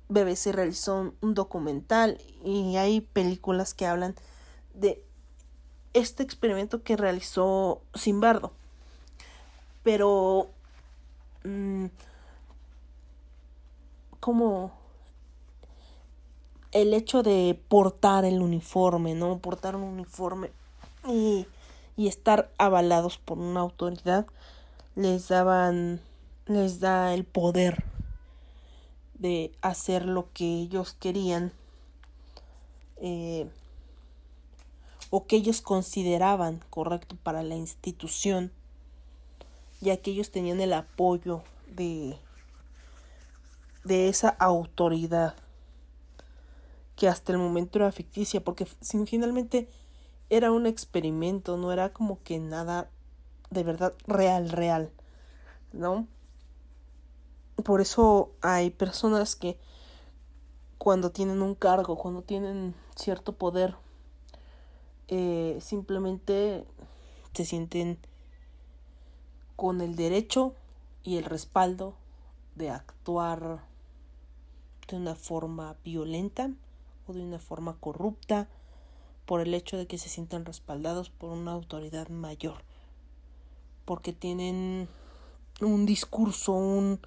BBC 0.09 0.47
realizó 0.51 1.13
un 1.21 1.33
documental 1.33 2.19
y 2.43 2.75
hay 2.75 2.99
películas 2.99 3.73
que 3.73 3.85
hablan 3.85 4.15
de 4.73 5.01
este 5.93 6.23
experimento 6.23 6.83
que 6.83 6.97
realizó 6.97 7.81
Simbardo 7.93 8.51
pero 9.81 10.49
mm, 11.45 11.85
como 14.19 14.73
el 16.73 16.93
hecho 16.93 17.23
de 17.23 17.57
portar 17.69 18.25
el 18.25 18.41
uniforme, 18.41 19.13
¿no? 19.13 19.37
Portar 19.37 19.77
un 19.77 19.83
uniforme 19.83 20.51
y, 21.07 21.47
y 21.95 22.07
estar 22.09 22.51
avalados 22.57 23.19
por 23.19 23.37
una 23.37 23.61
autoridad 23.61 24.25
les 24.95 25.27
daban, 25.27 26.01
les 26.45 26.79
da 26.79 27.13
el 27.13 27.25
poder 27.25 27.83
de 29.15 29.51
hacer 29.61 30.05
lo 30.05 30.31
que 30.33 30.45
ellos 30.45 30.95
querían 30.99 31.51
eh, 32.97 33.49
o 35.09 35.25
que 35.25 35.35
ellos 35.35 35.61
consideraban 35.61 36.63
correcto 36.69 37.15
para 37.21 37.43
la 37.43 37.55
institución, 37.55 38.51
ya 39.81 39.97
que 39.97 40.11
ellos 40.11 40.31
tenían 40.31 40.59
el 40.59 40.73
apoyo 40.73 41.43
de, 41.67 42.17
de 43.83 44.09
esa 44.09 44.29
autoridad 44.29 45.35
que 46.95 47.07
hasta 47.07 47.31
el 47.31 47.37
momento 47.37 47.79
era 47.79 47.91
ficticia, 47.91 48.43
porque 48.43 48.65
finalmente 48.65 49.69
era 50.29 50.51
un 50.51 50.65
experimento, 50.65 51.57
no 51.57 51.71
era 51.71 51.91
como 51.91 52.21
que 52.23 52.39
nada 52.39 52.89
de 53.53 53.63
verdad 53.63 53.93
real, 54.07 54.49
real, 54.49 54.91
¿no? 55.71 56.07
Por 57.63 57.81
eso 57.81 58.31
hay 58.41 58.71
personas 58.71 59.35
que 59.35 59.57
cuando 60.77 61.11
tienen 61.11 61.41
un 61.41 61.55
cargo, 61.55 61.97
cuando 61.97 62.23
tienen 62.23 62.75
cierto 62.95 63.33
poder, 63.33 63.75
eh, 65.07 65.57
simplemente 65.61 66.65
se 67.33 67.45
sienten 67.45 67.99
con 69.55 69.81
el 69.81 69.95
derecho 69.95 70.55
y 71.03 71.17
el 71.17 71.25
respaldo 71.25 71.93
de 72.55 72.69
actuar 72.69 73.63
de 74.87 74.97
una 74.97 75.15
forma 75.15 75.75
violenta 75.83 76.51
o 77.07 77.13
de 77.13 77.21
una 77.21 77.39
forma 77.39 77.77
corrupta 77.79 78.47
por 79.25 79.41
el 79.41 79.53
hecho 79.53 79.77
de 79.77 79.87
que 79.87 79.97
se 79.97 80.09
sientan 80.09 80.45
respaldados 80.45 81.09
por 81.09 81.31
una 81.31 81.53
autoridad 81.53 82.09
mayor, 82.09 82.63
porque 83.85 84.13
tienen 84.13 84.87
un 85.61 85.85
discurso, 85.85 86.53
un 86.53 86.99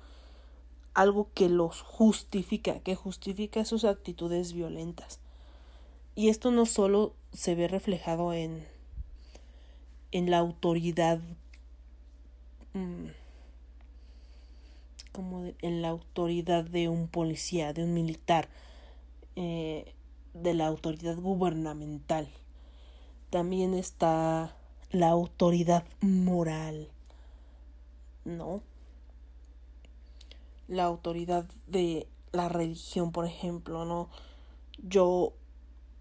algo 0.95 1.29
que 1.35 1.49
los 1.49 1.83
justifica, 1.83 2.81
que 2.81 2.95
justifica 2.95 3.64
sus 3.64 3.85
actitudes 3.85 4.53
violentas. 4.53 5.20
Y 6.14 6.31
esto 6.31 6.51
no 6.51 6.64
solo 6.64 7.12
se 7.33 7.55
ve 7.55 7.68
reflejado 7.68 8.33
en 8.33 8.64
en 10.12 10.31
la 10.31 10.39
autoridad 10.39 11.20
mm, 12.72 13.09
como 15.12 15.53
en 15.61 15.83
la 15.83 15.89
autoridad 15.89 16.64
de 16.64 16.89
un 16.89 17.09
policía, 17.09 17.72
de 17.72 17.85
un 17.85 17.95
militar, 17.95 18.49
eh, 19.35 19.95
de 20.35 20.55
la 20.55 20.66
autoridad 20.66 21.16
gubernamental. 21.16 22.29
También 23.31 23.74
está 23.74 24.55
la 24.91 25.09
autoridad 25.09 25.84
moral. 26.01 26.89
No. 28.24 28.62
La 30.68 30.84
autoridad 30.84 31.47
de 31.66 32.09
la 32.32 32.49
religión, 32.49 33.12
por 33.12 33.26
ejemplo, 33.26 33.84
¿no? 33.84 34.09
Yo 34.82 35.32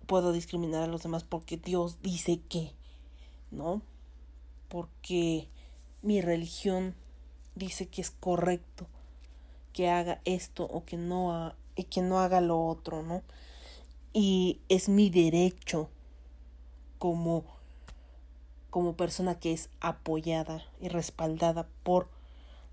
puedo 0.06 0.32
discriminar 0.32 0.84
a 0.84 0.88
los 0.88 1.04
demás 1.04 1.24
porque 1.24 1.58
Dios 1.58 2.02
dice 2.02 2.40
que, 2.50 2.72
¿no? 3.52 3.82
Porque 4.70 5.48
mi 6.02 6.22
religión 6.22 6.96
dice 7.56 7.88
que 7.88 8.02
es 8.02 8.12
correcto 8.12 8.88
que 9.74 9.90
haga 9.90 10.22
esto 10.24 10.64
o 10.64 10.86
que 10.86 10.98
no 10.98 11.54
y 11.76 11.84
que 11.84 12.02
no 12.02 12.20
haga 12.20 12.40
lo 12.40 12.66
otro, 12.66 13.04
¿no? 13.04 13.24
Y 14.14 14.62
es 14.70 14.88
mi 14.88 15.10
derecho 15.10 15.90
como 16.98 17.44
como 18.76 18.98
persona 18.98 19.40
que 19.40 19.54
es 19.54 19.70
apoyada 19.80 20.66
y 20.82 20.90
respaldada 20.90 21.66
por 21.84 22.10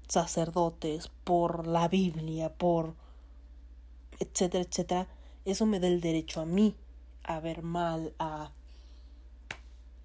sacerdotes, 0.08 1.12
por 1.22 1.68
la 1.68 1.86
Biblia, 1.86 2.52
por 2.52 2.96
etcétera, 4.18 4.64
etcétera, 4.68 5.06
eso 5.44 5.64
me 5.64 5.78
da 5.78 5.86
el 5.86 6.00
derecho 6.00 6.40
a 6.40 6.44
mí 6.44 6.74
a 7.22 7.38
ver 7.38 7.62
mal 7.62 8.14
a 8.18 8.50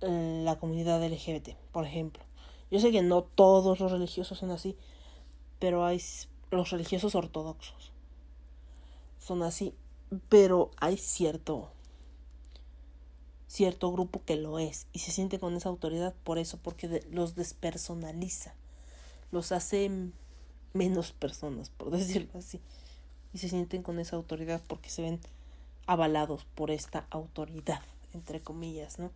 la 0.02 0.60
comunidad 0.60 1.04
LGBT, 1.04 1.56
por 1.72 1.88
ejemplo. 1.88 2.24
Yo 2.70 2.80
sé 2.80 2.92
que 2.92 3.02
no 3.02 3.24
todos 3.24 3.80
los 3.80 3.92
religiosos 3.92 4.38
son 4.38 4.52
así, 4.52 4.78
pero 5.58 5.84
hay 5.84 6.00
los 6.52 6.70
religiosos 6.70 7.16
ortodoxos 7.16 7.92
son 9.18 9.42
así, 9.42 9.74
pero 10.30 10.70
hay 10.80 10.98
cierto 10.98 11.72
cierto 13.48 13.92
grupo 13.92 14.22
que 14.26 14.36
lo 14.36 14.60
es 14.60 14.88
y 14.94 15.00
se 15.00 15.12
siente 15.12 15.40
con 15.40 15.56
esa 15.56 15.70
autoridad 15.70 16.14
por 16.24 16.38
eso, 16.38 16.60
porque 16.62 17.04
los 17.10 17.36
despersonaliza, 17.36 18.54
los 19.32 19.52
hace 19.52 19.90
menos 20.74 21.12
personas, 21.14 21.70
por 21.70 21.90
decirlo 21.98 22.40
así, 22.40 22.62
y 23.34 23.40
se 23.40 23.50
sienten 23.50 23.84
con 23.84 24.00
esa 24.00 24.16
autoridad 24.16 24.62
porque 24.68 24.90
se 24.90 25.02
ven 25.02 25.20
avalados 25.86 26.46
por 26.56 26.72
esta 26.72 27.08
autoridad, 27.10 27.82
entre 28.14 28.42
comillas, 28.42 29.00
¿no? 29.00 29.12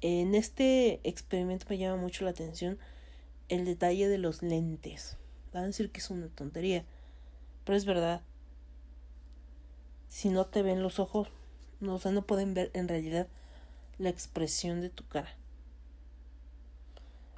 En 0.00 0.34
este 0.34 1.00
experimento 1.08 1.66
me 1.68 1.78
llama 1.78 2.00
mucho 2.00 2.24
la 2.24 2.32
atención 2.32 2.78
el 3.48 3.64
detalle 3.64 4.08
de 4.08 4.18
los 4.18 4.42
lentes. 4.42 5.16
Van 5.52 5.64
a 5.64 5.66
decir 5.66 5.90
que 5.90 6.00
es 6.00 6.10
una 6.10 6.28
tontería, 6.28 6.84
pero 7.64 7.76
es 7.76 7.84
verdad. 7.84 8.22
Si 10.08 10.28
no 10.28 10.46
te 10.46 10.62
ven 10.62 10.82
los 10.82 10.98
ojos, 10.98 11.28
no, 11.82 11.96
o 11.96 11.98
sea, 11.98 12.12
no 12.12 12.22
pueden 12.22 12.54
ver 12.54 12.70
en 12.74 12.88
realidad 12.88 13.26
la 13.98 14.08
expresión 14.08 14.80
de 14.80 14.88
tu 14.88 15.04
cara. 15.06 15.36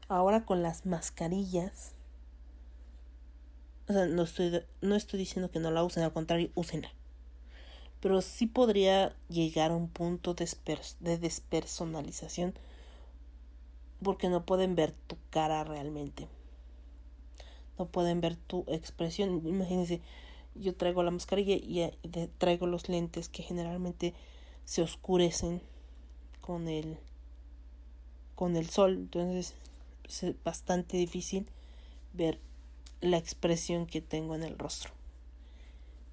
Ahora 0.06 0.44
con 0.44 0.62
las 0.62 0.84
mascarillas, 0.84 1.92
o 3.88 3.94
sea, 3.94 4.04
no 4.04 4.22
estoy, 4.22 4.62
no 4.82 4.94
estoy 4.96 5.18
diciendo 5.18 5.50
que 5.50 5.60
no 5.60 5.70
la 5.70 5.82
usen, 5.82 6.02
al 6.02 6.12
contrario, 6.12 6.50
úsenla. 6.54 6.92
Pero 8.00 8.20
sí 8.20 8.46
podría 8.46 9.16
llegar 9.30 9.70
a 9.70 9.76
un 9.76 9.88
punto 9.88 10.34
de, 10.34 10.46
de 11.00 11.18
despersonalización 11.18 12.52
porque 14.02 14.28
no 14.28 14.44
pueden 14.44 14.74
ver 14.74 14.92
tu 15.06 15.16
cara 15.30 15.64
realmente. 15.64 16.28
No 17.78 17.86
pueden 17.86 18.20
ver 18.20 18.36
tu 18.36 18.66
expresión. 18.68 19.40
Imagínense, 19.46 20.02
yo 20.54 20.74
traigo 20.74 21.02
la 21.02 21.10
mascarilla 21.10 21.54
y 21.56 21.80
eh, 21.80 22.28
traigo 22.36 22.66
los 22.66 22.90
lentes 22.90 23.30
que 23.30 23.42
generalmente 23.42 24.12
se 24.64 24.82
oscurecen 24.82 25.60
con 26.40 26.68
el 26.68 26.98
con 28.34 28.56
el 28.56 28.68
sol. 28.68 28.94
Entonces 28.94 29.54
es 30.08 30.34
bastante 30.44 30.96
difícil 30.96 31.46
ver 32.12 32.38
la 33.00 33.16
expresión 33.16 33.86
que 33.86 34.00
tengo 34.00 34.34
en 34.34 34.42
el 34.42 34.58
rostro. 34.58 34.90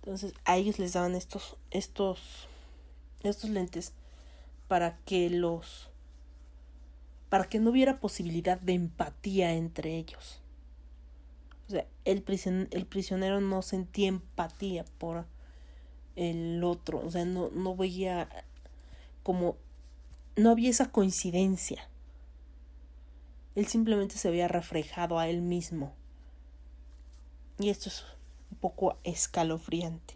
Entonces 0.01 0.33
a 0.45 0.57
ellos 0.57 0.79
les 0.79 0.93
daban 0.93 1.15
estos 1.15 1.57
estos 1.69 2.47
estos 3.23 3.49
lentes 3.49 3.93
para 4.67 4.97
que 5.05 5.29
los 5.29 5.89
para 7.29 7.45
que 7.45 7.59
no 7.59 7.69
hubiera 7.69 8.01
posibilidad 8.01 8.59
de 8.59 8.73
empatía 8.73 9.53
entre 9.53 9.95
ellos. 9.95 10.41
O 11.67 11.71
sea, 11.71 11.85
el, 12.03 12.25
el 12.71 12.85
prisionero 12.85 13.39
no 13.39 13.61
sentía 13.61 14.09
empatía 14.09 14.83
por 14.97 15.25
el 16.21 16.63
otro, 16.63 16.99
o 16.99 17.09
sea, 17.09 17.25
no, 17.25 17.49
no 17.49 17.75
veía 17.75 18.29
como, 19.23 19.57
no 20.35 20.51
había 20.51 20.69
esa 20.69 20.91
coincidencia. 20.91 21.89
Él 23.55 23.65
simplemente 23.65 24.17
se 24.17 24.27
había 24.27 24.47
reflejado 24.47 25.17
a 25.17 25.27
él 25.27 25.41
mismo. 25.41 25.93
Y 27.59 27.69
esto 27.69 27.89
es 27.89 28.05
un 28.51 28.57
poco 28.57 28.97
escalofriante. 29.03 30.15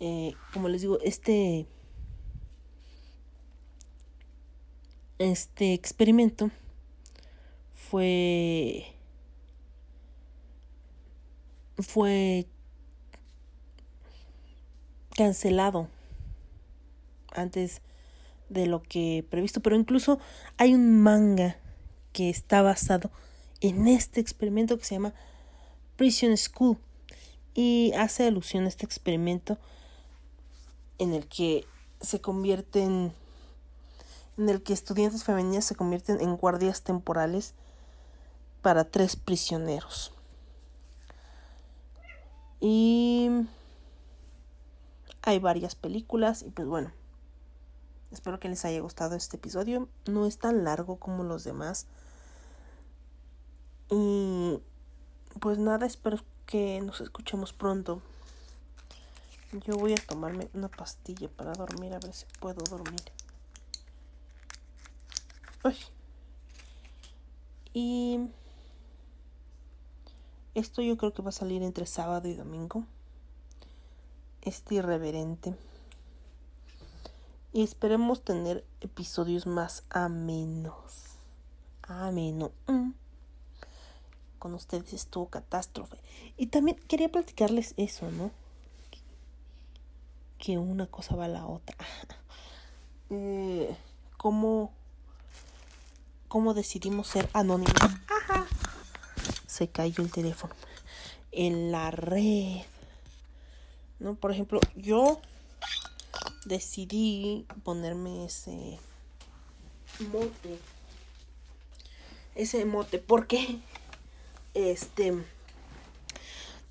Eh, 0.00 0.32
como 0.52 0.68
les 0.68 0.80
digo, 0.80 0.98
este, 1.00 1.66
este 5.18 5.74
experimento 5.74 6.50
fue 7.74 8.94
fue 11.82 12.46
cancelado 15.16 15.88
antes 17.32 17.80
de 18.48 18.66
lo 18.66 18.82
que 18.82 19.24
previsto, 19.30 19.60
pero 19.60 19.76
incluso 19.76 20.18
hay 20.56 20.74
un 20.74 21.02
manga 21.02 21.56
que 22.12 22.30
está 22.30 22.62
basado 22.62 23.10
en 23.60 23.88
este 23.88 24.20
experimento 24.20 24.78
que 24.78 24.84
se 24.84 24.94
llama 24.94 25.14
Prison 25.96 26.36
School 26.36 26.78
y 27.54 27.92
hace 27.96 28.26
alusión 28.26 28.64
a 28.64 28.68
este 28.68 28.84
experimento 28.84 29.58
en 30.98 31.14
el 31.14 31.26
que 31.26 31.66
se 32.00 32.20
convierten 32.20 33.12
en 34.36 34.48
el 34.48 34.62
que 34.62 34.72
estudiantes 34.72 35.24
femeninas 35.24 35.64
se 35.64 35.76
convierten 35.76 36.20
en 36.20 36.36
guardias 36.36 36.82
temporales 36.82 37.54
para 38.62 38.84
tres 38.84 39.14
prisioneros. 39.14 40.12
Y 42.60 43.30
hay 45.24 45.38
varias 45.38 45.74
películas 45.74 46.42
y 46.42 46.50
pues 46.50 46.68
bueno, 46.68 46.92
espero 48.10 48.38
que 48.38 48.48
les 48.48 48.64
haya 48.64 48.80
gustado 48.80 49.16
este 49.16 49.36
episodio. 49.36 49.88
No 50.06 50.26
es 50.26 50.38
tan 50.38 50.64
largo 50.64 50.96
como 50.96 51.24
los 51.24 51.44
demás. 51.44 51.86
Y 53.90 54.60
pues 55.40 55.58
nada, 55.58 55.86
espero 55.86 56.18
que 56.46 56.80
nos 56.82 57.00
escuchemos 57.00 57.52
pronto. 57.52 58.02
Yo 59.66 59.76
voy 59.76 59.92
a 59.92 60.06
tomarme 60.06 60.48
una 60.52 60.68
pastilla 60.68 61.28
para 61.28 61.52
dormir, 61.52 61.94
a 61.94 62.00
ver 62.00 62.12
si 62.12 62.26
puedo 62.40 62.62
dormir. 62.64 63.00
Y 67.72 68.28
esto 70.54 70.82
yo 70.82 70.96
creo 70.96 71.14
que 71.14 71.22
va 71.22 71.30
a 71.30 71.32
salir 71.32 71.62
entre 71.62 71.86
sábado 71.86 72.28
y 72.28 72.34
domingo. 72.34 72.84
Este 74.44 74.76
irreverente. 74.76 75.54
Y 77.52 77.62
esperemos 77.62 78.22
tener 78.22 78.64
episodios 78.80 79.46
más 79.46 79.84
amenos. 79.88 81.14
Ameno. 81.82 82.52
Mm. 82.66 82.90
Con 84.38 84.54
ustedes 84.54 84.92
estuvo 84.92 85.28
catástrofe. 85.28 85.96
Y 86.36 86.48
también 86.48 86.76
quería 86.88 87.10
platicarles 87.10 87.74
eso, 87.76 88.10
¿no? 88.10 88.32
Que 90.38 90.58
una 90.58 90.86
cosa 90.88 91.16
va 91.16 91.26
a 91.26 91.28
la 91.28 91.46
otra. 91.46 91.76
eh, 93.10 93.76
¿Cómo, 94.16 94.72
cómo 96.28 96.54
decidimos 96.54 97.08
ser 97.08 97.30
anónimos? 97.32 97.72
Se 99.46 99.68
cayó 99.68 100.02
el 100.02 100.10
teléfono. 100.10 100.54
En 101.30 101.70
la 101.70 101.90
red. 101.90 102.62
¿No? 104.04 104.14
Por 104.16 104.30
ejemplo, 104.30 104.60
yo 104.76 105.18
decidí 106.44 107.46
ponerme 107.62 108.26
ese 108.26 108.78
mote. 110.12 110.58
Ese 112.34 112.66
mote. 112.66 112.98
porque 112.98 113.60
Este. 114.52 115.14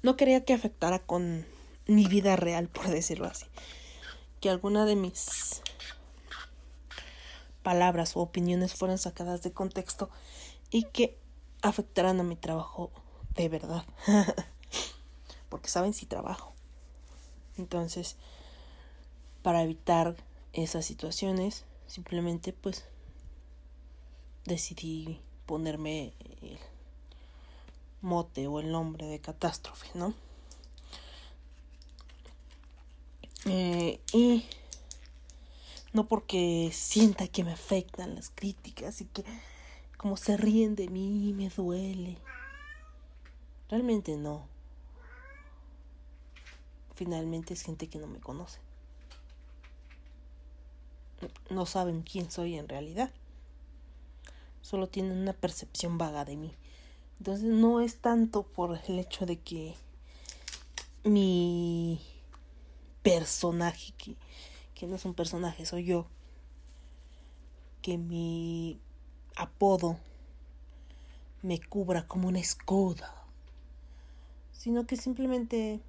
No 0.04 0.16
quería 0.16 0.46
que 0.46 0.54
afectara 0.54 1.00
con 1.00 1.44
mi 1.88 2.06
vida 2.06 2.36
real, 2.36 2.68
por 2.68 2.88
decirlo 2.90 3.26
así. 3.26 3.48
Que 4.40 4.52
alguna 4.52 4.86
de 4.86 4.96
mis 4.96 5.64
palabras 7.64 8.16
o 8.16 8.20
opiniones 8.20 8.76
fueran 8.76 9.00
sacadas 9.00 9.42
de 9.42 9.52
contexto 9.52 10.12
y 10.70 10.84
que 10.84 11.18
afectarán 11.64 12.20
a 12.20 12.24
mi 12.24 12.36
trabajo 12.36 12.92
de 13.34 13.50
verdad. 13.50 13.86
Porque 15.50 15.70
saben 15.70 15.94
si 15.94 16.06
trabajo. 16.06 16.53
Entonces, 17.58 18.16
para 19.42 19.64
evitar 19.64 20.16
esas 20.54 20.86
situaciones, 20.86 21.66
simplemente 21.88 22.54
pues 22.54 22.86
decidí 24.46 25.20
ponerme 25.46 26.14
el 26.42 26.58
mote 28.02 28.48
o 28.48 28.60
el 28.60 28.72
nombre 28.72 29.08
de 29.08 29.20
catástrofe, 29.20 29.88
¿no? 29.96 30.14
Eh, 33.46 34.00
y 34.14 34.46
no 35.92 36.08
porque 36.08 36.72
sienta 36.74 37.28
que 37.28 37.44
me 37.44 37.52
afectan 37.52 38.16
las 38.16 38.30
críticas 38.30 39.02
y 39.02 39.06
que 39.06 39.24
como 39.98 40.18
se 40.18 40.38
ríen 40.38 40.76
de 40.76 40.88
mí 40.88 41.34
me 41.34 41.50
duele. 41.50 42.18
Realmente 43.70 44.18
no. 44.18 44.53
Finalmente 46.96 47.54
es 47.54 47.64
gente 47.64 47.88
que 47.88 48.00
no 48.00 48.08
me 48.08 48.20
conoce. 48.20 48.60
No 51.50 51.66
saben 51.66 52.02
quién 52.02 52.30
soy 52.30 52.56
en 52.56 52.68
realidad. 52.68 53.12
Solo 54.62 54.88
tienen 54.88 55.18
una 55.18 55.34
percepción 55.34 55.98
vaga 55.98 56.26
de 56.26 56.36
mí. 56.36 56.54
Entonces 57.20 57.46
no 57.46 57.82
es 57.82 57.98
tanto 57.98 58.44
por 58.44 58.80
el 58.88 59.00
hecho 59.00 59.26
de 59.26 59.40
que 59.40 59.76
mi 61.04 62.02
personaje, 63.02 63.94
que, 63.98 64.16
que 64.74 64.88
no 64.88 64.96
es 64.96 65.06
un 65.06 65.14
personaje, 65.14 65.66
soy 65.66 65.86
yo, 65.86 66.08
que 67.82 67.98
mi 67.98 68.80
apodo 69.36 70.00
me 71.42 71.60
cubra 71.60 72.08
como 72.08 72.30
una 72.30 72.40
escudo, 72.40 73.06
sino 74.54 74.88
que 74.88 74.96
simplemente 74.96 75.82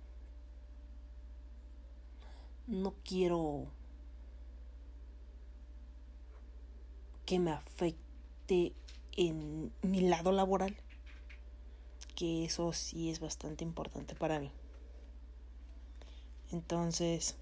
no 2.66 2.94
quiero 3.04 3.66
que 7.26 7.38
me 7.38 7.50
afecte 7.50 8.72
en 9.16 9.72
mi 9.82 10.00
lado 10.02 10.32
laboral, 10.32 10.76
que 12.14 12.44
eso 12.44 12.72
sí 12.72 13.10
es 13.10 13.20
bastante 13.20 13.64
importante 13.64 14.14
para 14.14 14.40
mí. 14.40 14.50
Entonces, 16.52 17.36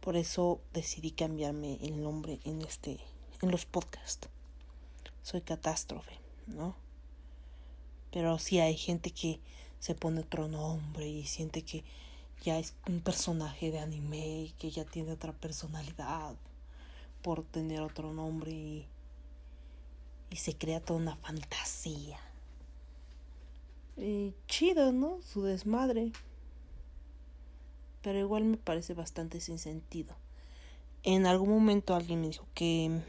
por 0.00 0.16
eso 0.16 0.60
decidí 0.72 1.10
cambiarme 1.10 1.78
el 1.82 2.02
nombre 2.02 2.40
en 2.44 2.62
este 2.62 2.98
en 3.42 3.50
los 3.50 3.66
podcasts. 3.66 4.28
Soy 5.22 5.40
catástrofe, 5.40 6.18
¿no? 6.46 6.76
Pero 8.12 8.38
sí 8.38 8.60
hay 8.60 8.76
gente 8.76 9.10
que 9.10 9.40
se 9.78 9.94
pone 9.94 10.20
otro 10.20 10.48
nombre 10.48 11.06
y 11.06 11.26
siente 11.26 11.62
que 11.62 11.84
ya 12.46 12.60
es 12.60 12.74
un 12.86 13.00
personaje 13.00 13.72
de 13.72 13.80
anime 13.80 14.42
y 14.42 14.54
que 14.58 14.70
ya 14.70 14.84
tiene 14.84 15.10
otra 15.10 15.32
personalidad 15.32 16.36
por 17.20 17.42
tener 17.42 17.80
otro 17.80 18.12
nombre 18.12 18.52
y, 18.52 18.86
y 20.30 20.36
se 20.36 20.56
crea 20.56 20.80
toda 20.80 21.00
una 21.00 21.16
fantasía. 21.16 22.20
Y 23.96 24.32
chido, 24.46 24.92
¿no? 24.92 25.20
Su 25.22 25.42
desmadre 25.42 26.12
pero 28.06 28.20
igual 28.20 28.44
me 28.44 28.56
parece 28.56 28.94
bastante 28.94 29.40
sin 29.40 29.58
sentido. 29.58 30.14
En 31.02 31.26
algún 31.26 31.48
momento 31.48 31.92
alguien 31.92 32.20
me 32.20 32.28
dijo 32.28 32.46
que 32.54 33.00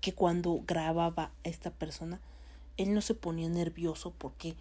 que 0.00 0.14
cuando 0.14 0.62
grababa 0.64 1.24
a 1.24 1.48
esta 1.48 1.72
persona 1.72 2.20
él 2.76 2.94
no 2.94 3.00
se 3.00 3.14
ponía 3.14 3.48
nervioso 3.48 4.12
porque 4.16 4.54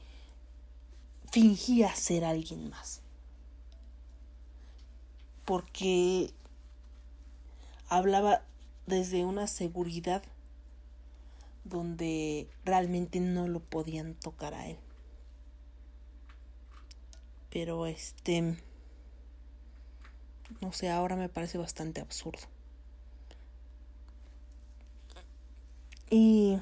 fingía 1.33 1.95
ser 1.95 2.25
alguien 2.25 2.69
más. 2.69 3.01
Porque 5.45 6.31
hablaba 7.89 8.43
desde 8.85 9.25
una 9.25 9.47
seguridad 9.47 10.21
donde 11.63 12.47
realmente 12.65 13.19
no 13.19 13.47
lo 13.47 13.61
podían 13.61 14.13
tocar 14.13 14.53
a 14.53 14.67
él. 14.67 14.77
Pero 17.49 17.87
este... 17.87 18.55
No 20.61 20.71
sé, 20.71 20.91
ahora 20.91 21.15
me 21.15 21.29
parece 21.29 21.57
bastante 21.57 21.99
absurdo. 21.99 22.47
Y... 26.11 26.59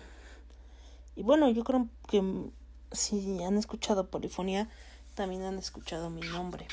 Y 1.17 1.23
bueno, 1.23 1.49
yo 1.49 1.65
creo 1.65 1.89
que 2.07 2.51
si 2.91 3.43
han 3.43 3.57
escuchado 3.57 4.09
Polifonía, 4.09 4.69
también 5.15 5.43
han 5.43 5.57
escuchado 5.57 6.09
mi 6.09 6.21
nombre. 6.21 6.67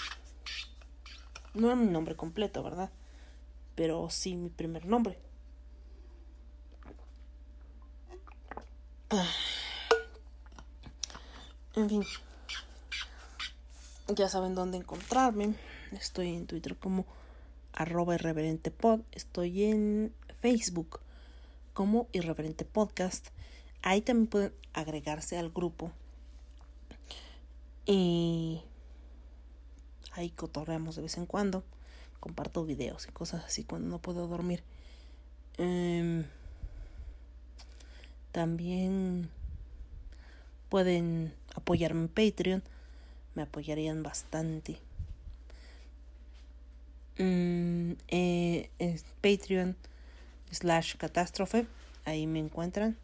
No 1.54 1.74
mi 1.76 1.86
nombre 1.86 2.16
completo, 2.16 2.62
¿verdad? 2.62 2.90
Pero 3.74 4.10
sí 4.10 4.36
mi 4.36 4.48
primer 4.48 4.86
nombre. 4.86 5.18
En 11.74 11.88
fin 11.88 12.04
ya 14.14 14.28
saben 14.28 14.54
dónde 14.54 14.78
encontrarme. 14.78 15.54
Estoy 15.92 16.34
en 16.34 16.46
Twitter 16.46 16.76
como 16.76 17.04
arroba 17.72 18.14
irreverente 18.14 18.70
pod. 18.70 19.00
Estoy 19.12 19.64
en 19.64 20.14
Facebook 20.40 21.00
como 21.74 22.08
irreverente 22.12 22.64
podcast. 22.64 23.28
Ahí 23.82 24.00
también 24.00 24.26
pueden 24.28 24.52
agregarse 24.72 25.38
al 25.38 25.50
grupo. 25.50 25.92
Y 27.88 28.62
ahí 30.12 30.30
cotorreamos 30.30 30.94
de 30.94 31.02
vez 31.02 31.16
en 31.16 31.26
cuando. 31.26 31.64
Comparto 32.20 32.64
videos 32.64 33.08
y 33.08 33.12
cosas 33.12 33.44
así 33.44 33.64
cuando 33.64 33.88
no 33.88 33.98
puedo 33.98 34.28
dormir. 34.28 34.62
Em, 35.56 36.24
también 38.30 39.30
pueden 40.68 41.34
apoyarme 41.56 42.02
en 42.02 42.08
Patreon 42.08 42.62
me 43.38 43.44
apoyarían 43.44 44.02
bastante. 44.02 44.80
Mm, 47.18 47.92
eh, 48.08 48.68
Patreon 49.22 49.76
slash 50.50 50.96
catástrofe, 50.96 51.66
ahí 52.04 52.26
me 52.26 52.40
encuentran. 52.40 52.96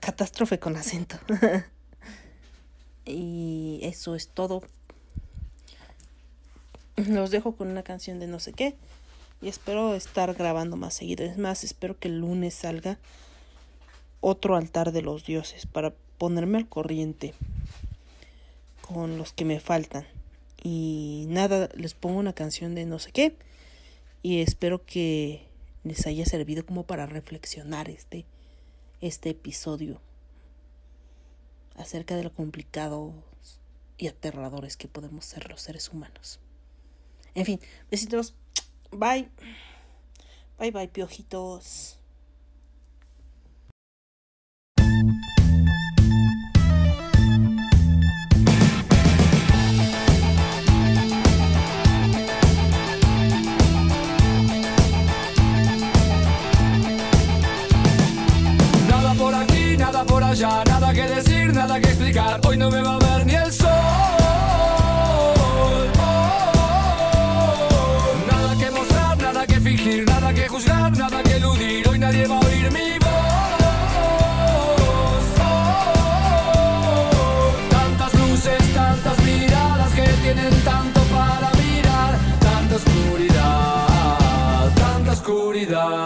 Catástrofe 0.00 0.58
con 0.58 0.76
acento. 0.76 1.18
y 3.04 3.80
eso 3.82 4.14
es 4.14 4.28
todo. 4.28 4.62
Los 6.96 7.30
dejo 7.30 7.56
con 7.56 7.68
una 7.68 7.82
canción 7.82 8.20
de 8.20 8.26
no 8.26 8.40
sé 8.40 8.52
qué. 8.52 8.76
Y 9.40 9.48
espero 9.48 9.94
estar 9.94 10.32
grabando 10.34 10.76
más 10.76 10.94
seguido. 10.94 11.24
Es 11.24 11.36
más, 11.36 11.64
espero 11.64 11.98
que 11.98 12.08
el 12.08 12.20
lunes 12.20 12.54
salga 12.54 12.98
otro 14.20 14.56
altar 14.56 14.92
de 14.92 15.02
los 15.02 15.26
dioses 15.26 15.66
para 15.66 15.92
ponerme 16.18 16.58
al 16.58 16.68
corriente 16.68 17.34
con 18.80 19.18
los 19.18 19.32
que 19.32 19.44
me 19.44 19.58
faltan. 19.58 20.06
Y 20.62 21.26
nada, 21.28 21.68
les 21.74 21.94
pongo 21.94 22.20
una 22.20 22.34
canción 22.34 22.76
de 22.76 22.86
no 22.86 23.00
sé 23.00 23.10
qué. 23.10 23.36
Y 24.22 24.42
espero 24.42 24.84
que 24.84 25.48
les 25.82 26.06
haya 26.06 26.24
servido 26.24 26.64
como 26.64 26.84
para 26.84 27.06
reflexionar 27.06 27.90
este, 27.90 28.24
este 29.00 29.30
episodio 29.30 30.00
acerca 31.76 32.16
de 32.16 32.24
lo 32.24 32.32
complicados 32.32 33.14
y 33.98 34.08
aterradores 34.08 34.76
que 34.76 34.88
podemos 34.88 35.24
ser 35.24 35.48
los 35.48 35.62
seres 35.62 35.90
humanos. 35.90 36.40
En 37.34 37.44
fin, 37.44 37.60
besitos. 37.90 38.34
Bye. 38.90 39.30
Bye 40.58 40.70
bye, 40.70 40.88
piojitos. 40.88 41.98
Nada 60.04 60.92
que 60.92 61.02
decir, 61.02 61.54
nada 61.54 61.80
que 61.80 61.88
explicar. 61.88 62.40
Hoy 62.46 62.56
no 62.56 62.70
me 62.70 62.82
va 62.82 62.94
a 62.94 62.98
ver 62.98 63.26
ni 63.26 63.34
el 63.34 63.52
sol. 63.52 63.68
Nada 68.30 68.56
que 68.58 68.70
mostrar, 68.70 69.18
nada 69.18 69.46
que 69.46 69.60
fingir, 69.60 70.04
nada 70.06 70.32
que 70.34 70.48
juzgar, 70.48 70.96
nada 70.96 71.22
que 71.22 71.36
eludir. 71.36 71.88
Hoy 71.88 71.98
nadie 71.98 72.26
va 72.26 72.36
a 72.36 72.40
oír 72.40 72.70
mi 72.72 72.98
voz. 72.98 73.10
Tantas 77.70 78.14
luces, 78.14 78.74
tantas 78.74 79.18
miradas 79.24 79.92
que 79.92 80.08
tienen 80.22 80.54
tanto 80.64 81.00
para 81.16 81.50
mirar. 81.62 82.18
Tanta 82.40 82.76
oscuridad, 82.76 84.70
tanta 84.74 85.12
oscuridad. 85.12 86.01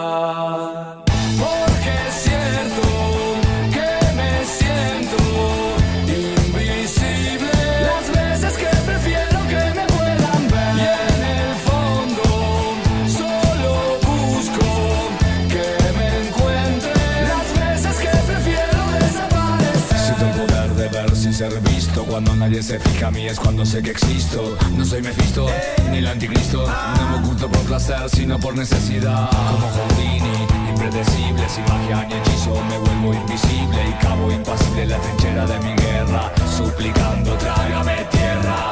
Cuando 22.17 22.35
nadie 22.35 22.63
se 22.63 22.79
fija 22.79 23.09
a 23.09 23.11
mí 23.11 23.27
es 23.27 23.39
cuando 23.39 23.63
sé 23.63 23.83
que 23.83 23.91
existo. 23.91 24.57
No 24.75 24.83
soy 24.83 25.03
Mephisto, 25.03 25.45
ni 25.91 25.99
el 25.99 26.07
anticristo. 26.07 26.65
No 26.65 27.09
me 27.09 27.17
oculto 27.23 27.47
por 27.47 27.61
placer, 27.61 28.09
sino 28.09 28.39
por 28.39 28.57
necesidad. 28.57 29.29
Como 29.29 29.67
Houdini, 29.69 30.47
impredecible, 30.71 31.47
sin 31.47 31.63
magia 31.65 32.05
ni 32.05 32.15
hechizo. 32.15 32.59
Me 32.69 32.77
vuelvo 32.79 33.13
invisible 33.13 33.77
y 33.87 34.03
cabo 34.03 34.31
impasible 34.31 34.81
en 34.81 34.89
la 34.89 34.97
trinchera 34.97 35.45
de 35.45 35.59
mi 35.59 35.75
guerra. 35.75 36.31
Suplicando, 36.57 37.37
trágame 37.37 37.95
tierra. 38.09 38.71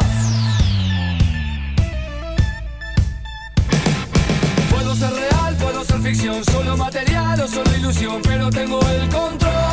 Puedo 4.71 4.95
ser 4.95 5.13
real, 5.13 5.55
puedo 5.57 5.85
ser 5.85 5.99
ficción, 5.99 6.43
solo 6.45 6.75
material 6.77 7.41
o 7.41 7.47
solo 7.47 7.77
ilusión, 7.77 8.23
pero 8.23 8.49
tengo 8.49 8.79
el 8.89 9.07
control. 9.09 9.64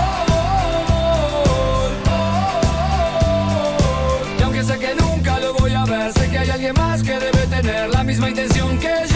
Más 6.70 7.02
que 7.02 7.18
debe 7.18 7.46
tener 7.48 7.88
la 7.88 8.04
misma 8.04 8.28
intención 8.28 8.78
que 8.78 8.94
yo. 9.08 9.11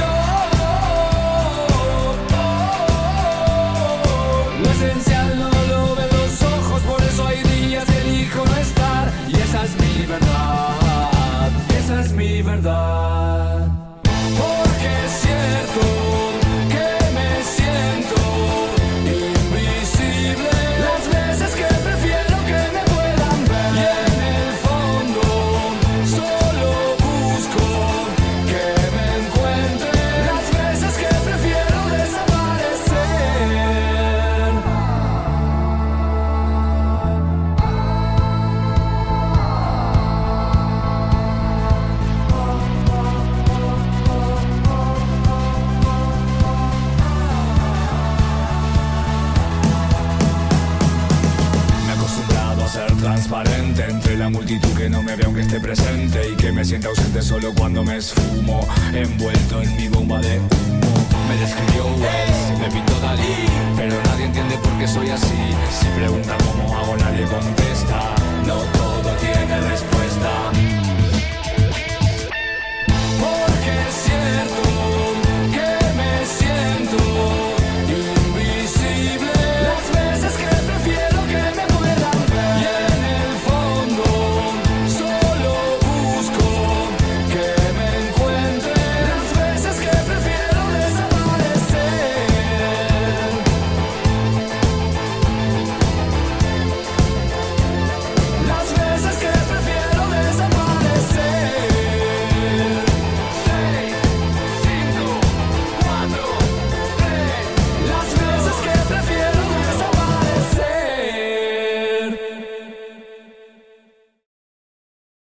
Esté 55.46 55.60
presente 55.60 56.28
y 56.32 56.34
que 56.34 56.50
me 56.50 56.64
sienta 56.64 56.88
ausente 56.88 57.22
solo 57.22 57.54
cuando 57.54 57.84
me 57.84 57.98
esfumo, 57.98 58.66
envuelto 58.92 59.62
en 59.62 59.76
mi 59.76 59.88
bomba 59.88 60.18
de 60.18 60.38
humo. 60.38 60.48
Me 61.28 61.36
describió 61.36 61.86
Wells, 61.86 62.60
me 62.60 62.68
pintó 62.68 62.98
Dalí, 63.00 63.46
pero 63.76 63.94
nadie 64.06 64.24
entiende 64.24 64.56
por 64.58 64.76
qué 64.78 64.88
soy 64.88 65.08
así. 65.08 65.54
Si 65.70 65.86
pregunta 65.96 66.36
cómo 66.38 66.76
hago, 66.76 66.96
nadie 66.96 67.24
contesta. 67.26 68.14
No 68.44 68.56
todo 68.56 69.10
tiene 69.20 69.60
respuesta. 69.60 69.95